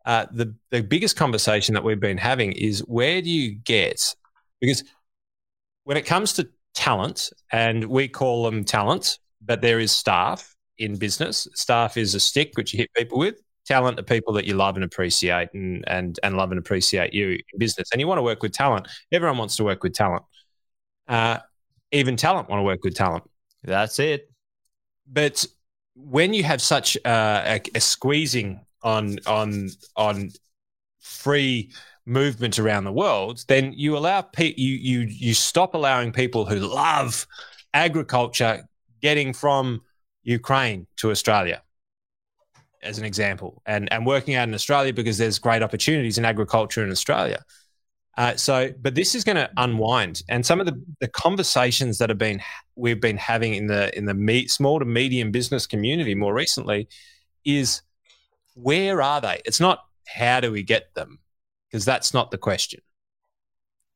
uh, 0.05 0.25
the 0.31 0.53
the 0.71 0.81
biggest 0.81 1.15
conversation 1.15 1.73
that 1.73 1.83
we've 1.83 1.99
been 1.99 2.17
having 2.17 2.51
is 2.51 2.79
where 2.81 3.21
do 3.21 3.29
you 3.29 3.55
get 3.55 4.15
because 4.59 4.83
when 5.83 5.97
it 5.97 6.05
comes 6.05 6.33
to 6.33 6.49
talent 6.73 7.31
and 7.51 7.85
we 7.85 8.07
call 8.07 8.43
them 8.43 8.63
talent, 8.63 9.19
but 9.41 9.61
there 9.61 9.79
is 9.79 9.91
staff 9.91 10.55
in 10.77 10.95
business. 10.95 11.47
Staff 11.55 11.97
is 11.97 12.13
a 12.13 12.19
stick 12.19 12.51
which 12.55 12.73
you 12.73 12.77
hit 12.77 12.93
people 12.93 13.17
with 13.17 13.35
talent 13.67 13.99
are 13.99 14.03
people 14.03 14.33
that 14.33 14.45
you 14.45 14.53
love 14.53 14.75
and 14.75 14.83
appreciate 14.83 15.49
and, 15.53 15.83
and, 15.87 16.19
and 16.23 16.37
love 16.37 16.51
and 16.51 16.59
appreciate 16.59 17.13
you 17.13 17.31
in 17.31 17.59
business. 17.59 17.89
And 17.91 17.99
you 17.99 18.07
want 18.07 18.17
to 18.17 18.23
work 18.23 18.41
with 18.41 18.53
talent. 18.53 18.87
Everyone 19.11 19.37
wants 19.37 19.57
to 19.57 19.63
work 19.63 19.83
with 19.83 19.93
talent. 19.93 20.23
Uh, 21.07 21.39
even 21.91 22.15
talent 22.15 22.49
want 22.49 22.59
to 22.59 22.63
work 22.63 22.83
with 22.83 22.95
talent. 22.95 23.23
That's 23.63 23.99
it. 23.99 24.31
But 25.11 25.45
when 25.95 26.33
you 26.33 26.43
have 26.43 26.61
such 26.61 26.97
uh, 27.05 27.43
a, 27.45 27.61
a 27.75 27.79
squeezing 27.79 28.61
on 28.83 29.19
on 29.25 29.69
on 29.95 30.31
free 30.99 31.71
movement 32.05 32.59
around 32.59 32.83
the 32.83 32.91
world, 32.91 33.43
then 33.47 33.73
you 33.73 33.97
allow 33.97 34.21
pe- 34.21 34.53
you 34.55 34.75
you 34.75 34.99
you 35.01 35.33
stop 35.33 35.73
allowing 35.73 36.11
people 36.11 36.45
who 36.45 36.57
love 36.57 37.27
agriculture 37.73 38.67
getting 39.01 39.33
from 39.33 39.81
Ukraine 40.23 40.87
to 40.97 41.11
Australia 41.11 41.61
as 42.83 42.99
an 42.99 43.05
example, 43.05 43.61
and 43.65 43.91
and 43.91 44.05
working 44.05 44.35
out 44.35 44.47
in 44.47 44.53
Australia 44.53 44.93
because 44.93 45.17
there's 45.17 45.39
great 45.39 45.63
opportunities 45.63 46.17
in 46.17 46.25
agriculture 46.25 46.83
in 46.83 46.91
Australia. 46.91 47.43
Uh, 48.17 48.35
so, 48.35 48.71
but 48.81 48.95
this 48.95 49.13
is 49.13 49.23
going 49.23 49.35
to 49.35 49.49
unwind, 49.57 50.23
and 50.27 50.43
some 50.43 50.59
of 50.59 50.65
the, 50.65 50.83
the 50.99 51.07
conversations 51.07 51.99
that 51.99 52.09
have 52.09 52.17
been 52.17 52.41
we've 52.75 52.99
been 52.99 53.17
having 53.17 53.53
in 53.53 53.67
the 53.67 53.95
in 53.95 54.05
the 54.05 54.13
me, 54.15 54.47
small 54.47 54.79
to 54.79 54.85
medium 54.85 55.31
business 55.31 55.67
community 55.67 56.15
more 56.15 56.33
recently 56.33 56.87
is 57.45 57.83
where 58.55 59.03
are 59.03 59.21
they? 59.21 59.39
It's 59.45 59.59
not 59.59 59.85
how 60.07 60.39
do 60.39 60.51
we 60.51 60.63
get 60.63 60.95
them, 60.95 61.19
because 61.69 61.85
that's 61.85 62.11
not 62.11 62.31
the 62.31 62.39
question. 62.39 62.81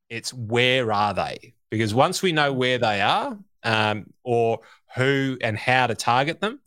It's 0.07 0.31
where 0.31 0.91
are 0.91 1.15
they? 1.15 1.55
Because 1.71 1.93
once 1.93 2.21
we 2.21 2.31
know 2.31 2.53
where 2.53 2.77
they 2.77 3.01
are, 3.01 3.39
um, 3.63 4.13
or 4.23 4.59
who 4.95 5.37
and 5.41 5.57
how 5.57 5.87
to 5.87 5.95
target 5.95 6.41
them, 6.41 6.59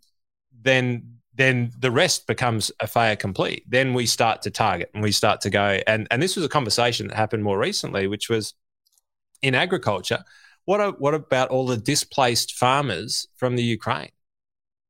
then 0.60 1.13
then 1.36 1.72
the 1.78 1.90
rest 1.90 2.26
becomes 2.26 2.70
a 2.80 2.86
fait 2.86 3.18
complete. 3.18 3.64
Then 3.66 3.92
we 3.94 4.06
start 4.06 4.42
to 4.42 4.50
target 4.50 4.90
and 4.94 5.02
we 5.02 5.12
start 5.12 5.40
to 5.42 5.50
go. 5.50 5.80
And 5.86 6.06
and 6.10 6.22
this 6.22 6.36
was 6.36 6.44
a 6.44 6.48
conversation 6.48 7.08
that 7.08 7.16
happened 7.16 7.42
more 7.42 7.58
recently, 7.58 8.06
which 8.06 8.28
was 8.28 8.54
in 9.42 9.54
agriculture. 9.54 10.24
What 10.64 10.80
are, 10.80 10.92
what 10.92 11.14
about 11.14 11.50
all 11.50 11.66
the 11.66 11.76
displaced 11.76 12.54
farmers 12.54 13.28
from 13.36 13.56
the 13.56 13.62
Ukraine? 13.62 14.10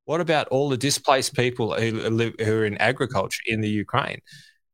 What 0.05 0.21
about 0.21 0.47
all 0.49 0.69
the 0.69 0.77
displaced 0.77 1.35
people 1.35 1.75
who 1.75 1.93
live 2.11 2.35
who 2.39 2.59
are 2.59 2.65
in 2.67 2.77
agriculture 2.79 3.43
in 3.47 3.61
the 3.61 3.71
Ukraine? 3.71 4.21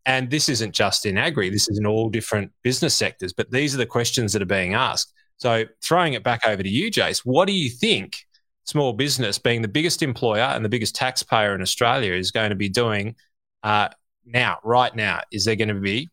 And 0.05 0.31
this 0.31 0.49
isn't 0.49 0.75
just 0.75 1.07
in 1.07 1.17
agri, 1.17 1.51
this 1.51 1.69
is 1.69 1.79
in 1.79 1.87
all 1.87 2.11
different 2.11 2.53
business 2.63 2.95
sectors, 2.95 3.33
but 3.33 3.51
these 3.51 3.75
are 3.75 3.79
the 3.79 3.87
questions 3.87 4.33
that 4.33 4.43
are 4.43 4.47
being 4.47 4.75
asked. 4.75 5.13
So, 5.37 5.65
throwing 5.83 6.15
it 6.15 6.25
back 6.25 6.41
over 6.47 6.63
to 6.63 6.69
you, 6.69 6.91
Jace, 6.91 7.19
what 7.19 7.47
do 7.47 7.53
you 7.53 7.71
think 7.71 8.27
small 8.65 8.93
business, 8.93 9.39
being 9.39 9.63
the 9.63 9.69
biggest 9.69 10.03
employer 10.03 10.43
and 10.43 10.65
the 10.65 10.69
biggest 10.69 10.95
taxpayer 10.95 11.55
in 11.55 11.63
Australia, 11.63 12.13
is 12.13 12.31
going 12.31 12.51
to 12.51 12.57
be 12.57 12.69
doing 12.69 13.17
uh, 13.63 13.89
now, 14.25 14.59
right 14.65 14.95
now? 14.95 15.21
Is 15.33 15.45
there 15.45 15.57
going 15.57 15.69
to 15.69 15.75
be 15.75 16.09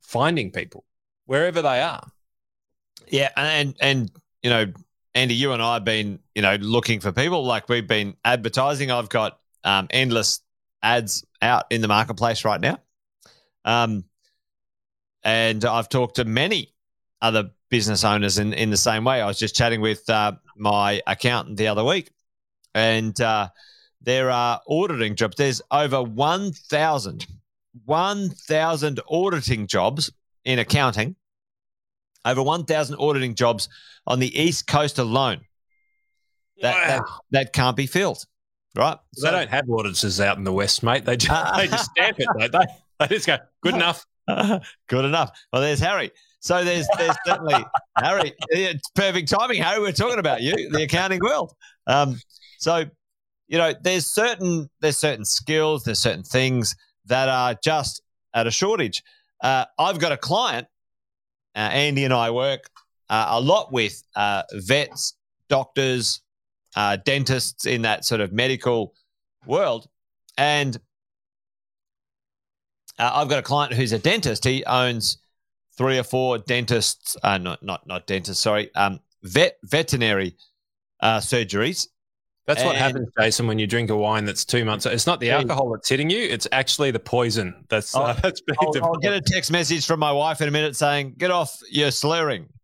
finding 0.00 0.50
people 0.50 0.84
wherever 1.26 1.62
they 1.62 1.80
are? 1.80 2.06
Yeah, 3.08 3.30
and 3.36 3.74
and 3.80 4.10
you 4.42 4.50
know, 4.50 4.66
Andy, 5.14 5.34
you 5.34 5.52
and 5.52 5.62
I 5.62 5.74
have 5.74 5.84
been 5.84 6.18
you 6.34 6.42
know 6.42 6.56
looking 6.56 7.00
for 7.00 7.12
people. 7.12 7.44
Like 7.44 7.68
we've 7.68 7.86
been 7.86 8.16
advertising. 8.24 8.90
I've 8.90 9.08
got 9.08 9.38
um, 9.64 9.86
endless 9.90 10.40
ads 10.82 11.24
out 11.42 11.64
in 11.70 11.80
the 11.80 11.88
marketplace 11.88 12.44
right 12.44 12.60
now. 12.60 12.78
Um, 13.64 14.04
and 15.22 15.64
I've 15.64 15.88
talked 15.88 16.16
to 16.16 16.24
many 16.24 16.74
other 17.20 17.50
business 17.70 18.04
owners 18.04 18.38
in, 18.38 18.52
in 18.52 18.70
the 18.70 18.76
same 18.76 19.04
way. 19.04 19.20
I 19.20 19.26
was 19.26 19.38
just 19.38 19.54
chatting 19.54 19.80
with 19.80 20.08
uh, 20.08 20.32
my 20.56 21.02
accountant 21.06 21.56
the 21.56 21.68
other 21.68 21.84
week, 21.84 22.10
and 22.74 23.18
uh, 23.20 23.48
there 24.00 24.30
are 24.30 24.60
auditing 24.68 25.14
jobs. 25.14 25.36
There's 25.36 25.62
over 25.70 26.02
1,000, 26.02 27.26
1,000 27.84 29.00
auditing 29.08 29.66
jobs 29.66 30.12
in 30.44 30.58
accounting, 30.58 31.16
over 32.24 32.42
1,000 32.42 32.96
auditing 32.96 33.34
jobs 33.34 33.68
on 34.06 34.18
the 34.18 34.40
East 34.40 34.66
Coast 34.66 34.98
alone. 34.98 35.40
That, 36.60 36.74
wow. 36.74 36.86
that, 36.86 37.02
that 37.30 37.52
can't 37.52 37.76
be 37.76 37.86
filled 37.86 38.24
right? 38.78 38.96
So, 39.14 39.26
they 39.26 39.32
don't 39.32 39.50
have 39.50 39.68
auditors 39.68 40.20
out 40.20 40.38
in 40.38 40.44
the 40.44 40.52
west, 40.52 40.82
mate. 40.82 41.04
They 41.04 41.16
just, 41.16 41.56
they 41.56 41.66
just 41.66 41.90
stamp 41.90 42.18
it, 42.18 42.26
don't 42.36 42.52
they? 42.52 42.66
They 43.00 43.14
just 43.14 43.26
go, 43.26 43.38
good 43.62 43.74
enough. 43.74 44.06
good 44.88 45.04
enough. 45.04 45.30
Well, 45.52 45.62
there's 45.62 45.80
Harry. 45.80 46.10
So 46.40 46.64
there's 46.64 46.86
there's 46.96 47.16
certainly 47.26 47.64
Harry. 47.98 48.32
It's 48.50 48.88
perfect 48.90 49.28
timing, 49.28 49.62
Harry. 49.62 49.80
We're 49.80 49.92
talking 49.92 50.18
about 50.18 50.40
you, 50.40 50.70
the 50.70 50.82
accounting 50.82 51.20
world. 51.20 51.52
Um, 51.86 52.20
so 52.58 52.84
you 53.48 53.58
know, 53.58 53.74
there's 53.82 54.06
certain 54.06 54.68
there's 54.80 54.98
certain 54.98 55.24
skills, 55.24 55.84
there's 55.84 55.98
certain 55.98 56.22
things 56.22 56.76
that 57.06 57.28
are 57.28 57.56
just 57.62 58.02
at 58.34 58.46
a 58.46 58.50
shortage. 58.50 59.02
Uh, 59.42 59.64
I've 59.78 59.98
got 59.98 60.12
a 60.12 60.16
client. 60.16 60.66
Uh, 61.56 61.60
Andy 61.60 62.04
and 62.04 62.14
I 62.14 62.30
work 62.30 62.70
uh, 63.08 63.26
a 63.30 63.40
lot 63.40 63.72
with 63.72 64.02
uh, 64.14 64.42
vets, 64.52 65.14
doctors, 65.48 66.20
uh, 66.76 66.98
dentists 67.04 67.66
in 67.66 67.82
that 67.82 68.04
sort 68.04 68.20
of 68.20 68.32
medical 68.32 68.94
world. 69.46 69.88
And 70.36 70.76
uh, 72.98 73.10
I've 73.14 73.28
got 73.28 73.38
a 73.38 73.42
client 73.42 73.72
who's 73.72 73.92
a 73.92 73.98
dentist. 73.98 74.44
He 74.44 74.64
owns 74.64 75.18
three 75.78 75.98
or 75.98 76.02
four 76.02 76.36
dentists, 76.36 77.16
uh, 77.22 77.38
not 77.38 77.62
not 77.62 77.86
not 77.86 78.06
dentists, 78.06 78.42
sorry, 78.42 78.74
um, 78.74 79.00
vet 79.22 79.56
veterinary 79.62 80.36
uh, 81.00 81.18
surgeries. 81.18 81.86
That's 82.46 82.60
and, 82.60 82.66
what 82.66 82.76
happens, 82.76 83.08
Jason, 83.18 83.46
when 83.46 83.58
you 83.58 83.66
drink 83.66 83.90
a 83.90 83.96
wine 83.96 84.24
that's 84.24 84.44
two 84.44 84.64
months. 84.64 84.86
It's 84.86 85.06
not 85.06 85.20
the 85.20 85.30
alcohol 85.30 85.70
that's 85.70 85.88
hitting 85.88 86.10
you; 86.10 86.18
it's 86.20 86.46
actually 86.52 86.90
the 86.90 86.98
poison. 86.98 87.64
That's 87.70 87.94
uh, 87.94 88.12
that's. 88.22 88.42
I'll, 88.60 88.84
I'll, 88.84 88.96
get 88.96 89.14
a 89.14 89.20
text 89.20 89.50
message 89.50 89.86
from 89.86 90.00
my 90.00 90.12
wife 90.12 90.40
in 90.42 90.48
a 90.48 90.50
minute 90.50 90.76
saying, 90.76 91.14
"Get 91.16 91.30
off, 91.30 91.58
you're 91.70 91.90
slurring." 91.90 92.48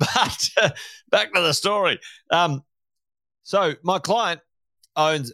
But 0.00 0.48
uh, 0.60 0.70
back 1.10 1.32
to 1.34 1.40
the 1.42 1.52
story. 1.52 2.00
Um, 2.30 2.64
so 3.42 3.74
my 3.82 3.98
client 3.98 4.40
owns 4.96 5.32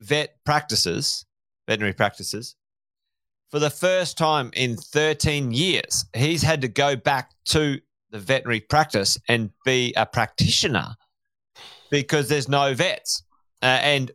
vet 0.00 0.36
practices, 0.44 1.24
veterinary 1.66 1.94
practices. 1.94 2.56
For 3.50 3.58
the 3.58 3.70
first 3.70 4.16
time 4.16 4.50
in 4.54 4.76
13 4.76 5.52
years, 5.52 6.04
he's 6.14 6.42
had 6.42 6.60
to 6.62 6.68
go 6.68 6.96
back 6.96 7.30
to 7.46 7.80
the 8.10 8.18
veterinary 8.18 8.60
practice 8.60 9.18
and 9.28 9.50
be 9.64 9.92
a 9.96 10.06
practitioner 10.06 10.94
because 11.90 12.28
there's 12.28 12.48
no 12.48 12.74
vets. 12.74 13.24
Uh, 13.62 13.78
and 13.82 14.10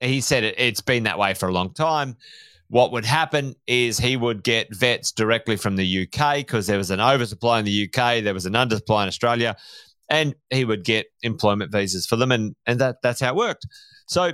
he 0.00 0.20
said 0.20 0.44
it, 0.44 0.54
it's 0.58 0.80
been 0.80 1.04
that 1.04 1.18
way 1.18 1.34
for 1.34 1.48
a 1.48 1.52
long 1.52 1.72
time 1.72 2.16
what 2.72 2.90
would 2.90 3.04
happen 3.04 3.54
is 3.66 3.98
he 3.98 4.16
would 4.16 4.42
get 4.42 4.74
vets 4.74 5.12
directly 5.12 5.56
from 5.56 5.76
the 5.76 6.08
UK 6.08 6.36
because 6.36 6.66
there 6.66 6.78
was 6.78 6.90
an 6.90 7.00
oversupply 7.00 7.58
in 7.58 7.66
the 7.66 7.84
UK, 7.84 8.24
there 8.24 8.32
was 8.32 8.46
an 8.46 8.54
undersupply 8.54 9.02
in 9.02 9.08
Australia, 9.08 9.54
and 10.08 10.34
he 10.48 10.64
would 10.64 10.82
get 10.82 11.04
employment 11.22 11.70
visas 11.70 12.06
for 12.06 12.16
them, 12.16 12.32
and 12.32 12.56
and 12.64 12.80
that 12.80 12.96
that's 13.02 13.20
how 13.20 13.28
it 13.28 13.36
worked. 13.36 13.66
So 14.06 14.32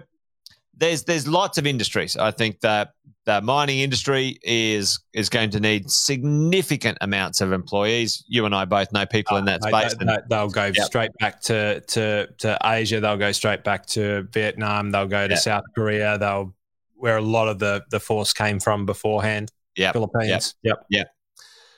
there's 0.79 1.05
there's 1.05 1.27
lots 1.27 1.59
of 1.59 1.67
industries. 1.67 2.17
I 2.17 2.31
think 2.31 2.61
that 2.61 2.93
the 3.25 3.43
mining 3.43 3.81
industry 3.81 4.39
is 4.43 4.99
is 5.13 5.29
going 5.29 5.51
to 5.51 5.61
need 5.61 5.91
significant 5.91 6.99
amounts 7.01 7.41
of 7.41 7.53
employees. 7.53 8.25
You 8.29 8.47
and 8.47 8.55
I 8.55 8.65
both 8.65 8.93
know 8.93 9.05
people 9.05 9.37
in 9.37 9.45
that 9.47 9.63
space. 9.63 9.95
They, 9.95 10.37
will 10.37 10.49
go 10.49 10.67
yep. 10.67 10.87
straight 10.87 11.11
back 11.21 11.41
to, 11.43 11.81
to 11.81 12.29
to 12.39 12.59
Asia. 12.65 13.01
They'll 13.01 13.17
go 13.17 13.33
straight 13.33 13.65
back 13.65 13.87
to 13.87 14.27
Vietnam. 14.33 14.91
They'll 14.91 15.07
go 15.07 15.27
to 15.27 15.35
yep. 15.35 15.43
South 15.43 15.65
Korea. 15.75 16.17
They'll 16.17 16.55
where 16.95 17.17
a 17.17 17.23
lot 17.23 17.49
of 17.49 17.59
the 17.59 17.85
the 17.91 18.01
force 18.01 18.33
came 18.33 18.61
from 18.61 18.87
beforehand. 18.87 19.51
Yeah, 19.77 19.93
Philippines. 19.93 20.55
Yep. 20.63 20.87
Yep. 20.91 21.11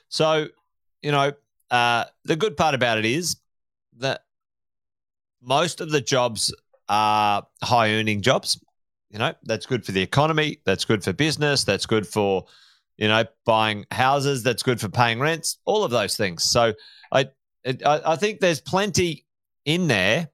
So, 0.09 0.49
you 1.03 1.13
know, 1.13 1.33
uh, 1.71 2.05
the 2.25 2.37
good 2.37 2.57
part 2.57 2.75
about 2.75 2.99
it 2.99 3.05
is 3.05 3.37
that 3.99 4.23
most 5.43 5.81
of 5.81 5.91
the 5.91 6.01
jobs 6.01 6.55
are 6.89 7.47
high 7.63 7.93
earning 7.93 8.21
jobs. 8.23 8.61
You 9.11 9.19
know, 9.19 9.35
that's 9.43 9.67
good 9.67 9.85
for 9.85 9.93
the 9.93 10.03
economy. 10.03 10.61
That's 10.65 10.85
good 10.85 11.03
for 11.03 11.13
business. 11.13 11.65
That's 11.65 11.87
good 11.87 12.07
for, 12.07 12.47
you 12.97 13.09
know, 13.09 13.25
buying 13.45 13.87
houses. 13.91 14.43
That's 14.43 14.63
good 14.63 14.81
for 14.81 14.89
paying 14.89 15.19
rents. 15.19 15.59
All 15.65 15.83
of 15.83 15.91
those 15.91 16.17
things. 16.17 16.45
So, 16.45 16.75
I 17.13 17.31
I, 17.67 18.01
I 18.07 18.17
think 18.17 18.41
there's 18.41 18.61
plenty 18.61 19.27
in 19.65 19.89
there, 19.89 20.29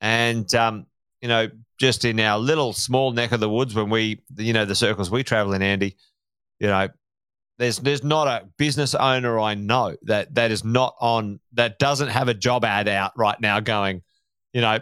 and 0.00 0.52
um, 0.54 0.86
you 1.20 1.28
know, 1.28 1.48
just 1.78 2.04
in 2.04 2.20
our 2.20 2.38
little 2.38 2.72
small 2.72 3.12
neck 3.12 3.32
of 3.32 3.40
the 3.40 3.48
woods 3.48 3.74
when 3.74 3.90
we, 3.90 4.22
you 4.36 4.52
know, 4.52 4.64
the 4.64 4.74
circles 4.74 5.10
we 5.10 5.22
travel 5.22 5.52
in, 5.52 5.62
Andy, 5.62 5.96
you 6.60 6.68
know, 6.68 6.88
there's 7.58 7.78
there's 7.78 8.04
not 8.04 8.28
a 8.28 8.46
business 8.58 8.94
owner 8.94 9.38
I 9.38 9.54
know 9.54 9.96
that 10.02 10.34
that 10.34 10.50
is 10.50 10.64
not 10.64 10.94
on 11.00 11.40
that 11.54 11.78
doesn't 11.78 12.08
have 12.08 12.28
a 12.28 12.34
job 12.34 12.64
ad 12.64 12.88
out 12.88 13.12
right 13.16 13.40
now 13.40 13.60
going, 13.60 14.02
you 14.52 14.60
know, 14.60 14.78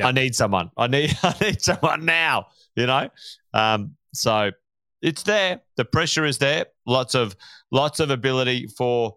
I 0.00 0.12
need 0.12 0.34
someone. 0.34 0.70
I 0.76 0.86
need 0.86 1.16
I 1.22 1.34
need 1.40 1.62
someone 1.62 2.04
now. 2.04 2.46
You 2.76 2.86
know, 2.86 3.08
um, 3.52 3.96
so 4.14 4.50
it's 5.02 5.22
there. 5.24 5.60
The 5.76 5.84
pressure 5.84 6.24
is 6.24 6.38
there. 6.38 6.66
Lots 6.86 7.14
of 7.14 7.36
lots 7.70 8.00
of 8.00 8.10
ability 8.10 8.68
for 8.68 9.16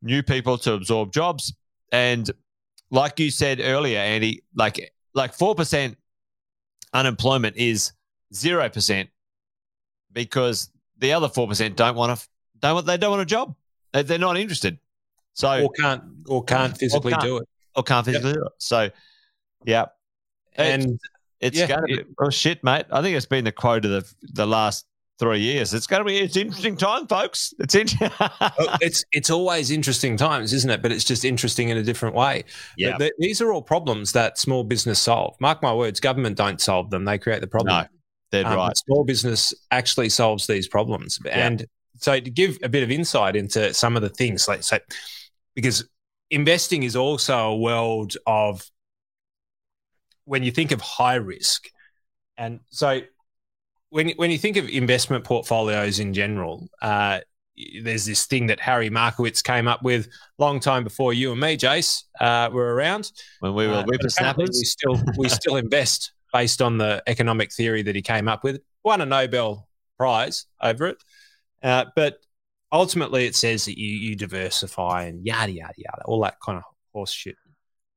new 0.00 0.22
people 0.22 0.58
to 0.58 0.72
absorb 0.74 1.12
jobs, 1.12 1.52
and 1.90 2.30
like 2.90 3.18
you 3.18 3.30
said 3.30 3.60
earlier, 3.60 3.98
Andy, 3.98 4.42
like 4.54 4.92
like 5.14 5.34
four 5.34 5.54
percent 5.54 5.96
unemployment 6.92 7.56
is 7.56 7.92
0% 8.32 9.08
because 10.12 10.70
the 10.98 11.12
other 11.12 11.28
4% 11.28 11.76
don't 11.76 11.96
want 11.96 12.18
to 12.18 12.28
don't 12.60 12.74
want 12.74 12.86
they 12.86 12.96
don't 12.96 13.10
want 13.10 13.22
a 13.22 13.26
job. 13.26 13.54
They're 13.92 14.18
not 14.18 14.36
interested. 14.36 14.78
So 15.34 15.64
or 15.64 15.70
can't 15.70 16.02
or 16.28 16.44
can't 16.44 16.76
physically 16.76 17.12
or 17.12 17.16
can't, 17.16 17.22
do 17.22 17.36
it. 17.38 17.48
Or 17.74 17.82
can't 17.82 18.04
physically 18.04 18.30
yep. 18.30 18.36
do 18.36 18.44
it. 18.44 18.52
So 18.58 18.90
yeah. 19.64 19.86
And 20.56 20.82
it's, 20.82 21.08
it's 21.40 21.58
yeah, 21.58 21.66
going 21.66 21.80
to 21.80 22.04
be 22.04 22.04
oh 22.20 22.30
shit, 22.30 22.62
mate. 22.62 22.86
I 22.90 23.02
think 23.02 23.16
it's 23.16 23.26
been 23.26 23.44
the 23.44 23.52
quote 23.52 23.84
of 23.84 23.90
the 23.90 24.14
the 24.32 24.46
last 24.46 24.86
three 25.18 25.40
years. 25.40 25.72
It's 25.72 25.86
going 25.86 26.00
to 26.00 26.04
be 26.04 26.18
it's 26.18 26.36
interesting 26.36 26.76
time, 26.76 27.06
folks. 27.06 27.54
It's 27.58 27.74
in- 27.74 27.86
it's 28.80 29.04
it's 29.12 29.30
always 29.30 29.70
interesting 29.70 30.16
times, 30.16 30.52
isn't 30.52 30.70
it? 30.70 30.82
But 30.82 30.92
it's 30.92 31.04
just 31.04 31.24
interesting 31.24 31.68
in 31.68 31.78
a 31.78 31.82
different 31.82 32.14
way. 32.14 32.44
Yeah, 32.76 32.98
these 33.18 33.40
are 33.40 33.52
all 33.52 33.62
problems 33.62 34.12
that 34.12 34.38
small 34.38 34.64
business 34.64 34.98
solve. 35.00 35.36
Mark 35.40 35.62
my 35.62 35.72
words, 35.72 36.00
government 36.00 36.36
don't 36.36 36.60
solve 36.60 36.90
them; 36.90 37.04
they 37.04 37.18
create 37.18 37.40
the 37.40 37.46
problem. 37.46 37.82
No, 37.82 37.86
they're 38.30 38.46
um, 38.46 38.56
right. 38.56 38.76
Small 38.76 39.04
business 39.04 39.54
actually 39.70 40.08
solves 40.08 40.46
these 40.46 40.68
problems, 40.68 41.18
yeah. 41.24 41.46
and 41.46 41.66
so 41.98 42.18
to 42.18 42.30
give 42.30 42.58
a 42.62 42.68
bit 42.68 42.82
of 42.82 42.90
insight 42.90 43.36
into 43.36 43.72
some 43.74 43.96
of 43.96 44.02
the 44.02 44.08
things, 44.08 44.48
like 44.48 44.62
so, 44.62 44.78
because 45.54 45.88
investing 46.30 46.82
is 46.82 46.96
also 46.96 47.50
a 47.50 47.56
world 47.56 48.16
of 48.26 48.68
when 50.24 50.42
you 50.42 50.50
think 50.50 50.72
of 50.72 50.80
high 50.80 51.16
risk 51.16 51.68
And 52.38 52.60
so 52.70 53.00
when 53.90 54.10
when 54.16 54.30
you 54.30 54.38
think 54.38 54.56
of 54.56 54.68
investment 54.68 55.24
portfolios 55.24 56.00
in 56.00 56.14
general, 56.14 56.68
uh, 56.80 57.20
there's 57.82 58.06
this 58.06 58.24
thing 58.24 58.46
that 58.46 58.58
Harry 58.58 58.88
Markowitz 58.88 59.42
came 59.42 59.68
up 59.68 59.82
with 59.82 60.08
long 60.38 60.58
time 60.58 60.82
before 60.82 61.12
you 61.12 61.30
and 61.32 61.40
me, 61.40 61.56
Jace, 61.56 62.04
uh, 62.20 62.48
were 62.50 62.74
around. 62.74 63.12
When 63.40 63.54
we 63.54 63.66
were 63.66 63.74
uh, 63.74 63.84
whippersnappers, 63.84 64.56
we 64.58 64.64
still 64.64 65.02
we 65.18 65.28
still 65.40 65.56
invest 65.56 66.12
based 66.32 66.62
on 66.62 66.78
the 66.78 67.02
economic 67.06 67.52
theory 67.52 67.82
that 67.82 67.94
he 67.94 68.00
came 68.00 68.28
up 68.28 68.42
with. 68.42 68.60
Won 68.82 69.02
a 69.02 69.06
Nobel 69.06 69.68
Prize 69.98 70.46
over 70.60 70.86
it, 70.86 70.96
uh, 71.62 71.84
but 71.94 72.18
ultimately 72.72 73.26
it 73.26 73.36
says 73.36 73.66
that 73.66 73.78
you 73.78 73.88
you 73.88 74.16
diversify 74.16 75.04
and 75.04 75.24
yada 75.24 75.52
yada 75.52 75.74
yada, 75.76 76.02
all 76.06 76.22
that 76.22 76.40
kind 76.40 76.56
of 76.58 76.64
horse 76.94 77.12
shit. 77.12 77.36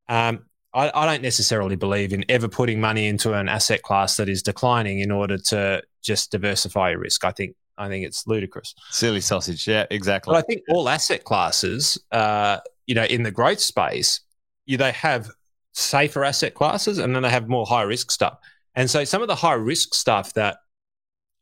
Um, 0.09 0.45
I, 0.76 0.91
I 0.93 1.05
don't 1.05 1.21
necessarily 1.21 1.76
believe 1.76 2.13
in 2.13 2.26
ever 2.30 2.47
putting 2.47 2.82
money 2.82 3.07
into 3.07 3.34
an 3.34 3.47
asset 3.47 3.82
class 3.82 4.17
that 4.17 4.30
is 4.30 4.43
declining 4.43 4.99
in 4.99 5.09
order 5.09 5.38
to 5.38 5.82
just 6.03 6.32
diversify 6.32 6.91
your 6.91 6.99
risk. 6.99 7.23
I 7.23 7.32
think 7.32 7.55
I 7.78 7.88
think 7.88 8.05
it's 8.05 8.28
ludicrous. 8.28 8.76
Silly 8.91 9.21
sausage. 9.21 9.67
Yeah, 9.67 9.86
exactly. 9.89 10.32
But 10.32 10.38
I 10.38 10.41
think 10.41 10.61
all 10.69 10.88
asset 10.88 11.23
classes, 11.23 11.97
uh, 12.11 12.59
you 12.86 12.95
know, 12.95 13.03
in 13.03 13.23
the 13.23 13.32
growth 13.32 13.59
space, 13.59 14.21
you, 14.65 14.78
they 14.78 14.91
have 14.91 15.30
safer 15.73 16.23
asset 16.23 16.53
classes 16.53 16.99
and 16.99 17.15
then 17.15 17.23
they 17.23 17.30
have 17.30 17.49
more 17.49 17.65
high 17.65 17.82
risk 17.82 18.11
stuff. 18.11 18.38
And 18.76 18.89
so 18.89 19.03
some 19.03 19.21
of 19.21 19.28
the 19.28 19.36
high 19.36 19.53
risk 19.53 19.93
stuff 19.93 20.34
that 20.34 20.57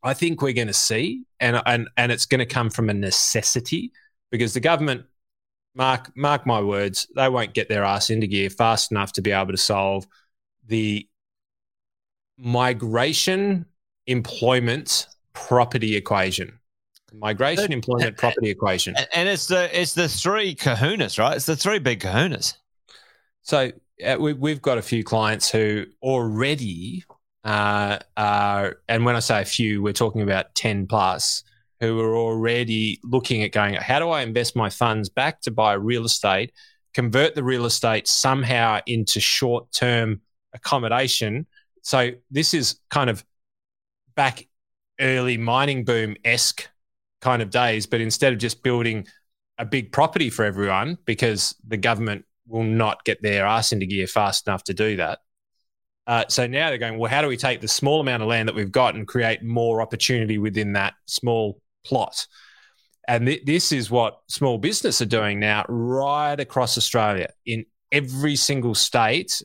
I 0.04 0.14
think 0.14 0.42
we're 0.42 0.54
going 0.54 0.68
to 0.68 0.74
see, 0.74 1.24
and 1.40 1.62
and 1.66 1.90
and 1.98 2.12
it's 2.12 2.26
going 2.26 2.40
to 2.40 2.46
come 2.46 2.70
from 2.70 2.90
a 2.90 2.94
necessity 2.94 3.92
because 4.32 4.54
the 4.54 4.60
government, 4.60 5.06
mark 5.76 6.16
mark 6.16 6.46
my 6.46 6.62
words, 6.62 7.08
they 7.16 7.30
won't 7.30 7.54
get 7.54 7.70
their 7.70 7.84
ass 7.84 8.10
into 8.10 8.28
gear 8.28 8.50
fast 8.50 8.92
enough 8.92 9.14
to 9.14 9.22
be 9.22 9.32
able 9.32 9.52
to 9.52 9.58
solve 9.58 10.08
the 10.66 11.08
migration, 12.38 13.66
employment, 14.08 15.08
property 15.34 15.96
equation. 15.96 16.60
Migration, 17.14 17.72
employment, 17.72 18.18
property 18.18 18.50
equation. 18.50 18.96
And 19.14 19.30
it's 19.30 19.48
the 19.48 19.70
it's 19.80 19.94
the 19.94 20.08
three 20.08 20.56
kahunas, 20.56 21.20
right? 21.20 21.36
It's 21.36 21.46
the 21.46 21.56
three 21.56 21.80
big 21.80 22.00
kahunas. 22.00 22.56
So 23.44 23.72
uh, 24.04 24.18
we, 24.20 24.34
we've 24.34 24.62
got 24.62 24.78
a 24.78 24.82
few 24.82 25.04
clients 25.04 25.52
who 25.52 25.86
already 26.02 27.04
uh, 27.44 28.00
are, 28.18 28.78
and 28.88 29.06
when 29.06 29.16
I 29.16 29.20
say 29.20 29.42
a 29.42 29.46
few, 29.46 29.84
we're 29.84 29.94
talking 29.94 30.22
about 30.22 30.56
10 30.56 30.88
plus 30.88 31.44
who 31.84 32.00
are 32.00 32.16
already 32.16 32.98
looking 33.04 33.44
at 33.44 33.52
going, 33.52 33.74
how 33.74 34.00
do 34.00 34.10
I 34.10 34.22
invest 34.22 34.56
my 34.56 34.70
funds 34.70 35.10
back 35.10 35.42
to 35.42 35.52
buy 35.52 35.74
real 35.74 36.06
estate, 36.06 36.54
convert 36.94 37.36
the 37.36 37.44
real 37.44 37.66
estate 37.66 38.08
somehow 38.08 38.80
into 38.86 39.20
short 39.20 39.70
term 39.74 40.22
accommodation? 40.54 41.46
So 41.82 42.12
this 42.32 42.54
is 42.54 42.80
kind 42.90 43.10
of 43.10 43.26
back 44.16 44.48
early 45.02 45.38
mining 45.38 45.84
boom 45.84 46.16
esque 46.24 46.70
kind 47.20 47.42
of 47.42 47.50
days, 47.50 47.86
but 47.86 48.00
instead 48.00 48.32
of 48.32 48.40
just 48.40 48.64
building 48.64 49.06
a 49.58 49.66
big 49.66 49.92
property 49.92 50.30
for 50.30 50.46
everyone 50.46 50.98
because 51.04 51.54
the 51.68 51.76
government 51.76 52.24
will 52.48 52.64
not 52.64 53.04
get 53.04 53.22
their 53.22 53.46
ass 53.46 53.74
into 53.74 53.86
gear 53.86 54.08
fast 54.08 54.48
enough 54.48 54.64
to 54.64 54.74
do 54.74 54.96
that. 54.96 55.20
Uh, 56.08 56.24
so 56.30 56.48
now 56.48 56.70
they're 56.70 56.78
going, 56.78 56.98
well, 56.98 57.12
how 57.12 57.22
do 57.22 57.28
we 57.28 57.36
take 57.36 57.60
the 57.60 57.68
small 57.68 58.00
amount 58.00 58.24
of 58.24 58.30
land 58.30 58.48
that 58.48 58.56
we've 58.56 58.72
got 58.72 58.96
and 58.96 59.06
create 59.06 59.44
more 59.44 59.82
opportunity 59.82 60.38
within 60.38 60.72
that 60.74 60.94
small 61.08 61.60
plot? 61.84 62.28
And 63.08 63.26
th- 63.28 63.44
this 63.46 63.72
is 63.72 63.92
what 63.92 64.22
small 64.28 64.58
business 64.58 65.02
are 65.02 65.06
doing 65.06 65.40
now, 65.40 65.66
right 65.68 66.40
across 66.40 66.78
Australia 66.78 67.30
in 67.46 67.66
every 67.92 68.36
single 68.36 68.76
state 68.76 69.42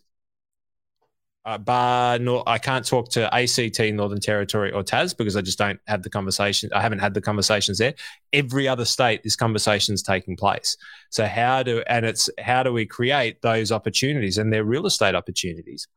uh, 1.48 1.56
bar, 1.56 2.18
no, 2.18 2.42
I 2.46 2.58
can't 2.58 2.86
talk 2.86 3.08
to 3.12 3.34
ACT, 3.34 3.80
Northern 3.94 4.20
Territory, 4.20 4.70
or 4.70 4.82
Tas 4.82 5.14
because 5.14 5.34
I 5.34 5.40
just 5.40 5.56
don't 5.56 5.80
have 5.86 6.02
the 6.02 6.10
conversation. 6.10 6.68
I 6.74 6.82
haven't 6.82 6.98
had 6.98 7.14
the 7.14 7.22
conversations 7.22 7.78
there. 7.78 7.94
Every 8.34 8.68
other 8.68 8.84
state, 8.84 9.22
this 9.22 9.34
conversation 9.34 9.94
is 9.94 10.02
taking 10.02 10.36
place. 10.36 10.76
So 11.08 11.24
how 11.24 11.62
do 11.62 11.82
and 11.86 12.04
it's 12.04 12.28
how 12.38 12.64
do 12.64 12.72
we 12.74 12.84
create 12.84 13.40
those 13.40 13.72
opportunities 13.72 14.36
and 14.36 14.52
their 14.52 14.62
real 14.62 14.84
estate 14.84 15.14
opportunities? 15.14 15.88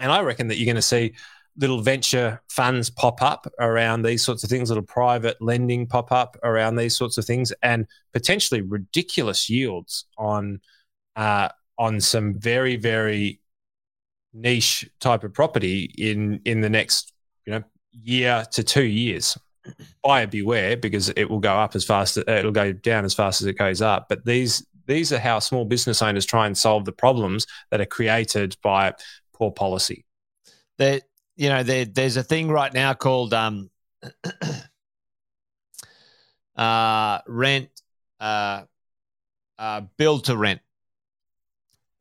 And 0.00 0.10
I 0.10 0.22
reckon 0.22 0.48
that 0.48 0.56
you're 0.56 0.66
going 0.66 0.74
to 0.74 0.82
see 0.82 1.14
little 1.56 1.80
venture 1.80 2.40
funds 2.48 2.90
pop 2.90 3.22
up 3.22 3.46
around 3.60 4.02
these 4.02 4.24
sorts 4.24 4.42
of 4.42 4.50
things, 4.50 4.70
little 4.70 4.82
private 4.82 5.40
lending 5.40 5.86
pop 5.86 6.10
up 6.10 6.36
around 6.42 6.76
these 6.76 6.96
sorts 6.96 7.18
of 7.18 7.24
things, 7.24 7.52
and 7.62 7.86
potentially 8.12 8.60
ridiculous 8.60 9.48
yields 9.48 10.06
on 10.18 10.60
uh, 11.16 11.48
on 11.78 12.00
some 12.00 12.34
very 12.38 12.76
very 12.76 13.40
niche 14.32 14.88
type 15.00 15.22
of 15.24 15.32
property 15.32 15.84
in 15.96 16.40
in 16.44 16.60
the 16.60 16.70
next 16.70 17.12
you 17.46 17.52
know 17.52 17.62
year 17.92 18.44
to 18.52 18.62
two 18.62 18.84
years. 18.84 19.38
Buyer 20.02 20.26
beware 20.26 20.76
because 20.76 21.08
it 21.10 21.30
will 21.30 21.38
go 21.38 21.54
up 21.54 21.74
as 21.74 21.84
fast 21.84 22.18
uh, 22.18 22.24
it'll 22.26 22.52
go 22.52 22.72
down 22.72 23.04
as 23.04 23.14
fast 23.14 23.40
as 23.40 23.46
it 23.46 23.56
goes 23.56 23.80
up. 23.80 24.08
But 24.08 24.24
these 24.24 24.66
these 24.86 25.12
are 25.12 25.18
how 25.18 25.38
small 25.38 25.64
business 25.64 26.02
owners 26.02 26.26
try 26.26 26.46
and 26.46 26.58
solve 26.58 26.84
the 26.84 26.92
problems 26.92 27.46
that 27.70 27.80
are 27.80 27.86
created 27.86 28.56
by 28.62 28.92
poor 29.32 29.50
policy. 29.50 30.04
There 30.76 31.00
you 31.36 31.48
know 31.48 31.62
there, 31.62 31.84
there's 31.84 32.16
a 32.16 32.22
thing 32.22 32.48
right 32.48 32.72
now 32.72 32.94
called 32.94 33.34
um 33.34 33.70
uh 36.56 37.18
rent 37.26 37.68
uh 38.20 38.62
uh 39.58 39.80
build 39.96 40.24
to 40.24 40.36
rent 40.36 40.60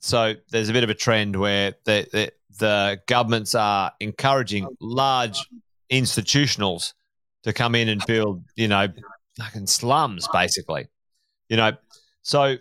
so 0.03 0.33
there's 0.51 0.67
a 0.67 0.73
bit 0.73 0.83
of 0.83 0.89
a 0.89 0.93
trend 0.93 1.33
where 1.37 1.75
the, 1.85 2.05
the, 2.11 2.33
the 2.59 3.01
governments 3.07 3.55
are 3.55 3.93
encouraging 4.01 4.67
large 4.81 5.39
institutionals 5.89 6.91
to 7.43 7.53
come 7.53 7.73
in 7.73 7.87
and 7.87 8.03
build, 8.05 8.43
you 8.57 8.67
know, 8.67 8.89
fucking 9.37 9.65
slums, 9.65 10.27
basically. 10.33 10.87
You 11.47 11.55
know, 11.55 11.71
so 12.21 12.57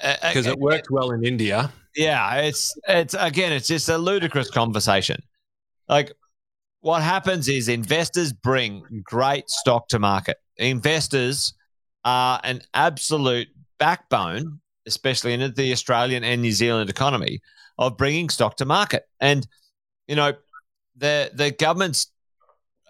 because 0.00 0.46
uh, 0.46 0.52
it 0.52 0.58
worked 0.60 0.88
well 0.88 1.10
in 1.10 1.24
India. 1.24 1.72
Yeah, 1.96 2.42
it's 2.42 2.78
it's 2.86 3.16
again, 3.18 3.52
it's 3.52 3.66
just 3.66 3.88
a 3.88 3.98
ludicrous 3.98 4.48
conversation. 4.48 5.20
Like, 5.88 6.12
what 6.80 7.02
happens 7.02 7.48
is 7.48 7.68
investors 7.68 8.32
bring 8.32 9.02
great 9.02 9.48
stock 9.50 9.88
to 9.88 9.98
market. 9.98 10.36
Investors 10.56 11.54
are 12.04 12.40
an 12.44 12.62
absolute 12.74 13.48
backbone 13.78 14.60
especially 14.88 15.34
in 15.34 15.54
the 15.54 15.72
Australian 15.72 16.24
and 16.24 16.42
New 16.42 16.50
Zealand 16.50 16.90
economy, 16.90 17.40
of 17.76 17.96
bringing 17.96 18.28
stock 18.28 18.56
to 18.56 18.64
market. 18.64 19.04
And, 19.20 19.46
you 20.08 20.16
know, 20.16 20.32
the, 20.96 21.30
the 21.34 21.52
governments 21.52 22.10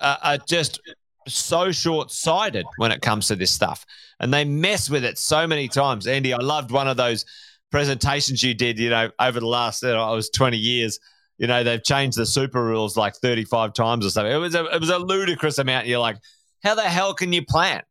are, 0.01 0.19
are 0.23 0.39
just 0.49 0.81
so 1.27 1.71
short 1.73 2.11
sighted 2.11 2.65
when 2.79 2.91
it 2.91 3.03
comes 3.03 3.27
to 3.29 3.37
this 3.37 3.51
stuff. 3.51 3.85
And 4.21 4.33
they 4.33 4.45
mess 4.47 4.89
with 4.89 5.05
it 5.05 5.19
so 5.19 5.47
many 5.47 5.69
times. 5.69 6.07
Andy, 6.07 6.33
I 6.33 6.39
loved 6.39 6.71
one 6.71 6.89
of 6.89 6.97
those 6.97 7.27
presentations 7.71 8.43
you 8.43 8.55
did, 8.55 8.79
you 8.79 8.89
know, 8.89 9.11
over 9.21 9.41
the 9.41 9.47
last, 9.47 9.85
uh, 9.85 9.89
you 9.89 9.95
know, 9.95 10.05
I 10.05 10.15
was 10.15 10.31
20 10.31 10.57
years. 10.57 10.99
You 11.39 11.47
know, 11.47 11.63
they've 11.63 11.83
changed 11.83 12.19
the 12.19 12.27
super 12.27 12.63
rules 12.65 12.97
like 12.97 13.15
35 13.15 13.73
times 13.73 14.05
or 14.05 14.11
something. 14.11 14.33
It 14.33 14.37
was 14.37 14.55
a, 14.55 14.65
it 14.67 14.81
was 14.81 14.91
a 14.91 14.99
ludicrous 14.99 15.59
amount. 15.59 15.87
You're 15.87 16.01
like, 16.01 16.17
how 16.63 16.75
the 16.75 16.83
hell 16.83 17.15
can 17.15 17.33
you 17.33 17.45
plan? 17.45 17.83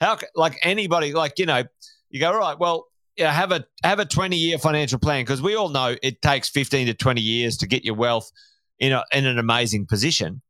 How, 0.00 0.18
like 0.34 0.58
anybody, 0.62 1.12
like, 1.12 1.38
you 1.38 1.46
know, 1.46 1.64
you 2.10 2.20
go, 2.20 2.32
all 2.32 2.38
right, 2.38 2.58
well, 2.58 2.86
yeah, 3.16 3.32
have 3.32 3.52
a 3.52 3.64
have 3.84 3.98
a 3.98 4.04
20 4.04 4.36
year 4.36 4.58
financial 4.58 4.98
plan 4.98 5.22
because 5.22 5.42
we 5.42 5.54
all 5.54 5.68
know 5.68 5.96
it 6.02 6.22
takes 6.22 6.48
15 6.48 6.86
to 6.86 6.94
20 6.94 7.20
years 7.20 7.56
to 7.58 7.66
get 7.66 7.84
your 7.84 7.94
wealth 7.94 8.30
in 8.78 8.92
a, 8.92 9.04
in 9.12 9.26
an 9.26 9.38
amazing 9.38 9.86
position. 9.86 10.40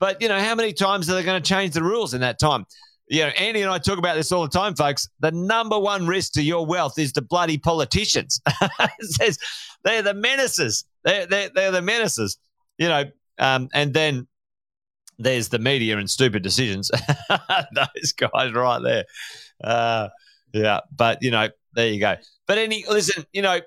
But 0.00 0.20
you 0.20 0.28
know, 0.28 0.40
how 0.40 0.54
many 0.54 0.72
times 0.72 1.08
are 1.08 1.14
they 1.14 1.22
going 1.22 1.40
to 1.40 1.48
change 1.48 1.74
the 1.74 1.82
rules 1.82 2.14
in 2.14 2.20
that 2.20 2.38
time? 2.38 2.66
You 3.08 3.22
know, 3.22 3.28
Andy 3.28 3.62
and 3.62 3.70
I 3.70 3.78
talk 3.78 3.98
about 3.98 4.16
this 4.16 4.32
all 4.32 4.42
the 4.42 4.50
time, 4.50 4.74
folks. 4.74 5.08
The 5.20 5.32
number 5.32 5.78
one 5.78 6.06
risk 6.06 6.32
to 6.34 6.42
your 6.42 6.66
wealth 6.66 6.98
is 6.98 7.12
the 7.12 7.22
bloody 7.22 7.56
politicians. 7.56 8.40
says 9.00 9.38
they're 9.82 10.02
the 10.02 10.14
menaces. 10.14 10.84
They're, 11.08 11.26
they're, 11.26 11.48
they're 11.54 11.70
the 11.70 11.80
menaces. 11.80 12.38
You 12.76 12.88
know, 12.88 13.04
um, 13.38 13.68
and 13.72 13.94
then 13.94 14.26
there's 15.18 15.48
the 15.48 15.58
media 15.58 15.96
and 15.96 16.08
stupid 16.08 16.42
decisions. 16.42 16.90
Those 17.28 18.12
guys 18.12 18.52
right 18.52 18.82
there. 18.82 19.04
Uh, 19.64 20.08
yeah, 20.52 20.80
but 20.94 21.18
you 21.22 21.30
know, 21.30 21.48
there 21.72 21.88
you 21.88 21.98
go. 21.98 22.16
But 22.46 22.58
any 22.58 22.84
listen, 22.88 23.24
you 23.32 23.40
know, 23.40 23.60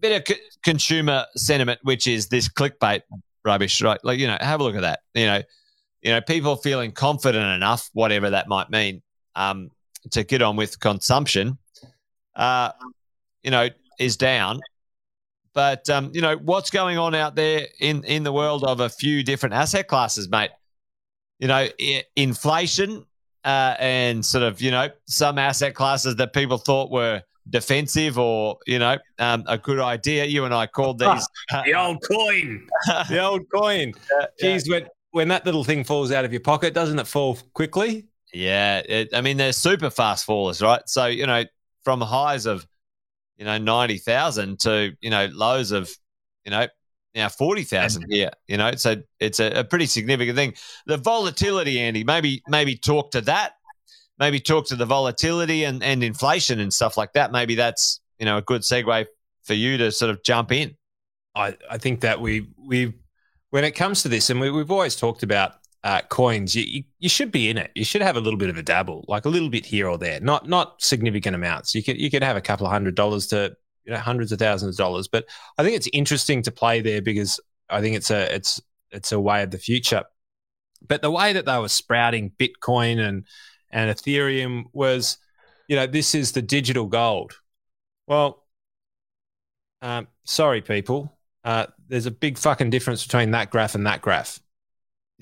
bit 0.00 0.20
of 0.20 0.26
c- 0.26 0.42
consumer 0.64 1.26
sentiment, 1.36 1.78
which 1.84 2.08
is 2.08 2.28
this 2.28 2.48
clickbait 2.48 3.02
rubbish, 3.44 3.80
right? 3.80 4.00
Like 4.02 4.18
you 4.18 4.26
know, 4.26 4.36
have 4.40 4.60
a 4.60 4.64
look 4.64 4.74
at 4.74 4.82
that. 4.82 5.00
You 5.14 5.26
know, 5.26 5.42
you 6.02 6.10
know, 6.10 6.20
people 6.20 6.56
feeling 6.56 6.90
confident 6.90 7.46
enough, 7.54 7.90
whatever 7.92 8.30
that 8.30 8.48
might 8.48 8.70
mean, 8.70 9.02
um, 9.36 9.70
to 10.10 10.24
get 10.24 10.42
on 10.42 10.56
with 10.56 10.80
consumption, 10.80 11.58
uh, 12.34 12.72
you 13.44 13.52
know, 13.52 13.68
is 13.98 14.16
down. 14.16 14.60
But 15.54 15.88
um, 15.90 16.10
you 16.14 16.20
know, 16.20 16.36
what's 16.36 16.70
going 16.70 16.98
on 16.98 17.14
out 17.14 17.34
there 17.34 17.66
in 17.80 18.04
in 18.04 18.22
the 18.22 18.32
world 18.32 18.64
of 18.64 18.80
a 18.80 18.88
few 18.88 19.22
different 19.22 19.54
asset 19.54 19.86
classes, 19.88 20.28
mate? 20.28 20.50
You 21.38 21.48
know, 21.48 21.68
I- 21.80 22.04
inflation 22.16 23.04
uh, 23.44 23.74
and 23.78 24.24
sort 24.24 24.44
of 24.44 24.60
you 24.60 24.70
know 24.70 24.88
some 25.06 25.38
asset 25.38 25.74
classes 25.74 26.16
that 26.16 26.32
people 26.32 26.58
thought 26.58 26.90
were 26.90 27.22
defensive 27.50 28.18
or 28.18 28.58
you 28.66 28.78
know 28.78 28.96
um, 29.18 29.44
a 29.46 29.58
good 29.58 29.78
idea. 29.78 30.24
You 30.24 30.44
and 30.44 30.54
I 30.54 30.66
called 30.66 30.98
these 30.98 31.26
the 31.64 31.74
old 31.74 32.02
coin, 32.02 32.66
the 33.08 33.22
old 33.22 33.42
coin. 33.52 33.92
Geez, 34.40 34.68
when 34.68 34.86
when 35.10 35.28
that 35.28 35.44
little 35.44 35.64
thing 35.64 35.84
falls 35.84 36.12
out 36.12 36.24
of 36.24 36.32
your 36.32 36.40
pocket, 36.40 36.74
doesn't 36.74 36.98
it 36.98 37.06
fall 37.06 37.38
quickly? 37.52 38.06
Yeah, 38.32 38.78
it, 38.78 39.10
I 39.12 39.20
mean 39.20 39.36
they're 39.36 39.52
super 39.52 39.90
fast 39.90 40.26
fallers, 40.26 40.62
right? 40.62 40.82
So 40.86 41.06
you 41.06 41.26
know 41.26 41.44
from 41.84 42.00
highs 42.00 42.46
of 42.46 42.66
you 43.42 43.46
know 43.46 43.58
ninety 43.58 43.98
thousand 43.98 44.60
to 44.60 44.92
you 45.00 45.10
know 45.10 45.26
lows 45.32 45.72
of 45.72 45.90
you 46.44 46.52
know 46.52 46.68
now 47.12 47.28
forty 47.28 47.64
thousand 47.64 48.04
here. 48.08 48.30
You 48.46 48.56
know, 48.56 48.70
so 48.76 49.02
it's 49.18 49.40
a, 49.40 49.50
a 49.50 49.64
pretty 49.64 49.86
significant 49.86 50.36
thing. 50.38 50.54
The 50.86 50.96
volatility, 50.96 51.80
Andy. 51.80 52.04
Maybe 52.04 52.44
maybe 52.46 52.76
talk 52.76 53.10
to 53.10 53.20
that. 53.22 53.54
Maybe 54.16 54.38
talk 54.38 54.68
to 54.68 54.76
the 54.76 54.86
volatility 54.86 55.64
and, 55.64 55.82
and 55.82 56.04
inflation 56.04 56.60
and 56.60 56.72
stuff 56.72 56.96
like 56.96 57.14
that. 57.14 57.32
Maybe 57.32 57.56
that's 57.56 58.00
you 58.20 58.26
know 58.26 58.36
a 58.36 58.42
good 58.42 58.60
segue 58.60 59.06
for 59.42 59.54
you 59.54 59.76
to 59.78 59.90
sort 59.90 60.12
of 60.12 60.22
jump 60.22 60.52
in. 60.52 60.76
I, 61.34 61.56
I 61.68 61.78
think 61.78 62.02
that 62.02 62.20
we 62.20 62.46
we 62.56 62.94
when 63.50 63.64
it 63.64 63.72
comes 63.72 64.02
to 64.02 64.08
this, 64.08 64.30
and 64.30 64.38
we, 64.38 64.52
we've 64.52 64.70
always 64.70 64.94
talked 64.94 65.24
about 65.24 65.54
uh, 65.84 66.00
coins, 66.08 66.54
you, 66.54 66.84
you, 67.00 67.08
should 67.08 67.32
be 67.32 67.50
in 67.50 67.58
it. 67.58 67.72
You 67.74 67.84
should 67.84 68.02
have 68.02 68.16
a 68.16 68.20
little 68.20 68.38
bit 68.38 68.50
of 68.50 68.56
a 68.56 68.62
dabble, 68.62 69.04
like 69.08 69.24
a 69.24 69.28
little 69.28 69.48
bit 69.48 69.66
here 69.66 69.88
or 69.88 69.98
there, 69.98 70.20
not 70.20 70.48
not 70.48 70.80
significant 70.80 71.34
amounts. 71.34 71.74
You 71.74 71.82
could 71.82 72.00
you 72.00 72.10
could 72.10 72.22
have 72.22 72.36
a 72.36 72.40
couple 72.40 72.66
of 72.66 72.72
hundred 72.72 72.94
dollars 72.94 73.26
to 73.28 73.56
you 73.84 73.92
know 73.92 73.98
hundreds 73.98 74.30
of 74.30 74.38
thousands 74.38 74.76
of 74.76 74.84
dollars. 74.84 75.08
But 75.08 75.26
I 75.58 75.64
think 75.64 75.76
it's 75.76 75.88
interesting 75.92 76.42
to 76.42 76.52
play 76.52 76.80
there 76.80 77.02
because 77.02 77.40
I 77.68 77.80
think 77.80 77.96
it's 77.96 78.10
a 78.10 78.32
it's 78.32 78.60
it's 78.92 79.10
a 79.10 79.18
way 79.18 79.42
of 79.42 79.50
the 79.50 79.58
future. 79.58 80.04
But 80.86 81.02
the 81.02 81.10
way 81.10 81.32
that 81.32 81.46
they 81.46 81.58
were 81.58 81.68
sprouting 81.68 82.30
Bitcoin 82.38 83.00
and 83.00 83.26
and 83.70 83.90
Ethereum 83.90 84.64
was, 84.72 85.18
you 85.66 85.74
know, 85.74 85.86
this 85.86 86.14
is 86.14 86.32
the 86.32 86.42
digital 86.42 86.86
gold. 86.86 87.32
Well, 88.06 88.44
um, 89.80 90.06
sorry, 90.24 90.60
people. 90.62 91.12
Uh, 91.44 91.66
there's 91.88 92.06
a 92.06 92.12
big 92.12 92.38
fucking 92.38 92.70
difference 92.70 93.04
between 93.04 93.32
that 93.32 93.50
graph 93.50 93.74
and 93.74 93.86
that 93.86 94.00
graph. 94.00 94.38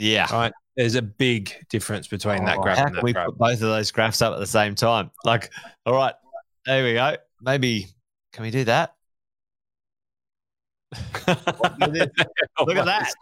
Yeah. 0.01 0.33
Right. 0.33 0.53
There's 0.77 0.95
a 0.95 1.03
big 1.03 1.53
difference 1.69 2.09
between 2.09 2.43
oh, 2.43 2.47
that 2.47 2.59
graph 2.59 2.79
how 2.79 2.87
and 2.87 2.95
that 2.95 3.01
can 3.01 3.05
we 3.05 3.13
graph. 3.13 3.27
put 3.27 3.39
both 3.39 3.55
of 3.55 3.61
those 3.61 3.91
graphs 3.91 4.23
up 4.23 4.33
at 4.33 4.39
the 4.39 4.47
same 4.47 4.75
time? 4.75 5.11
Like, 5.25 5.51
all 5.85 5.93
right, 5.93 6.15
there 6.65 6.83
we 6.85 6.95
go. 6.95 7.17
Maybe 7.43 7.87
can 8.33 8.45
we 8.45 8.51
do 8.51 8.65
that? 8.65 8.95
Look 11.29 11.29
at 11.29 12.87
that. 12.87 13.13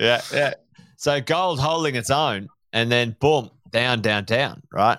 Yeah, 0.00 0.20
yeah. 0.34 0.54
So 0.96 1.20
gold 1.20 1.60
holding 1.60 1.94
its 1.94 2.10
own, 2.10 2.48
and 2.72 2.90
then 2.90 3.16
boom, 3.20 3.50
down, 3.70 4.00
down, 4.02 4.24
down. 4.24 4.62
Right. 4.72 4.98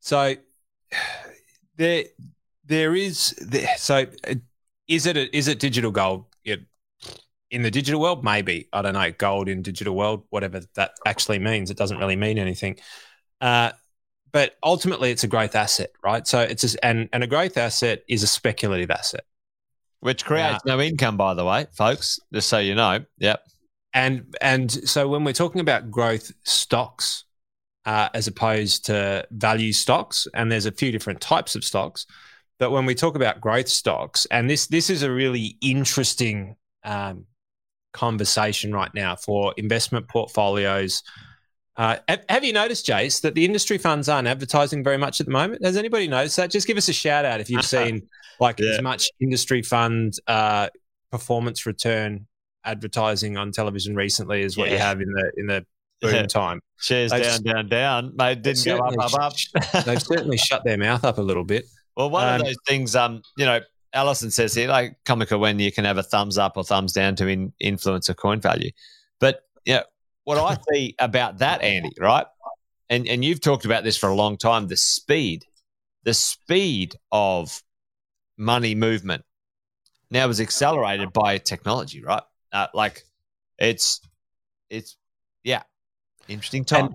So 0.00 0.34
there, 1.76 2.04
there 2.64 2.96
is. 2.96 3.30
There, 3.40 3.68
so 3.76 4.06
uh, 4.26 4.34
is 4.88 5.06
it 5.06 5.16
a, 5.16 5.36
is 5.36 5.46
it 5.46 5.60
digital 5.60 5.92
gold? 5.92 6.24
In 7.54 7.62
the 7.62 7.70
digital 7.70 8.00
world, 8.00 8.24
maybe 8.24 8.68
I 8.72 8.82
don't 8.82 8.94
know. 8.94 9.10
Gold 9.12 9.48
in 9.48 9.62
digital 9.62 9.94
world, 9.94 10.24
whatever 10.30 10.60
that 10.74 10.92
actually 11.06 11.38
means, 11.38 11.70
it 11.70 11.76
doesn't 11.76 11.98
really 11.98 12.16
mean 12.16 12.36
anything. 12.36 12.76
Uh, 13.40 13.70
but 14.32 14.56
ultimately, 14.64 15.12
it's 15.12 15.22
a 15.22 15.28
growth 15.28 15.54
asset, 15.54 15.92
right? 16.02 16.26
So 16.26 16.40
it's 16.40 16.74
a, 16.74 16.84
and 16.84 17.08
and 17.12 17.22
a 17.22 17.28
growth 17.28 17.56
asset 17.56 18.02
is 18.08 18.24
a 18.24 18.26
speculative 18.26 18.90
asset, 18.90 19.24
which 20.00 20.24
creates 20.24 20.56
uh, 20.56 20.74
no 20.74 20.80
income, 20.80 21.16
by 21.16 21.34
the 21.34 21.44
way, 21.44 21.66
folks. 21.72 22.18
Just 22.32 22.48
so 22.48 22.58
you 22.58 22.74
know. 22.74 23.04
Yep. 23.18 23.40
And 23.94 24.34
and 24.40 24.70
so 24.70 25.08
when 25.08 25.22
we're 25.22 25.32
talking 25.32 25.60
about 25.60 25.92
growth 25.92 26.32
stocks, 26.42 27.24
uh, 27.86 28.08
as 28.12 28.26
opposed 28.26 28.86
to 28.86 29.24
value 29.30 29.72
stocks, 29.72 30.26
and 30.34 30.50
there's 30.50 30.66
a 30.66 30.72
few 30.72 30.90
different 30.90 31.20
types 31.20 31.54
of 31.54 31.62
stocks. 31.62 32.06
But 32.58 32.72
when 32.72 32.86
we 32.86 32.96
talk 32.96 33.14
about 33.14 33.40
growth 33.40 33.68
stocks, 33.68 34.26
and 34.32 34.50
this 34.50 34.66
this 34.66 34.90
is 34.90 35.04
a 35.04 35.12
really 35.12 35.56
interesting 35.60 36.56
um, 36.82 37.26
conversation 37.94 38.72
right 38.72 38.92
now 38.94 39.16
for 39.16 39.54
investment 39.56 40.06
portfolios 40.08 41.02
uh, 41.76 41.96
have 42.28 42.44
you 42.44 42.52
noticed, 42.52 42.86
Jace, 42.86 43.20
that 43.22 43.34
the 43.34 43.44
industry 43.44 43.78
funds 43.78 44.08
aren't 44.08 44.28
advertising 44.28 44.84
very 44.84 44.96
much 44.96 45.20
at 45.20 45.26
the 45.26 45.32
moment? 45.32 45.64
Has 45.64 45.76
anybody 45.76 46.06
noticed 46.06 46.36
that? 46.36 46.50
Just 46.50 46.66
give 46.66 46.76
us 46.76 46.88
a 46.88 46.92
shout 46.92 47.24
out 47.24 47.40
if 47.40 47.50
you've 47.50 47.64
seen 47.64 48.08
like 48.38 48.60
yeah. 48.60 48.74
as 48.74 48.82
much 48.82 49.08
industry 49.20 49.62
fund 49.62 50.14
uh, 50.28 50.68
performance 51.10 51.66
return 51.66 52.26
advertising 52.64 53.36
on 53.36 53.50
television 53.50 53.94
recently 53.96 54.42
as 54.44 54.56
what 54.56 54.68
yeah. 54.68 54.74
you 54.74 54.78
have 54.80 55.00
in 55.00 55.12
the 55.12 55.32
in 55.36 55.46
the 55.46 55.66
boom 56.00 56.14
yeah. 56.14 56.26
time. 56.26 56.60
Shares 56.78 57.10
they've, 57.10 57.22
down, 57.22 57.42
down, 57.42 57.68
down. 57.68 58.12
Mate, 58.16 58.42
didn't 58.42 58.64
go 58.64 58.78
up, 58.78 58.94
up, 58.98 59.14
up. 59.14 59.84
they've 59.84 60.02
certainly 60.02 60.36
shut 60.36 60.62
their 60.64 60.78
mouth 60.78 61.04
up 61.04 61.18
a 61.18 61.22
little 61.22 61.44
bit. 61.44 61.66
Well, 61.96 62.10
one 62.10 62.28
um, 62.28 62.40
of 62.40 62.46
those 62.46 62.56
things, 62.68 62.94
um, 62.94 63.22
you 63.36 63.46
know, 63.46 63.60
Allison 63.94 64.30
says 64.30 64.54
here, 64.54 64.68
like 64.68 64.96
comical 65.04 65.38
when 65.38 65.58
you 65.58 65.72
can 65.72 65.84
have 65.84 65.98
a 65.98 66.02
thumbs 66.02 66.36
up 66.36 66.56
or 66.56 66.64
thumbs 66.64 66.92
down 66.92 67.16
to 67.16 67.28
in, 67.28 67.52
influence 67.60 68.08
a 68.08 68.14
coin 68.14 68.40
value. 68.40 68.70
But 69.20 69.42
yeah, 69.64 69.82
what 70.24 70.38
I 70.38 70.56
see 70.72 70.94
about 70.98 71.38
that, 71.38 71.62
Andy, 71.62 71.92
right? 71.98 72.26
And 72.90 73.08
and 73.08 73.24
you've 73.24 73.40
talked 73.40 73.64
about 73.64 73.84
this 73.84 73.96
for 73.96 74.08
a 74.08 74.14
long 74.14 74.36
time. 74.36 74.66
The 74.66 74.76
speed, 74.76 75.44
the 76.02 76.14
speed 76.14 76.96
of 77.12 77.62
money 78.36 78.74
movement 78.74 79.24
now 80.10 80.28
is 80.28 80.40
accelerated 80.40 81.12
by 81.12 81.38
technology, 81.38 82.02
right? 82.02 82.22
Uh, 82.52 82.66
like 82.74 83.04
it's 83.58 84.00
it's 84.70 84.96
yeah, 85.44 85.62
interesting 86.28 86.64
time. 86.64 86.86
And, 86.86 86.94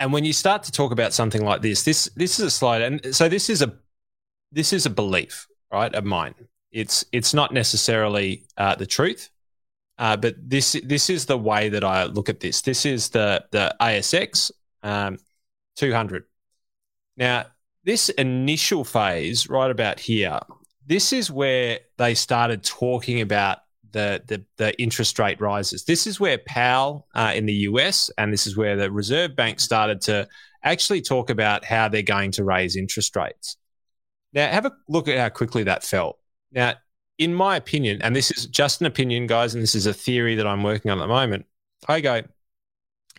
and 0.00 0.12
when 0.12 0.24
you 0.24 0.32
start 0.32 0.62
to 0.64 0.72
talk 0.72 0.92
about 0.92 1.12
something 1.12 1.44
like 1.44 1.62
this, 1.62 1.82
this 1.82 2.10
this 2.16 2.38
is 2.38 2.46
a 2.46 2.50
slide, 2.50 2.82
and 2.82 3.14
so 3.14 3.28
this 3.28 3.50
is 3.50 3.62
a 3.62 3.74
this 4.52 4.72
is 4.72 4.86
a 4.86 4.90
belief, 4.90 5.46
right, 5.72 5.94
of 5.94 6.04
mine. 6.04 6.34
It's 6.70 7.04
it's 7.12 7.32
not 7.34 7.52
necessarily 7.52 8.44
uh, 8.56 8.74
the 8.74 8.86
truth, 8.86 9.30
uh, 9.98 10.16
but 10.16 10.36
this 10.38 10.78
this 10.84 11.08
is 11.10 11.26
the 11.26 11.38
way 11.38 11.68
that 11.70 11.84
I 11.84 12.04
look 12.04 12.28
at 12.28 12.40
this. 12.40 12.62
This 12.62 12.84
is 12.84 13.08
the 13.10 13.44
the 13.52 13.74
ASX 13.80 14.50
um, 14.82 15.18
200. 15.76 16.24
Now, 17.16 17.46
this 17.84 18.08
initial 18.10 18.84
phase, 18.84 19.48
right 19.48 19.70
about 19.70 19.98
here, 19.98 20.40
this 20.86 21.12
is 21.12 21.30
where 21.30 21.80
they 21.96 22.14
started 22.14 22.62
talking 22.62 23.20
about 23.20 23.58
the 23.92 24.22
the, 24.26 24.44
the 24.56 24.80
interest 24.80 25.18
rate 25.18 25.40
rises. 25.40 25.84
This 25.84 26.06
is 26.06 26.20
where 26.20 26.38
Powell 26.38 27.06
uh, 27.14 27.32
in 27.34 27.46
the 27.46 27.54
US, 27.54 28.10
and 28.18 28.32
this 28.32 28.46
is 28.46 28.56
where 28.56 28.76
the 28.76 28.90
Reserve 28.90 29.34
Bank 29.34 29.60
started 29.60 30.00
to 30.02 30.28
actually 30.62 31.00
talk 31.00 31.30
about 31.30 31.64
how 31.64 31.88
they're 31.88 32.02
going 32.02 32.32
to 32.32 32.44
raise 32.44 32.76
interest 32.76 33.16
rates. 33.16 33.56
Now, 34.32 34.50
have 34.50 34.66
a 34.66 34.72
look 34.88 35.08
at 35.08 35.18
how 35.18 35.28
quickly 35.30 35.64
that 35.64 35.82
fell. 35.82 36.18
Now, 36.52 36.74
in 37.18 37.34
my 37.34 37.56
opinion, 37.56 38.00
and 38.02 38.14
this 38.14 38.30
is 38.30 38.46
just 38.46 38.80
an 38.80 38.86
opinion, 38.86 39.26
guys, 39.26 39.54
and 39.54 39.62
this 39.62 39.74
is 39.74 39.86
a 39.86 39.94
theory 39.94 40.36
that 40.36 40.46
I'm 40.46 40.62
working 40.62 40.90
on 40.90 40.98
at 40.98 41.02
the 41.02 41.08
moment. 41.08 41.46
I 41.88 42.00
go, 42.00 42.22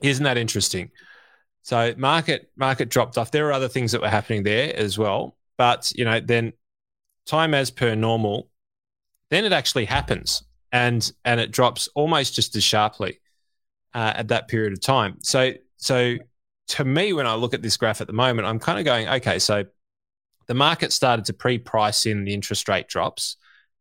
isn't 0.01 0.23
that 0.23 0.37
interesting? 0.37 0.91
So 1.61 1.93
market 1.97 2.51
market 2.55 2.89
dropped 2.89 3.17
off. 3.17 3.31
There 3.31 3.47
are 3.47 3.53
other 3.53 3.67
things 3.67 3.91
that 3.91 4.01
were 4.01 4.09
happening 4.09 4.43
there 4.43 4.75
as 4.75 4.97
well, 4.97 5.37
but 5.57 5.91
you 5.95 6.05
know, 6.05 6.19
then 6.19 6.53
time 7.25 7.53
as 7.53 7.69
per 7.69 7.95
normal, 7.95 8.49
then 9.29 9.45
it 9.45 9.51
actually 9.51 9.85
happens, 9.85 10.43
and 10.71 11.11
and 11.25 11.39
it 11.39 11.51
drops 11.51 11.89
almost 11.95 12.33
just 12.33 12.55
as 12.55 12.63
sharply 12.63 13.19
uh, 13.93 14.13
at 14.15 14.29
that 14.29 14.47
period 14.47 14.73
of 14.73 14.81
time. 14.81 15.17
So 15.21 15.51
so 15.77 16.15
to 16.69 16.85
me, 16.85 17.13
when 17.13 17.27
I 17.27 17.35
look 17.35 17.53
at 17.53 17.61
this 17.61 17.77
graph 17.77 17.99
at 18.01 18.07
the 18.07 18.13
moment, 18.13 18.47
I'm 18.47 18.59
kind 18.59 18.79
of 18.79 18.85
going, 18.85 19.07
okay, 19.07 19.39
so 19.39 19.65
the 20.49 20.55
market 20.55 20.91
started 20.91 21.23
to 21.25 21.33
pre-price 21.33 22.05
in 22.05 22.25
the 22.25 22.33
interest 22.33 22.67
rate 22.67 22.89
drops 22.89 23.37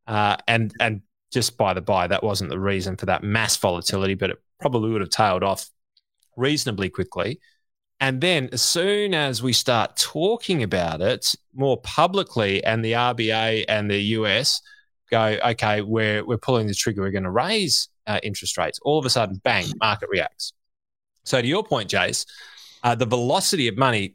uh, 0.06 0.36
and 0.46 0.72
and 0.78 1.02
just 1.32 1.56
by 1.56 1.74
the 1.74 1.80
by, 1.80 2.06
that 2.06 2.22
wasn't 2.22 2.50
the 2.50 2.58
reason 2.58 2.96
for 2.96 3.06
that 3.06 3.22
mass 3.22 3.56
volatility, 3.56 4.14
but 4.14 4.30
it 4.30 4.38
probably 4.60 4.90
would 4.90 5.00
have 5.00 5.10
tailed 5.10 5.42
off 5.42 5.68
reasonably 6.36 6.88
quickly. 6.88 7.40
And 8.00 8.20
then, 8.20 8.48
as 8.52 8.62
soon 8.62 9.12
as 9.12 9.42
we 9.42 9.52
start 9.52 9.96
talking 9.96 10.62
about 10.62 11.00
it 11.00 11.34
more 11.52 11.80
publicly, 11.82 12.62
and 12.64 12.84
the 12.84 12.92
RBA 12.92 13.64
and 13.68 13.90
the 13.90 14.00
US 14.00 14.62
go, 15.10 15.38
okay, 15.44 15.82
we're 15.82 16.24
we're 16.24 16.38
pulling 16.38 16.66
the 16.66 16.74
trigger, 16.74 17.02
we're 17.02 17.10
going 17.10 17.24
to 17.24 17.30
raise 17.30 17.88
uh, 18.06 18.20
interest 18.22 18.56
rates. 18.56 18.78
All 18.82 18.98
of 18.98 19.04
a 19.04 19.10
sudden, 19.10 19.40
bang, 19.44 19.66
market 19.80 20.08
reacts. 20.10 20.52
So, 21.24 21.42
to 21.42 21.46
your 21.46 21.64
point, 21.64 21.90
Jace, 21.90 22.24
uh, 22.82 22.94
the 22.94 23.06
velocity 23.06 23.68
of 23.68 23.76
money 23.76 24.14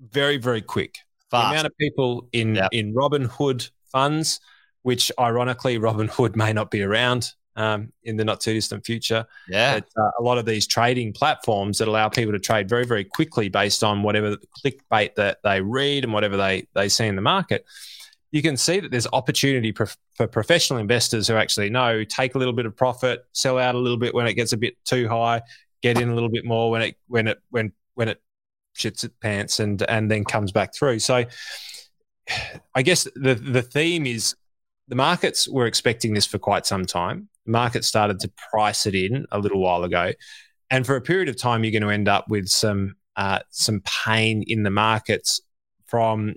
very 0.00 0.38
very 0.38 0.62
quick. 0.62 0.96
Fast. 1.32 1.50
The 1.50 1.54
amount 1.54 1.66
of 1.66 1.76
people 1.78 2.28
in 2.32 2.54
yep. 2.54 2.68
in 2.70 2.94
Robinhood 2.94 3.68
funds 3.90 4.38
which 4.82 5.10
ironically 5.18 5.78
Robin 5.78 6.08
Hood 6.08 6.36
may 6.36 6.52
not 6.52 6.70
be 6.70 6.82
around 6.82 7.32
um, 7.56 7.92
in 8.04 8.16
the 8.16 8.24
not 8.24 8.40
too 8.40 8.54
distant 8.54 8.84
future. 8.84 9.26
Yeah. 9.48 9.80
But, 9.80 9.88
uh, 9.96 10.10
a 10.18 10.22
lot 10.22 10.38
of 10.38 10.44
these 10.44 10.66
trading 10.66 11.12
platforms 11.12 11.78
that 11.78 11.88
allow 11.88 12.08
people 12.08 12.32
to 12.32 12.38
trade 12.38 12.68
very, 12.68 12.84
very 12.84 13.04
quickly 13.04 13.48
based 13.48 13.84
on 13.84 14.02
whatever 14.02 14.36
clickbait 14.64 15.14
that 15.16 15.38
they 15.44 15.60
read 15.60 16.04
and 16.04 16.12
whatever 16.12 16.36
they, 16.36 16.66
they 16.74 16.88
see 16.88 17.06
in 17.06 17.16
the 17.16 17.22
market. 17.22 17.64
You 18.30 18.40
can 18.40 18.56
see 18.56 18.80
that 18.80 18.90
there's 18.90 19.06
opportunity 19.12 19.72
for, 19.72 19.86
for 20.14 20.26
professional 20.26 20.78
investors 20.78 21.28
who 21.28 21.34
actually 21.34 21.68
know 21.68 22.02
take 22.04 22.34
a 22.34 22.38
little 22.38 22.54
bit 22.54 22.64
of 22.64 22.74
profit, 22.74 23.26
sell 23.32 23.58
out 23.58 23.74
a 23.74 23.78
little 23.78 23.98
bit 23.98 24.14
when 24.14 24.26
it 24.26 24.32
gets 24.32 24.54
a 24.54 24.56
bit 24.56 24.82
too 24.86 25.06
high, 25.06 25.42
get 25.82 26.00
in 26.00 26.08
a 26.08 26.14
little 26.14 26.30
bit 26.30 26.46
more 26.46 26.70
when 26.70 26.80
it 26.80 26.96
when 27.08 27.28
it 27.28 27.42
when 27.50 27.72
when 27.94 28.08
it 28.08 28.21
shits 28.76 29.04
its 29.04 29.14
pants 29.20 29.60
and 29.60 29.82
and 29.88 30.10
then 30.10 30.24
comes 30.24 30.52
back 30.52 30.74
through. 30.74 30.98
So 30.98 31.24
I 32.74 32.82
guess 32.82 33.04
the 33.14 33.34
the 33.34 33.62
theme 33.62 34.06
is 34.06 34.34
the 34.88 34.96
markets 34.96 35.48
were 35.48 35.66
expecting 35.66 36.14
this 36.14 36.26
for 36.26 36.38
quite 36.38 36.66
some 36.66 36.86
time. 36.86 37.28
The 37.46 37.52
market 37.52 37.84
started 37.84 38.20
to 38.20 38.32
price 38.50 38.86
it 38.86 38.94
in 38.94 39.26
a 39.32 39.38
little 39.38 39.60
while 39.60 39.84
ago, 39.84 40.12
and 40.70 40.86
for 40.86 40.96
a 40.96 41.00
period 41.00 41.28
of 41.28 41.36
time, 41.36 41.64
you're 41.64 41.72
going 41.72 41.82
to 41.82 41.90
end 41.90 42.08
up 42.08 42.28
with 42.28 42.48
some 42.48 42.96
uh, 43.16 43.40
some 43.50 43.82
pain 44.04 44.42
in 44.46 44.62
the 44.62 44.70
markets 44.70 45.40
from 45.86 46.36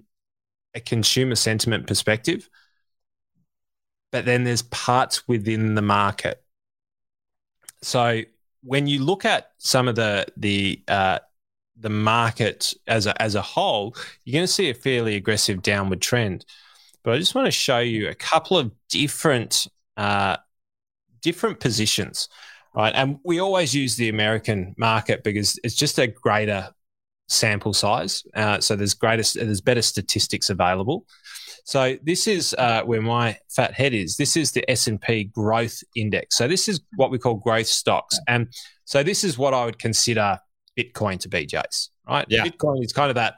a 0.73 0.79
consumer 0.79 1.35
sentiment 1.35 1.87
perspective. 1.87 2.49
But 4.11 4.25
then 4.25 4.43
there's 4.43 4.61
parts 4.61 5.27
within 5.27 5.75
the 5.75 5.81
market. 5.81 6.43
So 7.81 8.21
when 8.61 8.87
you 8.87 9.03
look 9.03 9.25
at 9.25 9.51
some 9.57 9.87
of 9.87 9.95
the 9.95 10.25
the 10.37 10.81
uh, 10.87 11.19
the 11.79 11.89
market 11.89 12.73
as 12.87 13.07
a 13.07 13.21
as 13.21 13.35
a 13.35 13.41
whole, 13.41 13.95
you're 14.23 14.33
going 14.33 14.47
to 14.47 14.51
see 14.51 14.69
a 14.69 14.73
fairly 14.73 15.15
aggressive 15.15 15.61
downward 15.61 16.01
trend. 16.01 16.45
But 17.03 17.15
I 17.15 17.19
just 17.19 17.35
want 17.35 17.45
to 17.45 17.51
show 17.51 17.79
you 17.79 18.09
a 18.09 18.15
couple 18.15 18.57
of 18.57 18.71
different 18.89 19.67
uh, 19.97 20.37
different 21.21 21.59
positions, 21.59 22.29
right? 22.75 22.93
And 22.95 23.19
we 23.23 23.39
always 23.39 23.73
use 23.73 23.95
the 23.95 24.09
American 24.09 24.75
market 24.77 25.23
because 25.23 25.59
it's 25.63 25.75
just 25.75 25.99
a 25.99 26.07
greater 26.07 26.69
sample 27.27 27.73
size, 27.73 28.23
uh, 28.35 28.59
so 28.59 28.75
there's 28.75 28.93
greater 28.93 29.23
there's 29.35 29.61
better 29.61 29.81
statistics 29.81 30.49
available. 30.49 31.05
So 31.65 31.97
this 32.03 32.27
is 32.27 32.53
uh, 32.59 32.83
where 32.83 33.01
my 33.01 33.37
fat 33.49 33.73
head 33.73 33.95
is. 33.95 34.17
This 34.17 34.37
is 34.37 34.51
the 34.51 34.69
S 34.69 34.85
and 34.85 35.01
P 35.01 35.23
Growth 35.25 35.83
Index. 35.95 36.37
So 36.37 36.47
this 36.47 36.67
is 36.67 36.81
what 36.95 37.09
we 37.09 37.17
call 37.17 37.35
growth 37.35 37.67
stocks, 37.67 38.19
and 38.27 38.47
so 38.85 39.03
this 39.03 39.23
is 39.23 39.37
what 39.37 39.53
I 39.53 39.65
would 39.65 39.79
consider 39.79 40.39
Bitcoin 40.77 41.19
to 41.19 41.29
BJ's, 41.29 41.89
Right? 42.07 42.25
Yeah. 42.29 42.43
Bitcoin 42.43 42.83
is 42.83 42.93
kind 42.93 43.09
of 43.09 43.15
that. 43.15 43.37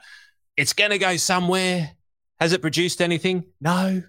It's 0.56 0.72
going 0.72 0.90
to 0.90 0.98
go 0.98 1.16
somewhere. 1.16 1.92
Has 2.40 2.52
it 2.52 2.60
produced 2.60 3.00
anything? 3.00 3.44
No, 3.60 4.02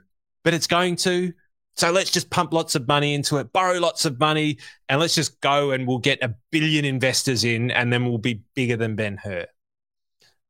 but 0.44 0.54
it's 0.54 0.68
going 0.68 0.96
to. 0.98 1.34
So 1.76 1.92
let's 1.92 2.12
just 2.12 2.30
pump 2.30 2.54
lots 2.54 2.76
of 2.76 2.88
money 2.88 3.14
into 3.14 3.38
it, 3.38 3.54
borrow 3.54 3.80
lots 3.80 4.06
of 4.06 4.20
money, 4.20 4.58
and 4.90 5.00
let's 5.00 5.16
just 5.16 5.40
go 5.40 5.72
and 5.72 5.88
we'll 5.88 6.00
get 6.00 6.22
a 6.22 6.36
billion 6.52 6.84
investors 6.84 7.44
in, 7.44 7.72
and 7.72 7.92
then 7.92 8.06
we'll 8.06 8.18
be 8.18 8.42
bigger 8.54 8.76
than 8.76 8.96
Ben 8.96 9.18
Hur. 9.18 9.46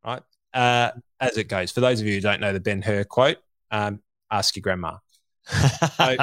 Right? 0.04 0.24
Uh, 0.54 0.92
as 1.20 1.38
it 1.38 1.48
goes. 1.48 1.72
For 1.72 1.82
those 1.82 2.02
of 2.02 2.08
you 2.08 2.16
who 2.16 2.22
don't 2.22 2.42
know 2.42 2.54
the 2.54 2.60
Ben 2.60 2.82
Hur 2.82 3.04
quote, 3.04 3.38
um, 3.72 4.02
ask 4.32 4.56
your 4.56 4.62
grandma. 4.62 4.98
So, 5.98 6.16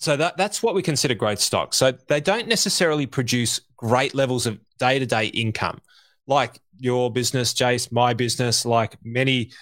so 0.00 0.16
that, 0.16 0.38
that's 0.38 0.62
what 0.62 0.74
we 0.74 0.82
consider 0.82 1.14
growth 1.14 1.40
stocks. 1.40 1.76
So 1.76 1.92
they 2.08 2.20
don't 2.20 2.48
necessarily 2.48 3.06
produce 3.06 3.60
great 3.76 4.14
levels 4.14 4.46
of 4.46 4.58
day 4.78 4.98
to 4.98 5.06
day 5.06 5.26
income, 5.26 5.80
like 6.26 6.58
your 6.78 7.12
business, 7.12 7.52
Jace, 7.52 7.92
my 7.92 8.14
business, 8.14 8.64
like 8.64 8.96
many 9.04 9.52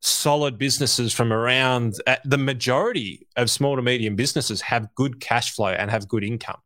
solid 0.00 0.58
businesses 0.58 1.14
from 1.14 1.32
around 1.32 1.94
uh, 2.06 2.16
the 2.26 2.36
majority 2.36 3.26
of 3.36 3.50
small 3.50 3.74
to 3.74 3.80
medium 3.80 4.16
businesses 4.16 4.60
have 4.60 4.94
good 4.94 5.18
cash 5.18 5.54
flow 5.54 5.68
and 5.68 5.90
have 5.90 6.06
good 6.06 6.22
income. 6.22 6.60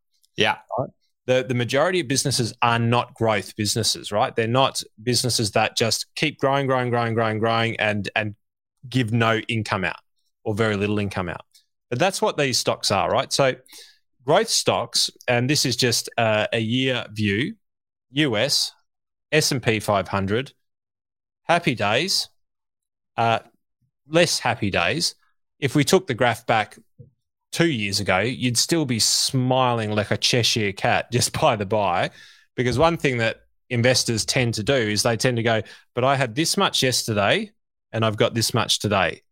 yeah. 0.79 0.89
The, 1.27 1.45
the 1.47 1.55
majority 1.55 2.01
of 2.01 2.09
businesses 2.09 2.55
are 2.63 2.79
not 2.79 3.13
growth 3.15 3.55
businesses, 3.55 4.11
right? 4.11 4.35
They're 4.35 4.49
not 4.49 4.83
businesses 5.03 5.51
that 5.53 5.77
just 5.77 6.07
keep 6.17 6.41
growing, 6.41 6.67
growing, 6.67 6.91
growing, 6.91 7.15
growing, 7.15 7.39
growing, 7.39 7.79
and 7.79 8.09
and 8.17 8.35
give 8.89 9.13
no 9.13 9.37
income 9.41 9.85
out 9.85 10.01
or 10.43 10.55
very 10.55 10.75
little 10.75 10.99
income 10.99 11.29
out. 11.29 11.43
But 11.91 11.99
that's 11.99 12.21
what 12.21 12.37
these 12.37 12.59
stocks 12.59 12.91
are, 12.91 13.11
right? 13.11 13.33
So 13.33 13.55
growth 14.25 14.49
stocks, 14.49 15.11
and 15.27 15.49
this 15.49 15.65
is 15.65 15.77
just 15.77 16.09
uh, 16.19 16.47
a 16.53 16.59
year 16.59 17.07
view, 17.13 17.55
US, 18.11 18.73
S&P 19.33 19.81
500, 19.81 20.53
happy 21.45 21.75
days, 21.75 22.29
uh, 23.17 23.41
less 24.07 24.39
happy 24.39 24.71
days. 24.71 25.15
If 25.59 25.75
we 25.75 25.85
took 25.85 26.07
the 26.07 26.15
graph 26.15 26.47
back 26.47 26.79
two 27.53 27.69
years 27.69 28.01
ago, 28.01 28.19
you'd 28.19 28.59
still 28.59 28.85
be 28.85 28.99
smiling 28.99 29.91
like 29.93 30.11
a 30.11 30.17
Cheshire 30.17 30.73
cat, 30.73 31.11
just 31.13 31.39
by 31.39 31.57
the 31.57 31.67
by. 31.67 32.11
Because 32.55 32.79
one 32.79 32.97
thing 32.97 33.19
that 33.19 33.43
investors 33.71 34.25
tend 34.25 34.55
to 34.55 34.63
do 34.63 34.75
is 34.75 35.03
they 35.03 35.17
tend 35.17 35.37
to 35.37 35.43
go, 35.43 35.63
but 35.95 36.05
I 36.05 36.17
had 36.17 36.35
this 36.35 36.57
much 36.57 36.83
yesterday 36.83 37.51
and 37.93 38.05
I've 38.05 38.17
got 38.17 38.35
this 38.35 38.53
much 38.55 38.79
today. 38.79 39.23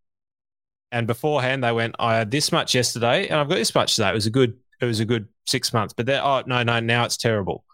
And 0.92 1.06
beforehand, 1.06 1.64
they 1.64 1.72
went, 1.72 1.96
I 1.98 2.16
had 2.16 2.30
this 2.30 2.52
much 2.52 2.74
yesterday 2.74 3.28
and 3.28 3.40
I've 3.40 3.48
got 3.48 3.56
this 3.56 3.74
much 3.74 3.96
today. 3.96 4.10
It 4.10 4.14
was 4.14 4.26
a 4.26 4.30
good, 4.30 4.56
it 4.80 4.84
was 4.84 5.00
a 5.00 5.04
good 5.04 5.28
six 5.46 5.72
months. 5.72 5.92
But 5.92 6.06
they're, 6.06 6.22
oh 6.22 6.42
no, 6.46 6.62
no, 6.62 6.80
now 6.80 7.04
it's 7.04 7.16
terrible. 7.16 7.64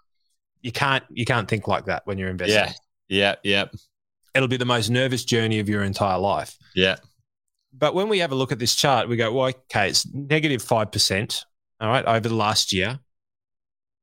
You 0.63 0.73
can't, 0.73 1.05
you 1.11 1.25
can't 1.25 1.49
think 1.49 1.69
like 1.69 1.87
that 1.87 2.07
when 2.07 2.19
you're 2.19 2.31
investing. 2.31 2.75
Yeah. 3.09 3.35
Yeah. 3.43 3.65
Yeah. 3.73 3.79
It'll 4.35 4.49
be 4.49 4.57
the 4.57 4.65
most 4.65 4.89
nervous 4.89 5.25
journey 5.25 5.61
of 5.61 5.69
your 5.69 5.83
entire 5.83 6.19
life. 6.19 6.57
Yeah. 6.75 6.97
But 7.73 7.95
when 7.95 8.09
we 8.09 8.19
have 8.21 8.33
a 8.33 8.35
look 8.35 8.53
at 8.53 8.59
this 8.59 8.75
chart, 8.75 9.09
we 9.09 9.17
go, 9.17 9.33
well, 9.33 9.49
okay, 9.49 9.89
it's 9.89 10.07
negative 10.13 10.63
5%, 10.63 11.45
all 11.81 11.89
right, 11.89 12.05
over 12.05 12.29
the 12.29 12.35
last 12.35 12.73
year. 12.73 12.99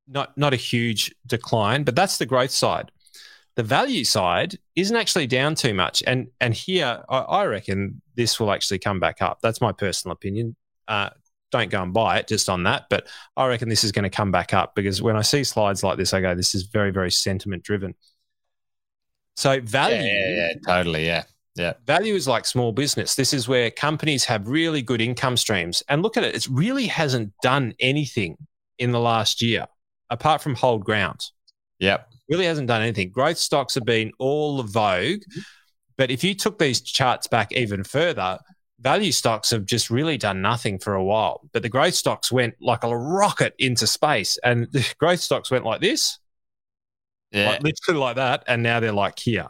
Not, 0.07 0.35
not 0.37 0.53
a 0.53 0.57
huge 0.57 1.13
decline, 1.27 1.83
but 1.83 1.95
that's 1.95 2.17
the 2.17 2.25
growth 2.25 2.49
side. 2.49 2.91
The 3.59 3.63
value 3.63 4.05
side 4.05 4.57
isn't 4.77 4.95
actually 4.95 5.27
down 5.27 5.53
too 5.53 5.73
much. 5.73 6.01
And, 6.07 6.29
and 6.39 6.53
here, 6.53 7.03
I, 7.09 7.17
I 7.17 7.45
reckon 7.45 8.01
this 8.15 8.39
will 8.39 8.53
actually 8.53 8.79
come 8.79 9.01
back 9.01 9.21
up. 9.21 9.39
That's 9.43 9.59
my 9.59 9.73
personal 9.73 10.13
opinion. 10.13 10.55
Uh, 10.87 11.09
don't 11.51 11.69
go 11.69 11.83
and 11.83 11.91
buy 11.91 12.19
it 12.19 12.27
just 12.29 12.47
on 12.47 12.63
that. 12.63 12.85
But 12.89 13.09
I 13.35 13.47
reckon 13.47 13.67
this 13.67 13.83
is 13.83 13.91
going 13.91 14.03
to 14.03 14.09
come 14.09 14.31
back 14.31 14.53
up 14.53 14.75
because 14.75 15.01
when 15.01 15.17
I 15.17 15.23
see 15.23 15.43
slides 15.43 15.83
like 15.83 15.97
this, 15.97 16.13
I 16.13 16.21
go, 16.21 16.35
this 16.35 16.55
is 16.55 16.67
very, 16.67 16.91
very 16.91 17.11
sentiment 17.11 17.63
driven. 17.63 17.95
So 19.35 19.59
value. 19.59 19.97
Yeah, 19.97 20.03
yeah, 20.03 20.35
yeah, 20.37 20.53
totally. 20.65 21.05
Yeah. 21.05 21.23
Yeah. 21.55 21.73
Value 21.85 22.15
is 22.15 22.29
like 22.29 22.45
small 22.45 22.71
business. 22.71 23.15
This 23.15 23.33
is 23.33 23.49
where 23.49 23.69
companies 23.69 24.23
have 24.23 24.47
really 24.47 24.81
good 24.81 25.01
income 25.01 25.35
streams. 25.35 25.83
And 25.89 26.01
look 26.01 26.15
at 26.15 26.23
it, 26.23 26.33
it 26.33 26.47
really 26.49 26.87
hasn't 26.87 27.33
done 27.43 27.73
anything 27.81 28.37
in 28.77 28.93
the 28.93 29.01
last 29.01 29.41
year 29.41 29.67
apart 30.09 30.41
from 30.41 30.55
hold 30.55 30.85
ground. 30.85 31.25
Yep. 31.79 32.08
Really 32.29 32.45
hasn't 32.45 32.67
done 32.67 32.81
anything. 32.81 33.09
Growth 33.11 33.37
stocks 33.37 33.75
have 33.75 33.85
been 33.85 34.11
all 34.19 34.57
the 34.57 34.63
vogue. 34.63 35.19
Mm-hmm. 35.21 35.39
But 35.97 36.11
if 36.11 36.23
you 36.23 36.33
took 36.35 36.59
these 36.59 36.81
charts 36.81 37.27
back 37.27 37.51
even 37.51 37.83
further, 37.83 38.39
value 38.79 39.11
stocks 39.11 39.49
have 39.49 39.65
just 39.65 39.89
really 39.89 40.17
done 40.17 40.41
nothing 40.41 40.79
for 40.79 40.93
a 40.95 41.03
while. 41.03 41.41
But 41.51 41.63
the 41.63 41.69
growth 41.69 41.95
stocks 41.95 42.31
went 42.31 42.55
like 42.61 42.83
a 42.83 42.95
rocket 42.97 43.53
into 43.59 43.85
space. 43.87 44.37
And 44.43 44.67
the 44.71 44.87
growth 44.97 45.19
stocks 45.19 45.51
went 45.51 45.65
like 45.65 45.81
this, 45.81 46.19
Yeah. 47.31 47.49
like 47.49 47.63
literally 47.63 47.99
like 47.99 48.15
that. 48.17 48.43
And 48.47 48.63
now 48.63 48.79
they're 48.79 48.91
like 48.93 49.19
here. 49.19 49.47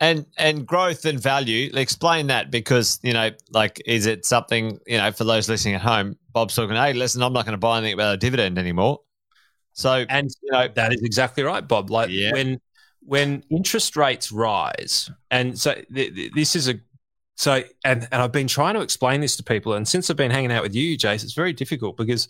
and 0.00 0.26
and 0.36 0.64
growth 0.66 1.04
and 1.04 1.20
value 1.20 1.70
explain 1.74 2.28
that 2.28 2.50
because 2.50 3.00
you 3.02 3.12
know 3.12 3.30
like 3.50 3.82
is 3.84 4.06
it 4.06 4.24
something 4.24 4.78
you 4.86 4.96
know 4.96 5.10
for 5.10 5.24
those 5.24 5.48
listening 5.48 5.74
at 5.74 5.80
home 5.80 6.16
bob's 6.32 6.54
talking 6.54 6.76
hey 6.76 6.92
listen 6.92 7.20
i'm 7.20 7.32
not 7.32 7.44
going 7.44 7.52
to 7.52 7.58
buy 7.58 7.78
anything 7.78 7.94
about 7.94 8.14
a 8.14 8.16
dividend 8.16 8.58
anymore 8.58 9.00
so 9.78 10.04
And 10.08 10.28
you 10.42 10.50
know 10.52 10.68
That 10.74 10.92
is 10.92 11.02
exactly 11.02 11.42
right, 11.44 11.66
Bob. 11.66 11.90
Like 11.90 12.10
Yeah. 12.10 12.32
when 12.32 12.60
when 13.02 13.42
interest 13.48 13.96
rates 13.96 14.30
rise, 14.32 15.10
and 15.30 15.58
so 15.58 15.72
th- 15.94 16.14
th- 16.14 16.32
this 16.34 16.54
is 16.56 16.68
a 16.68 16.74
so 17.36 17.62
and 17.84 18.06
and 18.10 18.20
I've 18.22 18.32
been 18.32 18.48
trying 18.48 18.74
to 18.74 18.80
explain 18.80 19.20
this 19.20 19.36
to 19.36 19.42
people, 19.44 19.74
and 19.74 19.86
since 19.86 20.10
I've 20.10 20.16
been 20.16 20.30
hanging 20.32 20.52
out 20.52 20.62
with 20.62 20.74
you, 20.74 20.98
Jace, 20.98 21.22
it's 21.24 21.32
very 21.32 21.52
difficult 21.52 21.96
because 21.96 22.28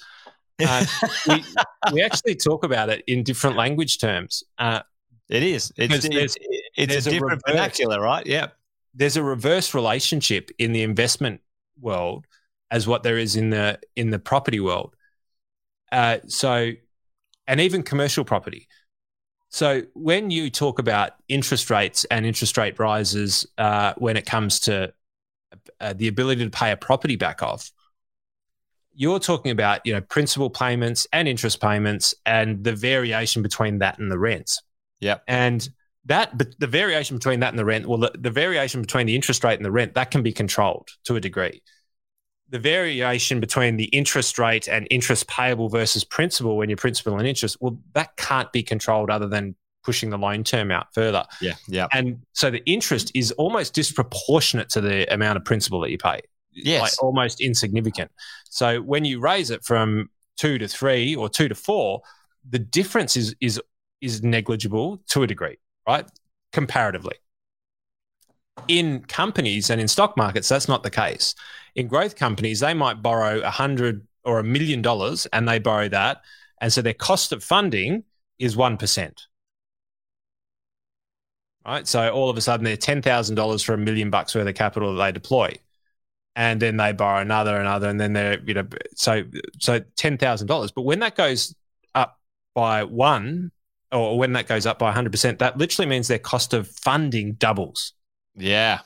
uh, 0.69 0.85
we 1.27 1.45
we 1.93 2.03
actually 2.03 2.35
talk 2.37 2.65
about 2.65 2.91
it 2.91 3.03
in 3.07 3.23
different 3.23 3.57
language 3.57 3.99
terms. 3.99 4.45
Uh, 4.59 4.81
it 5.29 5.43
is 5.43 5.73
it's 5.77 6.07
there's- 6.09 6.35
it's, 6.77 6.95
it's 6.95 7.07
a 7.07 7.09
a 7.09 7.13
different 7.13 7.43
reverse. 7.47 7.55
vernacular 7.57 8.01
right 8.01 8.27
yeah 8.27 8.49
there's 8.95 9.17
a 9.17 9.23
reverse 9.23 9.75
relationship 9.75 10.51
in 10.59 10.73
the 10.73 10.83
investment 10.83 11.41
world 11.81 12.27
as 12.71 12.87
what 12.87 13.03
there 13.03 13.17
is 13.19 13.37
in 13.37 13.51
the 13.51 13.79
in 13.97 14.11
the 14.11 14.19
property 14.19 14.61
world. 14.61 14.95
Uh, 15.93 16.19
so, 16.27 16.73
and 17.49 17.61
even 17.61 17.83
commercial 17.83 18.25
property. 18.25 18.69
So, 19.49 19.83
when 19.95 20.31
you 20.31 20.51
talk 20.51 20.79
about 20.79 21.13
interest 21.29 21.71
rates 21.71 22.05
and 22.05 22.25
interest 22.27 22.57
rate 22.57 22.79
rises, 22.79 23.47
uh, 23.57 23.95
when 23.97 24.17
it 24.17 24.27
comes 24.27 24.61
to 24.61 24.93
uh, 25.81 25.95
the 25.95 26.07
ability 26.07 26.45
to 26.45 26.51
pay 26.51 26.71
a 26.71 26.77
property 26.77 27.17
back 27.17 27.43
off, 27.43 27.73
you're 28.95 29.19
talking 29.19 29.51
about 29.51 29.81
you 29.87 29.95
know 29.95 30.03
principal 30.03 30.51
payments 30.51 31.07
and 31.13 31.27
interest 31.27 31.61
payments 31.61 32.15
and 32.27 32.63
the 32.63 32.75
variation 32.75 33.43
between 33.43 33.79
that 33.79 33.99
and 33.99 34.13
the 34.13 34.19
rents. 34.19 34.63
Yep. 35.01 35.23
And 35.27 35.69
that, 36.05 36.37
but 36.37 36.59
the 36.59 36.67
variation 36.67 37.17
between 37.17 37.41
that 37.41 37.51
and 37.51 37.59
the 37.59 37.65
rent, 37.65 37.87
well, 37.87 37.99
the, 37.99 38.13
the 38.19 38.31
variation 38.31 38.81
between 38.81 39.07
the 39.07 39.15
interest 39.15 39.45
rate 39.45 39.57
and 39.57 39.65
the 39.65 39.71
rent, 39.71 39.95
that 39.95 40.11
can 40.11 40.23
be 40.23 40.33
controlled 40.33 40.89
to 41.05 41.17
a 41.17 41.21
degree. 41.21 41.63
The 42.51 42.59
variation 42.59 43.41
between 43.41 43.77
the 43.77 43.85
interest 43.87 44.39
rate 44.39 44.69
and 44.69 44.87
interest 44.91 45.29
payable 45.29 45.69
versus 45.69 46.03
principal 46.05 46.57
when 46.57 46.71
you're 46.71 46.77
principal 46.77 47.19
and 47.19 47.29
interest, 47.29 47.59
well, 47.61 47.79
that 47.93 48.17
can't 48.17 48.51
be 48.53 48.63
controlled 48.63 49.11
other 49.11 49.29
than 49.29 49.55
pushing 49.85 50.11
the 50.11 50.19
loan 50.19 50.45
term 50.45 50.71
out 50.71 50.93
further. 50.93 51.25
yeah 51.41 51.55
yeah 51.67 51.87
And 51.93 52.21
so 52.33 52.51
the 52.51 52.63
interest 52.67 53.11
is 53.15 53.33
almost 53.33 53.75
disproportionate 53.75 54.69
to 54.71 54.81
the 54.81 55.13
amount 55.13 55.37
of 55.37 55.45
principal 55.45 55.81
that 55.81 55.91
you 55.91 55.99
pay. 55.99 56.21
Yes. 56.53 56.83
Like 56.83 57.03
almost 57.03 57.41
insignificant. 57.41 58.11
So 58.51 58.81
when 58.81 59.05
you 59.05 59.21
raise 59.21 59.51
it 59.51 59.65
from 59.65 60.11
two 60.37 60.59
to 60.59 60.69
three 60.69 61.15
or 61.15 61.29
two 61.29 61.49
to 61.49 61.55
four, 61.55 62.03
the 62.49 62.59
difference 62.59 63.17
is 63.17 63.35
is 63.41 63.61
is 64.01 64.23
negligible 64.23 65.03
to 65.09 65.23
a 65.23 65.27
degree, 65.27 65.59
right? 65.87 66.07
Comparatively. 66.53 67.17
In 68.67 69.03
companies 69.05 69.71
and 69.71 69.81
in 69.81 69.89
stock 69.89 70.17
markets, 70.17 70.49
that's 70.49 70.69
not 70.69 70.83
the 70.83 70.91
case. 70.91 71.35
In 71.75 71.87
growth 71.87 72.17
companies, 72.17 72.61
they 72.61 72.75
might 72.75 73.03
borrow 73.03 73.41
a 73.41 73.51
hundred 73.51 74.07
or 74.25 74.39
a 74.39 74.45
million 74.45 74.83
dollars 74.83 75.27
and 75.27 75.49
they 75.49 75.59
borrow 75.59 75.89
that. 75.89 76.23
And 76.61 76.73
so 76.73 76.83
their 76.83 76.95
cost 76.95 77.33
of 77.33 77.43
funding 77.43 78.05
is 78.39 78.57
1%. 78.57 79.13
Right. 81.67 81.87
So 81.87 82.11
all 82.11 82.31
of 82.31 82.37
a 82.37 82.41
sudden 82.41 82.65
they're 82.65 82.77
$10,000 82.77 83.65
for 83.65 83.75
a 83.75 83.79
million 83.79 84.11
bucks 84.11 84.35
worth 84.35 84.47
of 84.47 84.55
capital 84.55 84.95
that 84.95 85.05
they 85.05 85.13
deploy. 85.13 85.55
And 86.35 86.61
then 86.61 86.77
they 86.77 86.93
borrow 86.93 87.21
another, 87.21 87.57
another, 87.57 87.89
and 87.89 88.01
then 88.01 88.13
they're, 88.13 88.41
you 88.41 88.55
know, 88.55 88.67
so, 88.95 89.25
so 89.59 89.81
$10,000. 89.81 90.73
But 90.75 90.83
when 90.83 91.01
that 91.01 91.17
goes 91.17 91.55
up 91.95 92.19
by 92.55 92.85
one, 92.85 93.51
or 93.91 94.19
when 94.19 94.35
that 94.35 94.47
goes 94.47 94.67
up 94.67 94.79
by 94.79 94.93
100%, 94.93 95.39
that 95.39 95.59
literally 95.59 95.89
means 95.89 96.09
their 96.09 96.19
cost 96.19 96.55
of 96.55 96.69
funding 96.69 97.33
doubles. 97.35 97.93
Yeah. 98.39 98.81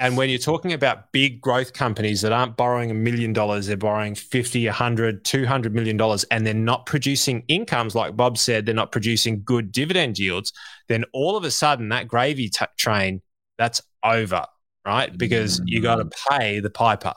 And 0.00 0.16
when 0.16 0.30
you're 0.30 0.38
talking 0.38 0.72
about 0.72 1.10
big 1.10 1.40
growth 1.40 1.72
companies 1.72 2.20
that 2.20 2.30
aren't 2.30 2.56
borrowing 2.56 2.90
a 2.90 2.94
million 2.94 3.32
dollars, 3.32 3.66
they're 3.66 3.76
borrowing 3.76 4.14
50, 4.14 4.66
100, 4.66 5.24
200 5.24 5.74
million 5.74 5.96
dollars, 5.96 6.24
and 6.30 6.46
they're 6.46 6.54
not 6.54 6.86
producing 6.86 7.42
incomes, 7.48 7.96
like 7.96 8.16
Bob 8.16 8.38
said, 8.38 8.64
they're 8.64 8.74
not 8.74 8.92
producing 8.92 9.42
good 9.44 9.72
dividend 9.72 10.16
yields, 10.18 10.52
then 10.86 11.04
all 11.12 11.36
of 11.36 11.42
a 11.42 11.50
sudden 11.50 11.88
that 11.88 12.06
gravy 12.06 12.48
t- 12.48 12.64
train, 12.76 13.20
that's 13.56 13.82
over, 14.04 14.46
right? 14.86 15.16
Because 15.18 15.60
you 15.64 15.82
got 15.82 15.96
to 15.96 16.04
mm. 16.04 16.12
pay 16.30 16.60
the 16.60 16.70
piper. 16.70 17.14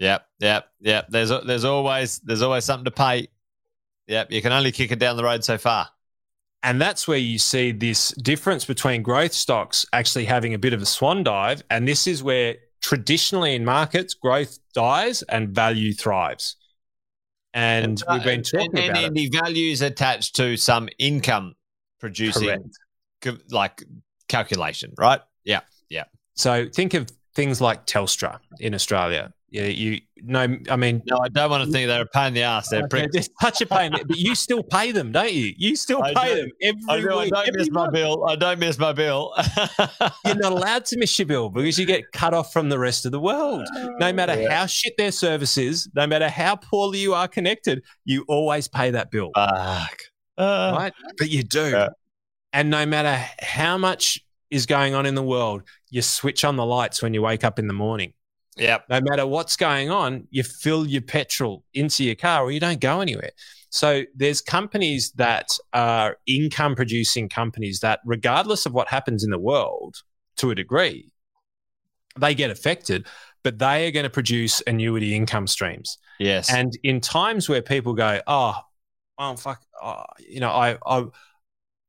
Yep, 0.00 0.26
yep, 0.40 0.66
yep. 0.80 1.06
There's 1.08 1.30
there's 1.46 1.64
always 1.64 2.18
there's 2.18 2.42
always 2.42 2.64
something 2.64 2.86
to 2.86 2.90
pay. 2.90 3.28
Yep, 4.08 4.32
you 4.32 4.42
can 4.42 4.52
only 4.52 4.72
kick 4.72 4.90
it 4.90 4.98
down 4.98 5.16
the 5.16 5.24
road 5.24 5.44
so 5.44 5.58
far. 5.58 5.88
And 6.66 6.80
that's 6.80 7.06
where 7.06 7.16
you 7.16 7.38
see 7.38 7.70
this 7.70 8.08
difference 8.20 8.64
between 8.64 9.02
growth 9.02 9.32
stocks 9.32 9.86
actually 9.92 10.24
having 10.24 10.52
a 10.52 10.58
bit 10.58 10.72
of 10.72 10.82
a 10.82 10.86
swan 10.86 11.22
dive. 11.22 11.62
And 11.70 11.86
this 11.86 12.08
is 12.08 12.24
where 12.24 12.56
traditionally 12.82 13.54
in 13.54 13.64
markets, 13.64 14.14
growth 14.14 14.58
dies 14.74 15.22
and 15.22 15.50
value 15.50 15.92
thrives. 15.92 16.56
And 17.54 18.02
we've 18.10 18.24
been 18.24 18.42
talking 18.42 18.78
and, 18.78 18.90
about 18.90 19.04
and 19.04 19.16
the 19.16 19.28
values 19.28 19.80
attached 19.80 20.34
to 20.36 20.56
some 20.56 20.88
income 20.98 21.54
producing 22.00 22.72
Correct. 23.22 23.52
like 23.52 23.84
calculation, 24.28 24.92
right? 24.98 25.20
Yeah, 25.44 25.60
yeah. 25.88 26.04
So 26.34 26.68
think 26.68 26.94
of 26.94 27.08
things 27.36 27.60
like 27.60 27.86
Telstra 27.86 28.40
in 28.58 28.74
Australia. 28.74 29.32
Yeah, 29.56 29.68
you 29.68 30.00
no, 30.22 30.40
I 30.68 30.76
mean, 30.76 31.02
no, 31.06 31.16
I 31.16 31.28
don't 31.28 31.50
want 31.50 31.64
to 31.64 31.72
think 31.72 31.88
they're 31.88 32.02
a 32.02 32.06
pain 32.06 32.28
in 32.28 32.34
the 32.34 32.42
ass. 32.42 32.68
They're 32.68 32.84
okay, 32.84 33.08
just 33.14 33.30
such 33.40 33.62
a 33.62 33.66
pain, 33.66 33.90
but 33.92 34.18
you 34.18 34.34
still 34.34 34.62
pay 34.62 34.92
them, 34.92 35.12
don't 35.12 35.32
you? 35.32 35.54
You 35.56 35.76
still 35.76 36.02
pay 36.02 36.42
them 36.42 36.50
every 36.60 36.82
I 36.90 37.00
do, 37.00 37.18
week. 37.18 37.32
I 37.34 37.46
don't 37.46 37.56
miss 37.56 37.70
month. 37.70 37.92
my 37.92 37.98
bill. 37.98 38.26
I 38.28 38.36
don't 38.36 38.58
miss 38.58 38.78
my 38.78 38.92
bill. 38.92 39.32
You're 40.26 40.34
not 40.34 40.52
allowed 40.52 40.84
to 40.86 40.98
miss 40.98 41.18
your 41.18 41.24
bill 41.24 41.48
because 41.48 41.78
you 41.78 41.86
get 41.86 42.12
cut 42.12 42.34
off 42.34 42.52
from 42.52 42.68
the 42.68 42.78
rest 42.78 43.06
of 43.06 43.12
the 43.12 43.20
world. 43.20 43.66
No 43.98 44.12
matter 44.12 44.38
yeah. 44.38 44.52
how 44.52 44.66
shit 44.66 44.92
their 44.98 45.10
service 45.10 45.56
is, 45.56 45.88
no 45.94 46.06
matter 46.06 46.28
how 46.28 46.56
poorly 46.56 46.98
you 46.98 47.14
are 47.14 47.28
connected, 47.28 47.82
you 48.04 48.26
always 48.28 48.68
pay 48.68 48.90
that 48.90 49.10
bill. 49.10 49.30
Fuck. 49.34 50.00
Uh, 50.36 50.74
right? 50.76 50.92
But 51.16 51.30
you 51.30 51.42
do. 51.42 51.70
Yeah. 51.70 51.88
And 52.52 52.68
no 52.68 52.84
matter 52.84 53.24
how 53.40 53.78
much 53.78 54.20
is 54.50 54.66
going 54.66 54.94
on 54.94 55.06
in 55.06 55.14
the 55.14 55.22
world, 55.22 55.62
you 55.88 56.02
switch 56.02 56.44
on 56.44 56.56
the 56.56 56.66
lights 56.66 57.02
when 57.02 57.14
you 57.14 57.22
wake 57.22 57.42
up 57.42 57.58
in 57.58 57.68
the 57.68 57.72
morning. 57.72 58.12
Yeah. 58.56 58.78
No 58.88 59.00
matter 59.02 59.26
what's 59.26 59.56
going 59.56 59.90
on, 59.90 60.26
you 60.30 60.42
fill 60.42 60.86
your 60.86 61.02
petrol 61.02 61.64
into 61.74 62.04
your 62.04 62.14
car 62.14 62.42
or 62.42 62.50
you 62.50 62.60
don't 62.60 62.80
go 62.80 63.00
anywhere. 63.00 63.30
So 63.70 64.04
there's 64.14 64.40
companies 64.40 65.12
that 65.12 65.48
are 65.72 66.16
income 66.26 66.74
producing 66.74 67.28
companies 67.28 67.80
that, 67.80 68.00
regardless 68.04 68.64
of 68.64 68.72
what 68.72 68.88
happens 68.88 69.24
in 69.24 69.30
the 69.30 69.38
world 69.38 69.96
to 70.38 70.50
a 70.50 70.54
degree, 70.54 71.12
they 72.18 72.34
get 72.34 72.50
affected, 72.50 73.06
but 73.42 73.58
they 73.58 73.86
are 73.86 73.90
going 73.90 74.04
to 74.04 74.10
produce 74.10 74.62
annuity 74.66 75.14
income 75.14 75.46
streams. 75.46 75.98
Yes. 76.18 76.50
And 76.50 76.72
in 76.82 77.00
times 77.00 77.48
where 77.48 77.60
people 77.60 77.92
go, 77.92 78.20
oh, 78.26 78.54
well, 79.18 79.36
fuck, 79.36 79.62
oh, 79.82 80.04
you 80.18 80.40
know, 80.40 80.50
I, 80.50 80.78
I, 80.86 81.04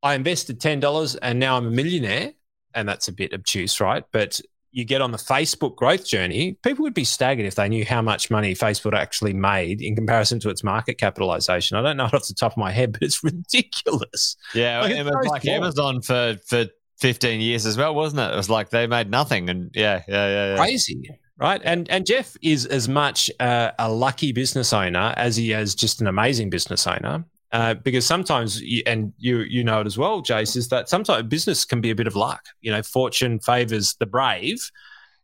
I 0.04 0.16
invested 0.16 0.60
$10 0.60 1.18
and 1.22 1.40
now 1.40 1.56
I'm 1.56 1.68
a 1.68 1.72
millionaire. 1.72 2.34
And 2.74 2.88
that's 2.88 3.08
a 3.08 3.14
bit 3.14 3.34
obtuse, 3.34 3.80
right? 3.80 4.04
But 4.12 4.40
you 4.72 4.86
get 4.86 5.02
on 5.02 5.12
the 5.12 5.18
Facebook 5.18 5.76
growth 5.76 6.06
journey, 6.06 6.58
people 6.64 6.84
would 6.84 6.94
be 6.94 7.04
staggered 7.04 7.46
if 7.46 7.56
they 7.56 7.70
knew 7.70 7.86
how 7.86 8.02
much 8.02 8.30
money 8.30 8.54
Facebook 8.54 8.94
actually 8.94 9.34
made 9.34 9.82
in 9.82 9.96
comparison 9.96 10.40
to 10.42 10.50
its 10.50 10.64
market 10.64 10.98
capitalization. 10.98 11.78
I 11.78 11.82
don't 11.82 11.98
know 11.98 12.06
it 12.06 12.14
off 12.14 12.28
the 12.28 12.34
top 12.34 12.54
of 12.54 12.58
my 12.58 12.72
head, 12.72 12.92
but 12.92 13.02
it's 13.02 13.24
ridiculous. 13.24 14.36
Yeah, 14.54 14.82
like, 14.82 14.92
it 14.92 15.04
was 15.04 15.28
like 15.28 15.42
small. 15.44 15.56
Amazon 15.56 16.02
for 16.02 16.38
for 16.48 16.66
15 17.00 17.42
years 17.42 17.66
as 17.66 17.78
well, 17.78 17.94
wasn't 17.94 18.22
it? 18.22 18.34
It 18.34 18.38
was 18.38 18.50
like 18.50 18.70
they 18.70 18.88
made 18.88 19.10
nothing, 19.10 19.50
and 19.50 19.72
yeah, 19.74 20.04
yeah, 20.08 20.28
yeah, 20.28 20.52
yeah. 20.52 20.58
crazy. 20.58 21.10
Right, 21.40 21.62
and 21.64 21.90
and 21.90 22.06
Jeff 22.06 22.36
is 22.42 22.66
as 22.66 22.90
much 22.90 23.30
uh, 23.40 23.72
a 23.78 23.92
lucky 23.92 24.32
business 24.32 24.74
owner 24.74 25.14
as 25.16 25.36
he 25.36 25.54
is 25.54 25.76
just 25.76 26.02
an 26.02 26.08
amazing 26.08 26.50
business 26.50 26.88
owner. 26.88 27.26
Uh, 27.52 27.74
because 27.76 28.06
sometimes, 28.06 28.62
you, 28.62 28.84
and 28.86 29.14
you 29.18 29.40
you 29.40 29.64
know 29.64 29.80
it 29.80 29.88
as 29.88 29.98
well, 29.98 30.22
Jace, 30.22 30.58
is 30.58 30.68
that 30.70 30.90
sometimes 30.90 31.28
business 31.28 31.64
can 31.64 31.80
be 31.80 31.92
a 31.92 31.96
bit 31.96 32.08
of 32.08 32.16
luck. 32.16 32.46
You 32.60 32.72
know, 32.72 32.84
fortune 32.84 33.40
favors 33.40 33.96
the 34.00 34.06
brave, 34.06 34.70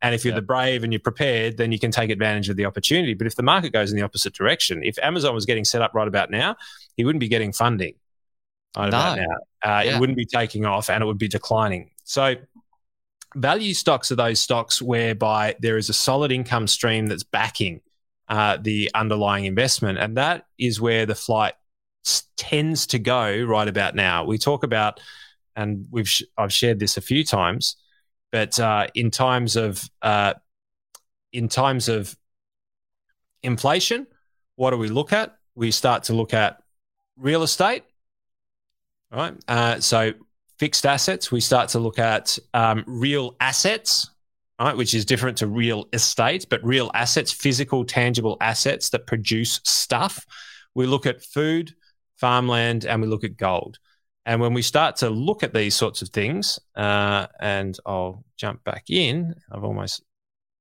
and 0.01 0.15
if 0.15 0.23
you're 0.23 0.33
the 0.33 0.41
brave 0.41 0.83
and 0.83 0.93
you're 0.93 1.01
prepared, 1.01 1.57
then 1.57 1.73
you 1.73 1.79
can 1.79 1.91
take 1.91 2.09
advantage 2.09 2.47
of 2.47 2.55
the 2.55 2.65
opportunity. 2.65 3.13
But 3.13 3.27
if 3.27 3.35
the 3.35 3.43
market 3.43 3.73
goes 3.73 3.91
in 3.91 3.97
the 3.97 4.03
opposite 4.03 4.33
direction, 4.33 4.83
if 4.83 4.97
Amazon 4.99 5.35
was 5.35 5.45
getting 5.45 5.65
set 5.65 5.81
up 5.81 5.93
right 5.93 6.07
about 6.07 6.31
now, 6.31 6.55
he 6.95 7.03
wouldn't 7.03 7.19
be 7.19 7.27
getting 7.27 7.51
funding 7.51 7.95
right 8.77 8.89
no. 8.89 8.97
about 8.97 9.17
now. 9.17 9.23
Uh, 9.61 9.81
yeah. 9.83 9.95
It 9.95 9.99
wouldn't 9.99 10.17
be 10.17 10.25
taking 10.25 10.65
off, 10.65 10.89
and 10.89 11.03
it 11.03 11.05
would 11.05 11.17
be 11.17 11.27
declining. 11.27 11.91
So. 12.03 12.35
Value 13.35 13.73
stocks 13.73 14.11
are 14.11 14.15
those 14.15 14.39
stocks 14.39 14.79
whereby 14.79 15.55
there 15.59 15.75
is 15.75 15.89
a 15.89 15.93
solid 15.93 16.31
income 16.31 16.67
stream 16.67 17.07
that's 17.07 17.23
backing 17.23 17.81
uh, 18.29 18.57
the 18.61 18.91
underlying 18.93 19.45
investment. 19.45 19.97
And 19.97 20.17
that 20.17 20.45
is 20.59 20.79
where 20.79 21.07
the 21.07 21.15
flight 21.15 21.55
tends 22.37 22.87
to 22.87 22.99
go 22.99 23.43
right 23.43 23.67
about 23.67 23.95
now. 23.95 24.25
We 24.25 24.37
talk 24.37 24.63
about, 24.63 24.99
and 25.55 25.87
we've 25.91 26.09
sh- 26.09 26.23
I've 26.37 26.53
shared 26.53 26.79
this 26.79 26.97
a 26.97 27.01
few 27.01 27.23
times, 27.23 27.77
but 28.31 28.59
uh, 28.59 28.87
in 28.95 29.11
times 29.11 29.55
of 29.55 29.83
uh, 30.01 30.33
in 31.31 31.47
times 31.47 31.89
of 31.89 32.15
inflation, 33.41 34.07
what 34.55 34.71
do 34.71 34.77
we 34.77 34.89
look 34.89 35.13
at? 35.13 35.35
We 35.55 35.71
start 35.71 36.03
to 36.05 36.13
look 36.13 36.33
at 36.33 36.61
real 37.17 37.43
estate, 37.43 37.83
right? 39.11 39.35
Uh, 39.47 39.79
so 39.79 40.13
fixed 40.57 40.85
assets. 40.85 41.31
We 41.31 41.41
start 41.41 41.69
to 41.69 41.79
look 41.79 41.99
at 41.99 42.37
um, 42.53 42.83
real 42.87 43.35
assets, 43.39 44.09
right, 44.59 44.75
which 44.75 44.93
is 44.93 45.05
different 45.05 45.37
to 45.39 45.47
real 45.47 45.87
estate, 45.93 46.47
but 46.49 46.63
real 46.63 46.91
assets, 46.93 47.31
physical, 47.31 47.85
tangible 47.85 48.37
assets 48.41 48.89
that 48.89 49.07
produce 49.07 49.59
stuff. 49.63 50.25
We 50.75 50.85
look 50.85 51.05
at 51.05 51.23
food 51.23 51.73
farmland, 52.23 52.85
and 52.85 53.01
we 53.01 53.07
look 53.09 53.25
at 53.25 53.35
gold. 53.35 53.79
And 54.25 54.39
when 54.39 54.53
we 54.53 54.61
start 54.61 54.95
to 54.97 55.09
look 55.09 55.43
at 55.43 55.53
these 55.53 55.75
sorts 55.75 56.01
of 56.01 56.07
things, 56.07 56.57
uh, 56.73 57.27
and 57.41 57.77
I'll 57.85 58.23
jump 58.37 58.63
back 58.63 58.89
in, 58.89 59.35
I've 59.51 59.65
almost. 59.65 60.01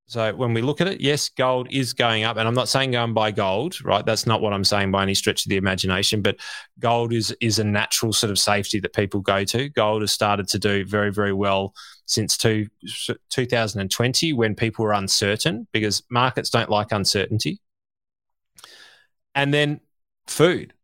So 0.06 0.34
when 0.34 0.52
we 0.52 0.60
look 0.60 0.80
at 0.80 0.88
it, 0.88 1.00
yes, 1.00 1.28
gold 1.28 1.68
is 1.70 1.92
going 1.92 2.24
up, 2.24 2.36
and 2.36 2.48
I'm 2.48 2.54
not 2.54 2.68
saying 2.68 2.90
go 2.90 3.04
and 3.04 3.14
buy 3.14 3.30
gold, 3.30 3.80
right? 3.84 4.04
That's 4.04 4.26
not 4.26 4.42
what 4.42 4.52
I'm 4.52 4.64
saying 4.64 4.90
by 4.90 5.04
any 5.04 5.14
stretch 5.14 5.46
of 5.46 5.50
the 5.50 5.56
imagination. 5.56 6.20
But 6.20 6.38
gold 6.80 7.12
is 7.12 7.32
is 7.40 7.60
a 7.60 7.64
natural 7.64 8.12
sort 8.12 8.32
of 8.32 8.40
safety 8.40 8.80
that 8.80 8.92
people 8.92 9.20
go 9.20 9.44
to. 9.44 9.68
Gold 9.68 10.02
has 10.02 10.10
started 10.10 10.48
to 10.48 10.58
do 10.58 10.84
very 10.84 11.12
very 11.12 11.32
well 11.32 11.74
since 12.06 12.36
two, 12.36 12.66
2020 13.30 14.32
when 14.32 14.56
people 14.56 14.84
were 14.84 14.92
uncertain 14.92 15.68
because 15.72 16.02
markets 16.10 16.50
don't 16.50 16.68
like 16.68 16.90
uncertainty. 16.90 17.60
And 19.36 19.54
then 19.54 19.80
food. 20.26 20.74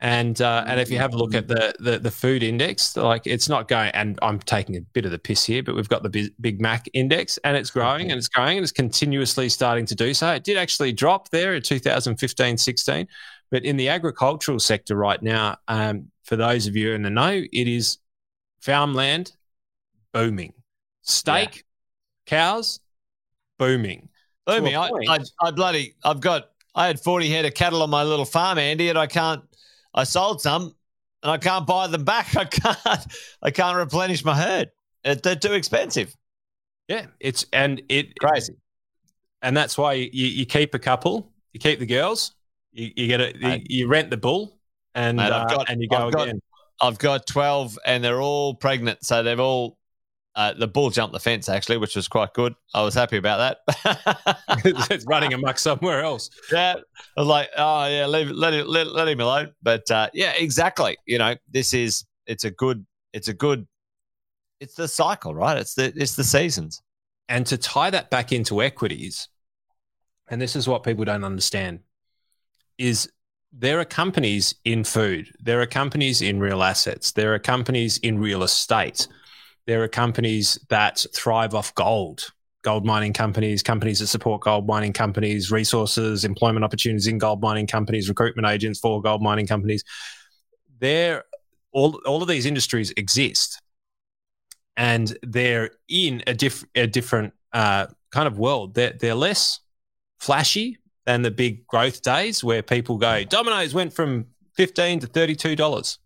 And 0.00 0.42
uh, 0.42 0.64
and 0.66 0.78
if 0.78 0.90
you 0.90 0.98
have 0.98 1.14
a 1.14 1.16
look 1.16 1.34
at 1.34 1.48
the, 1.48 1.74
the, 1.78 1.98
the 1.98 2.10
food 2.10 2.42
index, 2.42 2.96
like 2.96 3.26
it's 3.26 3.48
not 3.48 3.66
going. 3.66 3.90
And 3.92 4.18
I'm 4.20 4.38
taking 4.40 4.76
a 4.76 4.82
bit 4.82 5.06
of 5.06 5.10
the 5.10 5.18
piss 5.18 5.44
here, 5.44 5.62
but 5.62 5.74
we've 5.74 5.88
got 5.88 6.02
the 6.02 6.30
Big 6.38 6.60
Mac 6.60 6.86
index, 6.92 7.38
and 7.44 7.56
it's 7.56 7.70
growing 7.70 8.10
and 8.10 8.18
it's 8.18 8.28
growing 8.28 8.58
and 8.58 8.62
it's 8.62 8.72
continuously 8.72 9.48
starting 9.48 9.86
to 9.86 9.94
do 9.94 10.12
so. 10.12 10.30
It 10.32 10.44
did 10.44 10.58
actually 10.58 10.92
drop 10.92 11.30
there 11.30 11.54
in 11.54 11.62
2015, 11.62 12.58
16, 12.58 13.08
but 13.50 13.64
in 13.64 13.78
the 13.78 13.88
agricultural 13.88 14.58
sector 14.58 14.96
right 14.96 15.22
now, 15.22 15.56
um, 15.66 16.10
for 16.24 16.36
those 16.36 16.66
of 16.66 16.76
you 16.76 16.92
in 16.92 17.00
the 17.00 17.10
know, 17.10 17.30
it 17.30 17.68
is 17.68 17.96
farmland 18.60 19.32
booming, 20.12 20.52
steak, 21.00 21.56
yeah. 21.56 21.62
cows 22.26 22.80
booming, 23.58 24.10
booming. 24.44 24.76
I, 24.76 24.90
I 25.08 25.18
I 25.40 25.50
bloody 25.52 25.94
I've 26.04 26.20
got 26.20 26.50
I 26.74 26.86
had 26.86 27.00
40 27.00 27.30
head 27.30 27.46
of 27.46 27.54
cattle 27.54 27.82
on 27.82 27.88
my 27.88 28.02
little 28.02 28.26
farm, 28.26 28.58
Andy, 28.58 28.90
and 28.90 28.98
I 28.98 29.06
can't 29.06 29.42
I 29.96 30.04
sold 30.04 30.40
some 30.40 30.74
and 31.22 31.32
I 31.32 31.38
can't 31.38 31.66
buy 31.66 31.88
them 31.88 32.04
back. 32.04 32.36
I 32.36 32.44
can't. 32.44 33.06
I 33.42 33.50
can't 33.50 33.76
replenish 33.76 34.24
my 34.24 34.36
herd. 34.36 34.70
They're 35.02 35.36
too 35.36 35.54
expensive. 35.54 36.16
Yeah, 36.88 37.06
it's 37.18 37.46
and 37.52 37.82
it 37.88 38.18
crazy, 38.18 38.54
and 39.42 39.56
that's 39.56 39.76
why 39.76 39.94
you, 39.94 40.26
you 40.26 40.46
keep 40.46 40.74
a 40.74 40.78
couple. 40.78 41.32
You 41.52 41.58
keep 41.58 41.80
the 41.80 41.86
girls. 41.86 42.34
You, 42.72 42.90
you 42.94 43.06
get 43.08 43.20
a 43.20 43.34
you, 43.36 43.62
you, 43.68 43.88
rent 43.88 44.10
the 44.10 44.16
bull, 44.16 44.58
and 44.94 45.16
Mate, 45.16 45.32
uh, 45.32 45.46
got, 45.46 45.70
and 45.70 45.82
you 45.82 45.88
go 45.88 45.96
I've 45.96 46.14
again. 46.14 46.40
Got, 46.80 46.86
I've 46.86 46.98
got 46.98 47.26
twelve, 47.26 47.76
and 47.84 48.04
they're 48.04 48.20
all 48.20 48.54
pregnant, 48.54 49.04
so 49.04 49.22
they've 49.22 49.40
all 49.40 49.78
Uh, 50.36 50.52
the 50.52 50.68
ball 50.68 50.90
jumped 50.90 51.14
the 51.14 51.18
fence 51.18 51.48
actually, 51.48 51.78
which 51.78 51.96
was 51.96 52.08
quite 52.08 52.34
good. 52.34 52.54
I 52.74 52.82
was 52.82 52.92
happy 52.92 53.16
about 53.16 53.56
that. 53.66 54.38
it's 54.90 55.06
running 55.06 55.32
amok 55.32 55.58
somewhere 55.58 56.02
else. 56.02 56.28
Yeah, 56.52 56.74
I 57.16 57.20
was 57.20 57.26
like, 57.26 57.48
oh 57.56 57.86
yeah, 57.86 58.06
leave, 58.06 58.30
let 58.30 58.52
it, 58.52 58.68
let, 58.68 58.88
let 58.88 59.08
him 59.08 59.20
alone. 59.20 59.52
But 59.62 59.90
uh, 59.90 60.10
yeah, 60.12 60.32
exactly. 60.36 60.98
You 61.06 61.16
know, 61.16 61.36
this 61.50 61.72
is 61.72 62.04
it's 62.26 62.44
a 62.44 62.50
good, 62.50 62.84
it's 63.14 63.28
a 63.28 63.32
good, 63.32 63.66
it's 64.60 64.74
the 64.74 64.88
cycle, 64.88 65.34
right? 65.34 65.56
It's 65.56 65.72
the 65.72 65.90
it's 65.96 66.16
the 66.16 66.24
seasons. 66.24 66.82
And 67.30 67.46
to 67.46 67.56
tie 67.56 67.88
that 67.88 68.10
back 68.10 68.30
into 68.30 68.62
equities, 68.62 69.28
and 70.28 70.40
this 70.40 70.54
is 70.54 70.68
what 70.68 70.82
people 70.82 71.06
don't 71.06 71.24
understand, 71.24 71.80
is 72.76 73.10
there 73.52 73.80
are 73.80 73.86
companies 73.86 74.54
in 74.66 74.84
food, 74.84 75.32
there 75.40 75.62
are 75.62 75.66
companies 75.66 76.20
in 76.20 76.40
real 76.40 76.62
assets, 76.62 77.12
there 77.12 77.32
are 77.32 77.38
companies 77.38 77.96
in 77.98 78.18
real 78.18 78.42
estate 78.42 79.08
there 79.66 79.82
are 79.82 79.88
companies 79.88 80.58
that 80.68 81.04
thrive 81.14 81.54
off 81.54 81.74
gold, 81.74 82.32
gold 82.62 82.84
mining 82.84 83.12
companies, 83.12 83.62
companies 83.62 83.98
that 83.98 84.06
support 84.06 84.42
gold 84.42 84.66
mining 84.66 84.92
companies, 84.92 85.50
resources, 85.50 86.24
employment 86.24 86.64
opportunities 86.64 87.06
in 87.06 87.18
gold 87.18 87.40
mining 87.40 87.66
companies, 87.66 88.08
recruitment 88.08 88.46
agents 88.46 88.78
for 88.78 89.02
gold 89.02 89.22
mining 89.22 89.46
companies. 89.46 89.82
There, 90.78 91.24
all, 91.72 92.00
all 92.06 92.22
of 92.22 92.28
these 92.28 92.46
industries 92.46 92.92
exist 92.96 93.60
and 94.76 95.16
they're 95.22 95.70
in 95.88 96.22
a, 96.26 96.34
diff, 96.34 96.64
a 96.74 96.86
different 96.86 97.32
uh, 97.52 97.86
kind 98.10 98.26
of 98.28 98.38
world. 98.38 98.74
They're, 98.74 98.92
they're 98.92 99.14
less 99.14 99.60
flashy 100.18 100.78
than 101.06 101.22
the 101.22 101.30
big 101.30 101.66
growth 101.66 102.02
days 102.02 102.42
where 102.44 102.62
people 102.62 102.98
go, 102.98 103.24
Domino's 103.24 103.74
went 103.74 103.92
from 103.92 104.26
15 104.56 105.00
to 105.00 105.06
$32. 105.06 105.98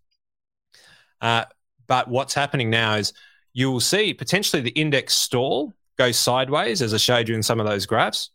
Uh, 1.19 1.45
but 1.87 2.07
what's 2.07 2.33
happening 2.33 2.69
now 2.69 2.95
is 2.95 3.13
you 3.53 3.71
will 3.71 3.79
see 3.79 4.13
potentially 4.13 4.61
the 4.61 4.71
index 4.71 5.13
stall 5.13 5.73
go 5.97 6.11
sideways, 6.11 6.81
as 6.81 6.93
I 6.93 6.97
showed 6.97 7.29
you 7.29 7.35
in 7.35 7.43
some 7.43 7.59
of 7.59 7.65
those 7.65 7.85
graphs, 7.85 8.29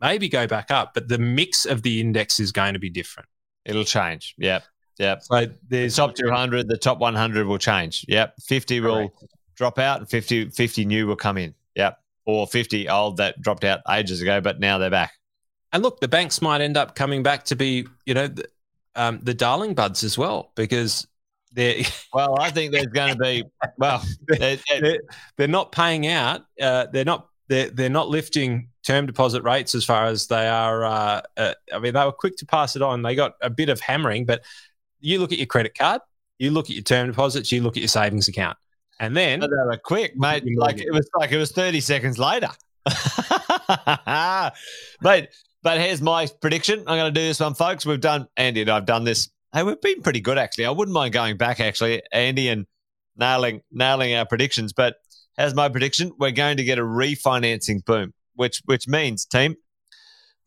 maybe 0.00 0.28
go 0.28 0.46
back 0.46 0.70
up, 0.70 0.94
but 0.94 1.08
the 1.08 1.18
mix 1.18 1.64
of 1.64 1.82
the 1.82 2.00
index 2.00 2.40
is 2.40 2.52
going 2.52 2.74
to 2.74 2.78
be 2.78 2.90
different. 2.90 3.28
It'll 3.64 3.84
change. 3.84 4.34
Yep. 4.38 4.64
Yep. 4.98 5.22
So 5.22 5.46
there's 5.68 5.96
the 5.96 6.02
top 6.02 6.14
200, 6.14 6.68
the 6.68 6.76
top 6.76 6.98
100 6.98 7.46
will 7.46 7.58
change. 7.58 8.04
Yep. 8.08 8.34
50 8.44 8.80
will 8.80 8.94
Correct. 9.08 9.24
drop 9.56 9.78
out 9.78 10.00
and 10.00 10.08
50, 10.08 10.50
50 10.50 10.84
new 10.84 11.06
will 11.06 11.16
come 11.16 11.38
in. 11.38 11.54
Yep. 11.76 11.98
Or 12.26 12.46
50 12.46 12.88
old 12.88 13.16
that 13.16 13.40
dropped 13.40 13.64
out 13.64 13.80
ages 13.88 14.20
ago, 14.20 14.40
but 14.40 14.60
now 14.60 14.78
they're 14.78 14.90
back. 14.90 15.12
And 15.72 15.82
look, 15.82 16.00
the 16.00 16.08
banks 16.08 16.42
might 16.42 16.60
end 16.60 16.76
up 16.76 16.94
coming 16.94 17.22
back 17.22 17.44
to 17.44 17.56
be, 17.56 17.86
you 18.04 18.14
know, 18.14 18.28
the, 18.28 18.46
um, 18.94 19.20
the 19.22 19.34
darling 19.34 19.74
buds 19.74 20.04
as 20.04 20.18
well, 20.18 20.52
because 20.54 21.06
they're, 21.52 21.82
well, 22.14 22.36
I 22.38 22.50
think 22.50 22.72
there's 22.72 22.86
going 22.86 23.14
to 23.14 23.18
be 23.18 23.44
well, 23.78 24.04
they're, 24.28 24.58
they're, 24.80 25.00
they're 25.36 25.48
not 25.48 25.72
paying 25.72 26.06
out. 26.06 26.42
Uh, 26.60 26.86
they're 26.92 27.04
not 27.04 27.28
they're 27.48 27.70
they're 27.70 27.90
not 27.90 28.08
lifting 28.08 28.68
term 28.82 29.06
deposit 29.06 29.42
rates 29.42 29.74
as 29.74 29.84
far 29.84 30.06
as 30.06 30.26
they 30.26 30.48
are. 30.48 30.84
Uh, 30.84 31.22
uh, 31.36 31.54
I 31.72 31.78
mean, 31.78 31.94
they 31.94 32.04
were 32.04 32.12
quick 32.12 32.36
to 32.38 32.46
pass 32.46 32.76
it 32.76 32.82
on. 32.82 33.02
They 33.02 33.14
got 33.14 33.34
a 33.40 33.50
bit 33.50 33.68
of 33.68 33.80
hammering, 33.80 34.24
but 34.26 34.42
you 35.00 35.18
look 35.18 35.32
at 35.32 35.38
your 35.38 35.46
credit 35.46 35.76
card, 35.76 36.00
you 36.38 36.50
look 36.50 36.66
at 36.66 36.76
your 36.76 36.82
term 36.82 37.08
deposits, 37.08 37.52
you 37.52 37.62
look 37.62 37.76
at 37.76 37.80
your 37.80 37.88
savings 37.88 38.28
account, 38.28 38.56
and 39.00 39.16
then 39.16 39.40
but 39.40 39.50
they 39.50 39.56
were 39.56 39.80
quick, 39.84 40.16
mate. 40.16 40.44
Like 40.56 40.80
it 40.80 40.92
was 40.92 41.08
like 41.18 41.32
it 41.32 41.38
was 41.38 41.52
thirty 41.52 41.80
seconds 41.80 42.18
later. 42.18 42.50
but 45.00 45.28
but 45.62 45.78
here's 45.78 46.02
my 46.02 46.26
prediction. 46.40 46.80
I'm 46.80 46.98
going 46.98 47.12
to 47.14 47.20
do 47.20 47.26
this 47.26 47.40
one, 47.40 47.54
folks. 47.54 47.86
We've 47.86 48.00
done 48.00 48.26
Andy 48.36 48.62
and 48.62 48.70
I've 48.70 48.86
done 48.86 49.04
this 49.04 49.30
Hey, 49.52 49.62
we've 49.62 49.80
been 49.80 50.02
pretty 50.02 50.20
good 50.20 50.38
actually. 50.38 50.66
I 50.66 50.70
wouldn't 50.70 50.94
mind 50.94 51.12
going 51.12 51.36
back 51.36 51.60
actually, 51.60 52.02
Andy, 52.12 52.48
and 52.48 52.66
nailing 53.16 53.62
nailing 53.70 54.14
our 54.14 54.26
predictions. 54.26 54.72
But 54.72 54.96
as 55.36 55.54
my 55.54 55.68
prediction, 55.68 56.12
we're 56.18 56.30
going 56.30 56.56
to 56.56 56.64
get 56.64 56.78
a 56.78 56.82
refinancing 56.82 57.84
boom, 57.84 58.14
which 58.34 58.62
which 58.64 58.88
means 58.88 59.24
team 59.24 59.56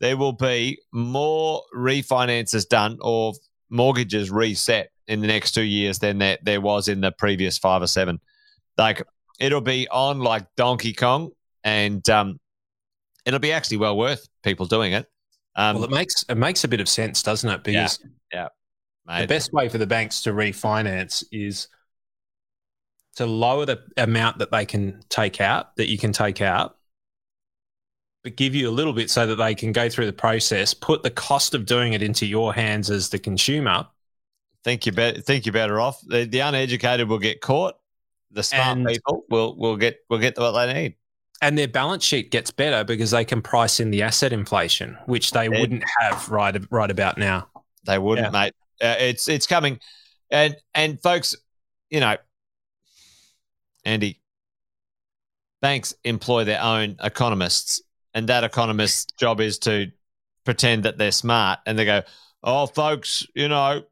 there 0.00 0.16
will 0.16 0.32
be 0.32 0.78
more 0.92 1.62
refinances 1.74 2.68
done 2.68 2.98
or 3.00 3.32
mortgages 3.70 4.30
reset 4.30 4.90
in 5.08 5.20
the 5.20 5.26
next 5.26 5.52
two 5.52 5.62
years 5.62 5.98
than 5.98 6.18
there, 6.18 6.38
there 6.42 6.60
was 6.60 6.88
in 6.88 7.00
the 7.00 7.12
previous 7.12 7.58
five 7.58 7.82
or 7.82 7.86
seven. 7.86 8.20
Like 8.76 9.02
it'll 9.38 9.60
be 9.60 9.88
on 9.88 10.20
like 10.20 10.46
Donkey 10.56 10.92
Kong, 10.92 11.30
and 11.64 12.08
um, 12.10 12.38
it'll 13.24 13.40
be 13.40 13.52
actually 13.52 13.78
well 13.78 13.96
worth 13.96 14.26
people 14.42 14.66
doing 14.66 14.92
it. 14.92 15.06
Um, 15.54 15.76
well, 15.76 15.84
it 15.84 15.90
makes 15.90 16.24
it 16.28 16.36
makes 16.36 16.64
a 16.64 16.68
bit 16.68 16.80
of 16.80 16.88
sense, 16.88 17.22
doesn't 17.22 17.48
it? 17.48 17.64
Because 17.64 17.98
yeah, 18.32 18.40
yeah. 18.42 18.48
Mate. 19.06 19.22
The 19.22 19.26
best 19.28 19.52
way 19.52 19.68
for 19.68 19.78
the 19.78 19.86
banks 19.86 20.22
to 20.22 20.32
refinance 20.32 21.24
is 21.30 21.68
to 23.16 23.26
lower 23.26 23.64
the 23.64 23.82
amount 23.96 24.38
that 24.38 24.50
they 24.50 24.66
can 24.66 25.02
take 25.08 25.40
out, 25.40 25.76
that 25.76 25.88
you 25.88 25.96
can 25.96 26.12
take 26.12 26.40
out, 26.40 26.76
but 28.22 28.36
give 28.36 28.54
you 28.54 28.68
a 28.68 28.72
little 28.72 28.92
bit 28.92 29.08
so 29.10 29.26
that 29.26 29.36
they 29.36 29.54
can 29.54 29.72
go 29.72 29.88
through 29.88 30.06
the 30.06 30.12
process, 30.12 30.74
put 30.74 31.02
the 31.02 31.10
cost 31.10 31.54
of 31.54 31.64
doing 31.64 31.92
it 31.92 32.02
into 32.02 32.26
your 32.26 32.52
hands 32.52 32.90
as 32.90 33.08
the 33.08 33.18
consumer. 33.18 33.86
Think 34.64 34.84
you 34.84 34.90
better 34.90 35.20
think 35.20 35.46
you're 35.46 35.52
better 35.52 35.80
off. 35.80 36.00
The, 36.04 36.24
the 36.24 36.40
uneducated 36.40 37.08
will 37.08 37.20
get 37.20 37.40
caught. 37.40 37.76
The 38.32 38.42
smart 38.42 38.78
and, 38.78 38.86
people 38.86 39.24
will 39.30 39.56
will 39.56 39.76
get 39.76 40.00
will 40.10 40.18
get 40.18 40.36
what 40.36 40.50
they 40.52 40.72
need. 40.74 40.96
And 41.40 41.56
their 41.56 41.68
balance 41.68 42.02
sheet 42.02 42.32
gets 42.32 42.50
better 42.50 42.82
because 42.82 43.12
they 43.12 43.24
can 43.24 43.42
price 43.42 43.78
in 43.78 43.92
the 43.92 44.02
asset 44.02 44.32
inflation, 44.32 44.98
which 45.06 45.30
they 45.30 45.48
wouldn't 45.48 45.84
have 46.00 46.28
right 46.28 46.60
right 46.70 46.90
about 46.90 47.18
now. 47.18 47.46
They 47.84 47.98
wouldn't, 47.98 48.26
yeah. 48.26 48.44
mate. 48.46 48.54
Uh, 48.82 48.96
it's 48.98 49.28
it's 49.28 49.46
coming, 49.46 49.80
and 50.30 50.56
and 50.74 51.00
folks, 51.00 51.34
you 51.90 52.00
know, 52.00 52.16
Andy, 53.84 54.20
banks 55.62 55.94
employ 56.04 56.44
their 56.44 56.62
own 56.62 56.96
economists, 57.02 57.80
and 58.14 58.28
that 58.28 58.44
economist's 58.44 59.06
job 59.18 59.40
is 59.40 59.58
to 59.60 59.90
pretend 60.44 60.84
that 60.84 60.98
they're 60.98 61.12
smart, 61.12 61.60
and 61.66 61.78
they 61.78 61.84
go, 61.84 62.02
"Oh, 62.42 62.66
folks, 62.66 63.26
you 63.34 63.48
know, 63.48 63.84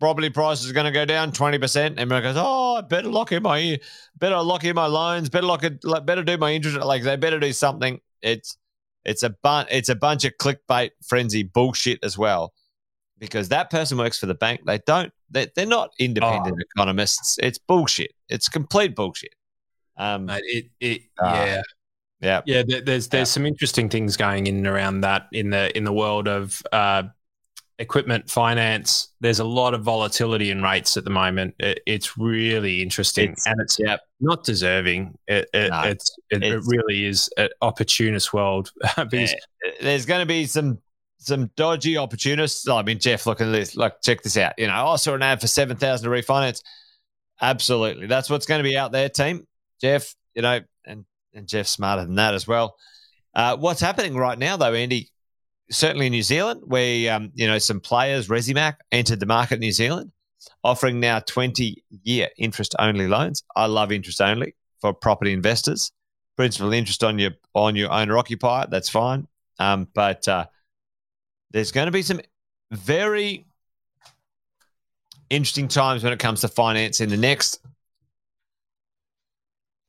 property 0.00 0.30
prices 0.30 0.70
are 0.70 0.74
going 0.74 0.86
to 0.86 0.92
go 0.92 1.04
down 1.04 1.32
20%. 1.32 1.86
And 1.86 1.98
everyone 1.98 2.22
goes, 2.22 2.36
oh, 2.38 2.76
I 2.76 2.80
better 2.82 3.08
lock 3.08 3.32
in 3.32 3.42
my, 3.42 3.78
better 4.16 4.40
lock 4.40 4.64
in 4.64 4.74
my 4.74 4.86
loans, 4.86 5.28
better 5.28 5.46
lock 5.46 5.64
it, 5.64 5.82
better 6.04 6.22
do 6.22 6.38
my 6.38 6.52
interest. 6.52 6.78
Like 6.78 7.02
they 7.02 7.16
better 7.16 7.40
do 7.40 7.52
something. 7.52 8.00
It's, 8.22 8.56
it's 9.04 9.22
a 9.22 9.30
bun, 9.30 9.66
it's 9.70 9.88
a 9.88 9.94
bunch 9.94 10.24
of 10.24 10.34
clickbait 10.40 10.90
frenzy 11.04 11.42
bullshit 11.42 11.98
as 12.02 12.16
well 12.18 12.52
because 13.18 13.48
that 13.50 13.70
person 13.70 13.98
works 13.98 14.18
for 14.18 14.26
the 14.26 14.34
bank. 14.34 14.62
They 14.66 14.78
don't. 14.86 15.12
They, 15.30 15.48
they're 15.54 15.66
not 15.66 15.90
independent 15.98 16.56
oh. 16.58 16.64
economists. 16.74 17.38
It's 17.42 17.58
bullshit. 17.58 18.12
It's 18.28 18.48
complete 18.48 18.94
bullshit. 18.94 19.34
Um, 19.96 20.26
Mate, 20.26 20.42
it, 20.46 20.66
it, 20.80 21.02
uh, 21.18 21.32
yeah, 21.34 21.62
yeah, 22.20 22.40
yeah. 22.46 22.80
There's 22.84 23.08
there's 23.08 23.12
yeah. 23.12 23.24
some 23.24 23.46
interesting 23.46 23.88
things 23.88 24.16
going 24.16 24.46
in 24.46 24.56
and 24.58 24.66
around 24.66 25.00
that 25.02 25.26
in 25.32 25.50
the 25.50 25.76
in 25.76 25.84
the 25.84 25.92
world 25.92 26.28
of 26.28 26.62
uh, 26.72 27.04
equipment 27.78 28.30
finance. 28.30 29.08
There's 29.20 29.38
a 29.38 29.44
lot 29.44 29.74
of 29.74 29.82
volatility 29.82 30.50
in 30.50 30.62
rates 30.62 30.96
at 30.96 31.04
the 31.04 31.10
moment. 31.10 31.54
It, 31.58 31.80
it's 31.86 32.18
really 32.18 32.82
interesting, 32.82 33.32
it's, 33.32 33.46
and 33.46 33.60
it's 33.60 33.78
not 34.20 34.44
deserving. 34.44 35.16
It, 35.26 35.48
it, 35.54 35.70
no, 35.70 35.82
it's, 35.82 36.16
it's, 36.30 36.46
it, 36.46 36.62
really 36.66 37.06
is 37.06 37.28
an 37.36 37.48
opportunist 37.62 38.32
world. 38.32 38.72
because 38.96 39.34
there's 39.80 40.06
going 40.06 40.20
to 40.20 40.26
be 40.26 40.46
some 40.46 40.78
some 41.18 41.50
dodgy 41.56 41.96
opportunists. 41.96 42.68
I 42.68 42.82
mean, 42.82 42.98
Jeff, 42.98 43.26
look 43.26 43.40
at 43.40 43.50
this. 43.52 43.76
Like, 43.76 44.00
check 44.02 44.22
this 44.22 44.36
out. 44.36 44.54
You 44.56 44.66
know, 44.68 44.88
I 44.88 44.96
saw 44.96 45.14
an 45.14 45.22
ad 45.22 45.40
for 45.40 45.46
seven 45.46 45.76
thousand 45.76 46.10
to 46.10 46.16
refinance. 46.16 46.62
Absolutely, 47.40 48.06
that's 48.06 48.30
what's 48.30 48.46
going 48.46 48.60
to 48.60 48.68
be 48.68 48.76
out 48.76 48.92
there, 48.92 49.08
team. 49.08 49.46
Jeff, 49.80 50.14
you 50.34 50.42
know, 50.42 50.60
and 50.84 51.04
and 51.34 51.46
Jeff's 51.46 51.70
smarter 51.70 52.04
than 52.04 52.16
that 52.16 52.34
as 52.34 52.46
well. 52.46 52.76
Uh, 53.34 53.56
what's 53.56 53.80
happening 53.80 54.16
right 54.16 54.38
now, 54.38 54.56
though, 54.56 54.74
Andy? 54.74 55.10
Certainly 55.70 56.06
in 56.06 56.12
New 56.12 56.22
Zealand, 56.22 56.62
where 56.64 57.14
um, 57.14 57.30
you 57.34 57.46
know 57.46 57.58
some 57.58 57.80
players, 57.80 58.28
Resimac, 58.28 58.76
entered 58.90 59.20
the 59.20 59.26
market 59.26 59.56
in 59.56 59.60
New 59.60 59.72
Zealand, 59.72 60.12
offering 60.64 60.98
now 60.98 61.18
twenty-year 61.18 62.28
interest-only 62.38 63.06
loans. 63.06 63.42
I 63.54 63.66
love 63.66 63.92
interest 63.92 64.22
only 64.22 64.54
for 64.80 64.94
property 64.94 65.34
investors. 65.34 65.92
Principal 66.36 66.72
interest 66.72 67.04
on 67.04 67.18
your 67.18 67.32
on 67.54 67.76
your 67.76 67.92
owner 67.92 68.16
occupier, 68.16 68.66
that's 68.70 68.88
fine. 68.88 69.28
Um, 69.58 69.88
but 69.94 70.26
uh, 70.26 70.46
there's 71.50 71.72
going 71.72 71.86
to 71.86 71.92
be 71.92 72.02
some 72.02 72.20
very 72.70 73.46
interesting 75.30 75.68
times 75.68 76.04
when 76.04 76.12
it 76.12 76.18
comes 76.18 76.42
to 76.42 76.48
finance 76.48 77.00
in 77.00 77.08
the 77.08 77.16
next 77.16 77.60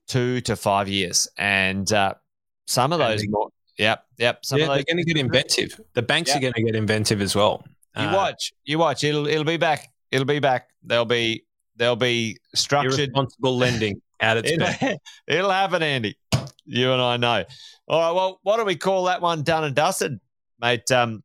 two 0.07 0.41
to 0.41 0.55
five 0.55 0.87
years. 0.87 1.27
And 1.37 1.91
uh, 1.91 2.15
some 2.67 2.91
of 2.91 2.99
those, 2.99 3.23
more, 3.27 3.49
yep, 3.77 4.05
yep. 4.17 4.45
Some 4.45 4.59
yeah, 4.59 4.65
of 4.65 4.69
those, 4.69 4.77
they're 4.77 4.95
going 4.95 5.05
to 5.05 5.13
get 5.13 5.17
inventive. 5.17 5.79
The 5.93 6.01
banks 6.01 6.29
yep. 6.29 6.37
are 6.37 6.41
going 6.41 6.53
to 6.53 6.63
get 6.63 6.75
inventive 6.75 7.21
as 7.21 7.35
well. 7.35 7.63
You 7.97 8.03
uh, 8.03 8.13
watch, 8.13 8.53
you 8.65 8.79
watch. 8.79 9.03
It'll 9.03 9.27
it'll 9.27 9.43
be 9.43 9.57
back. 9.57 9.89
It'll 10.11 10.25
be 10.25 10.39
back. 10.39 10.69
There'll 10.83 11.05
be 11.05 11.45
there'll 11.75 11.95
be 11.95 12.37
structured 12.53 12.99
responsible 12.99 13.57
lending 13.57 14.01
at 14.19 14.37
its 14.37 14.55
best. 14.57 14.99
It'll 15.27 15.49
happen, 15.49 15.81
Andy. 15.81 16.17
You 16.65 16.93
and 16.93 17.01
I 17.01 17.17
know. 17.17 17.45
All 17.87 17.99
right. 17.99 18.11
Well, 18.11 18.39
why 18.43 18.57
don't 18.57 18.67
we 18.67 18.75
call 18.75 19.05
that 19.05 19.21
one 19.21 19.41
done 19.41 19.63
and 19.63 19.75
dusted, 19.75 20.19
mate? 20.59 20.91
Um, 20.91 21.23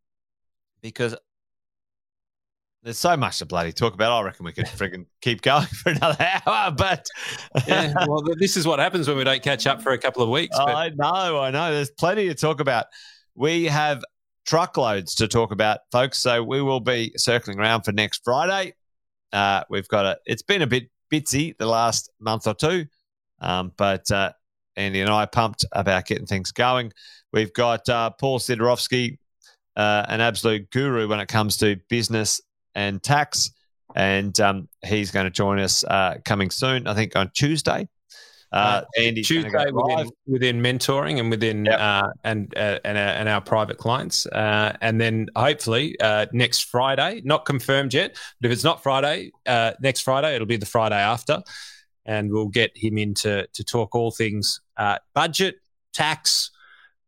because 0.84 1.16
there's 2.82 2.98
so 2.98 3.16
much 3.16 3.38
to 3.38 3.46
bloody 3.46 3.72
talk 3.72 3.94
about. 3.94 4.12
I 4.12 4.22
reckon 4.22 4.44
we 4.44 4.52
could 4.52 4.66
freaking 4.76 5.06
keep 5.22 5.40
going 5.40 5.66
for 5.66 5.88
another 5.88 6.30
hour. 6.46 6.70
But 6.70 7.06
yeah, 7.66 7.94
well, 8.06 8.22
this 8.38 8.56
is 8.56 8.66
what 8.66 8.78
happens 8.78 9.08
when 9.08 9.16
we 9.16 9.24
don't 9.24 9.42
catch 9.42 9.66
up 9.66 9.82
for 9.82 9.92
a 9.92 9.98
couple 9.98 10.22
of 10.22 10.28
weeks. 10.28 10.56
But- 10.56 10.68
I 10.68 10.90
know, 10.90 11.40
I 11.40 11.50
know. 11.50 11.72
There's 11.72 11.90
plenty 11.90 12.28
to 12.28 12.34
talk 12.34 12.60
about. 12.60 12.86
We 13.34 13.64
have 13.64 14.04
truckloads 14.46 15.14
to 15.16 15.26
talk 15.26 15.50
about, 15.50 15.80
folks. 15.90 16.18
So 16.18 16.42
we 16.42 16.60
will 16.60 16.80
be 16.80 17.12
circling 17.16 17.58
around 17.58 17.82
for 17.82 17.92
next 17.92 18.22
Friday. 18.22 18.74
Uh, 19.32 19.64
we've 19.70 19.88
got 19.88 20.04
a. 20.04 20.18
It's 20.26 20.42
been 20.42 20.60
a 20.62 20.66
bit 20.66 20.90
bitsy 21.10 21.56
the 21.56 21.66
last 21.66 22.10
month 22.20 22.46
or 22.46 22.54
two, 22.54 22.84
um, 23.40 23.72
but 23.78 24.08
uh, 24.10 24.32
Andy 24.76 25.00
and 25.00 25.10
I 25.10 25.22
are 25.22 25.26
pumped 25.26 25.64
about 25.72 26.04
getting 26.04 26.26
things 26.26 26.52
going. 26.52 26.92
We've 27.32 27.52
got 27.52 27.88
uh, 27.88 28.10
Paul 28.10 28.38
Sidorovsky, 28.38 29.18
uh, 29.76 30.04
an 30.08 30.20
absolute 30.20 30.70
guru 30.70 31.08
when 31.08 31.20
it 31.20 31.28
comes 31.28 31.56
to 31.58 31.76
business 31.88 32.40
and 32.74 33.02
tax, 33.02 33.50
and 33.94 34.38
um, 34.40 34.68
he's 34.84 35.10
going 35.10 35.24
to 35.24 35.30
join 35.30 35.58
us 35.58 35.84
uh, 35.84 36.16
coming 36.24 36.50
soon. 36.50 36.86
I 36.86 36.94
think 36.94 37.16
on 37.16 37.30
Tuesday. 37.34 37.88
Uh, 38.52 38.82
Andy 38.96 39.22
Tuesday 39.22 39.50
within, 39.72 40.10
within, 40.28 40.62
mentoring 40.62 41.18
and 41.18 41.28
within 41.28 41.64
yep. 41.64 41.76
uh, 41.76 42.08
and 42.22 42.56
uh, 42.56 42.78
and, 42.84 42.96
our, 42.96 43.08
and, 43.08 43.28
our, 43.28 43.40
private 43.40 43.78
clients, 43.78 44.26
uh, 44.26 44.76
and 44.80 45.00
then 45.00 45.26
hopefully 45.34 45.98
uh, 45.98 46.26
next 46.32 46.66
Friday, 46.66 47.20
not 47.24 47.46
confirmed 47.46 47.92
yet, 47.92 48.16
but 48.40 48.46
if 48.46 48.52
it's 48.52 48.62
not 48.62 48.80
Friday, 48.80 49.32
uh, 49.46 49.72
next 49.80 50.02
Friday 50.02 50.36
it'll 50.36 50.46
be 50.46 50.56
the 50.56 50.66
Friday 50.66 51.00
after, 51.00 51.42
and 52.06 52.30
we'll 52.30 52.46
get 52.46 52.70
him 52.76 52.96
in 52.96 53.14
to 53.14 53.44
to 53.54 53.64
talk 53.64 53.92
all 53.96 54.12
things 54.12 54.60
budget, 55.16 55.56
tax, 55.92 56.52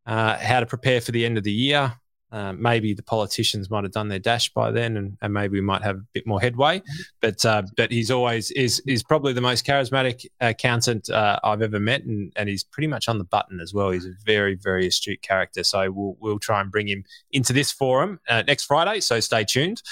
how 0.04 0.58
to 0.58 0.66
prepare 0.66 1.00
for 1.00 1.12
the 1.12 1.24
end 1.24 1.38
of 1.38 1.44
the 1.44 1.52
year, 1.52 1.92
uh, 2.33 2.53
maybe 2.53 2.93
the 2.93 3.03
politicians 3.03 3.70
might 3.70 3.85
have 3.85 3.93
done 3.93 4.09
their 4.09 4.18
dash 4.18 4.53
by 4.53 4.70
then, 4.72 4.97
and, 4.97 5.16
and 5.22 5.33
maybe 5.33 5.53
we 5.53 5.61
might 5.61 5.83
have 5.83 5.97
a 5.97 6.07
bit 6.12 6.27
more 6.27 6.41
headway. 6.41 6.81
Mm-hmm. 6.81 7.03
But 7.20 7.45
uh, 7.45 7.62
but 7.77 7.93
he's 7.93 8.11
always 8.11 8.51
is 8.51 8.81
is 8.87 9.05
probably 9.05 9.33
the 9.33 9.41
most 9.41 9.64
charismatic 9.64 10.27
accountant 10.41 11.09
uh, 11.09 11.39
I've 11.45 11.62
ever 11.62 11.79
met, 11.79 12.03
and, 12.03 12.33
and 12.37 12.49
he's 12.49 12.64
pretty 12.64 12.89
much 12.89 13.09
on 13.09 13.18
the 13.18 13.24
button 13.24 13.61
as 13.61 13.72
well. 13.72 13.91
He's 13.91 14.07
a 14.07 14.14
very 14.24 14.57
very 14.57 14.89
astute 14.89 15.22
character. 15.22 15.62
So 15.62 15.91
we'll 15.91 16.16
we'll 16.18 16.41
try 16.41 16.61
and 16.61 16.70
bring 16.70 16.89
him 16.89 17.05
into 17.31 17.53
this 17.53 17.70
forum 17.70 18.18
uh, 18.29 18.43
next 18.47 18.64
Friday. 18.64 19.01
So 19.01 19.20
stay 19.20 19.45
tuned, 19.45 19.83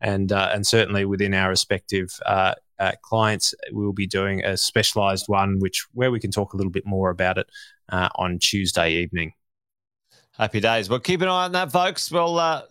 and 0.00 0.30
uh, 0.30 0.50
and 0.52 0.66
certainly 0.66 1.04
within 1.04 1.34
our 1.34 1.48
respective. 1.48 2.18
clients, 3.02 3.54
we'll 3.72 3.92
be 3.92 4.06
doing 4.06 4.44
a 4.44 4.56
specialized 4.56 5.24
one, 5.26 5.58
which 5.58 5.86
where 5.94 6.10
we 6.10 6.20
can 6.20 6.30
talk 6.30 6.52
a 6.52 6.56
little 6.56 6.70
bit 6.70 6.86
more 6.86 7.10
about 7.10 7.38
it 7.38 7.50
on 7.90 8.38
Tuesday 8.38 8.92
evening. 8.92 9.32
Happy 10.38 10.60
days. 10.60 10.88
Well, 10.88 11.00
keep 11.00 11.20
an 11.20 11.28
eye 11.28 11.44
on 11.46 11.52
that, 11.52 11.72
folks. 11.72 12.10
Well, 12.12 12.38
uh, 12.38 12.62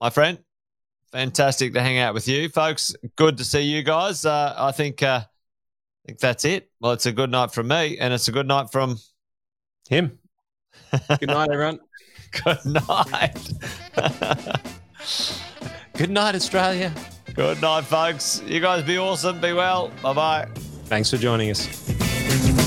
my 0.00 0.10
friend, 0.10 0.38
fantastic 1.12 1.74
to 1.74 1.82
hang 1.82 1.98
out 1.98 2.14
with 2.14 2.26
you, 2.26 2.48
folks. 2.48 2.94
Good 3.16 3.36
to 3.38 3.44
see 3.44 3.60
you 3.62 3.82
guys. 3.82 4.24
Uh, 4.24 4.54
I 4.56 4.72
think 4.72 5.02
uh, 5.02 5.20
I 5.22 6.06
think 6.06 6.18
that's 6.18 6.44
it. 6.44 6.70
Well, 6.80 6.92
it's 6.92 7.06
a 7.06 7.12
good 7.12 7.30
night 7.30 7.52
from 7.52 7.68
me, 7.68 7.98
and 7.98 8.12
it's 8.14 8.28
a 8.28 8.32
good 8.32 8.46
night 8.46 8.72
from 8.72 8.98
him. 9.88 10.18
Good 11.18 11.28
night, 11.28 11.50
everyone. 11.52 11.80
good 12.44 12.64
night. 12.64 13.50
good 15.94 16.10
night, 16.10 16.34
Australia. 16.34 16.94
Good 17.34 17.60
night, 17.60 17.84
folks. 17.84 18.42
You 18.46 18.60
guys 18.60 18.82
be 18.82 18.96
awesome. 18.96 19.38
Be 19.40 19.52
well. 19.52 19.90
Bye 20.02 20.12
bye. 20.14 20.48
Thanks 20.86 21.10
for 21.10 21.18
joining 21.18 21.50
us. 21.50 22.61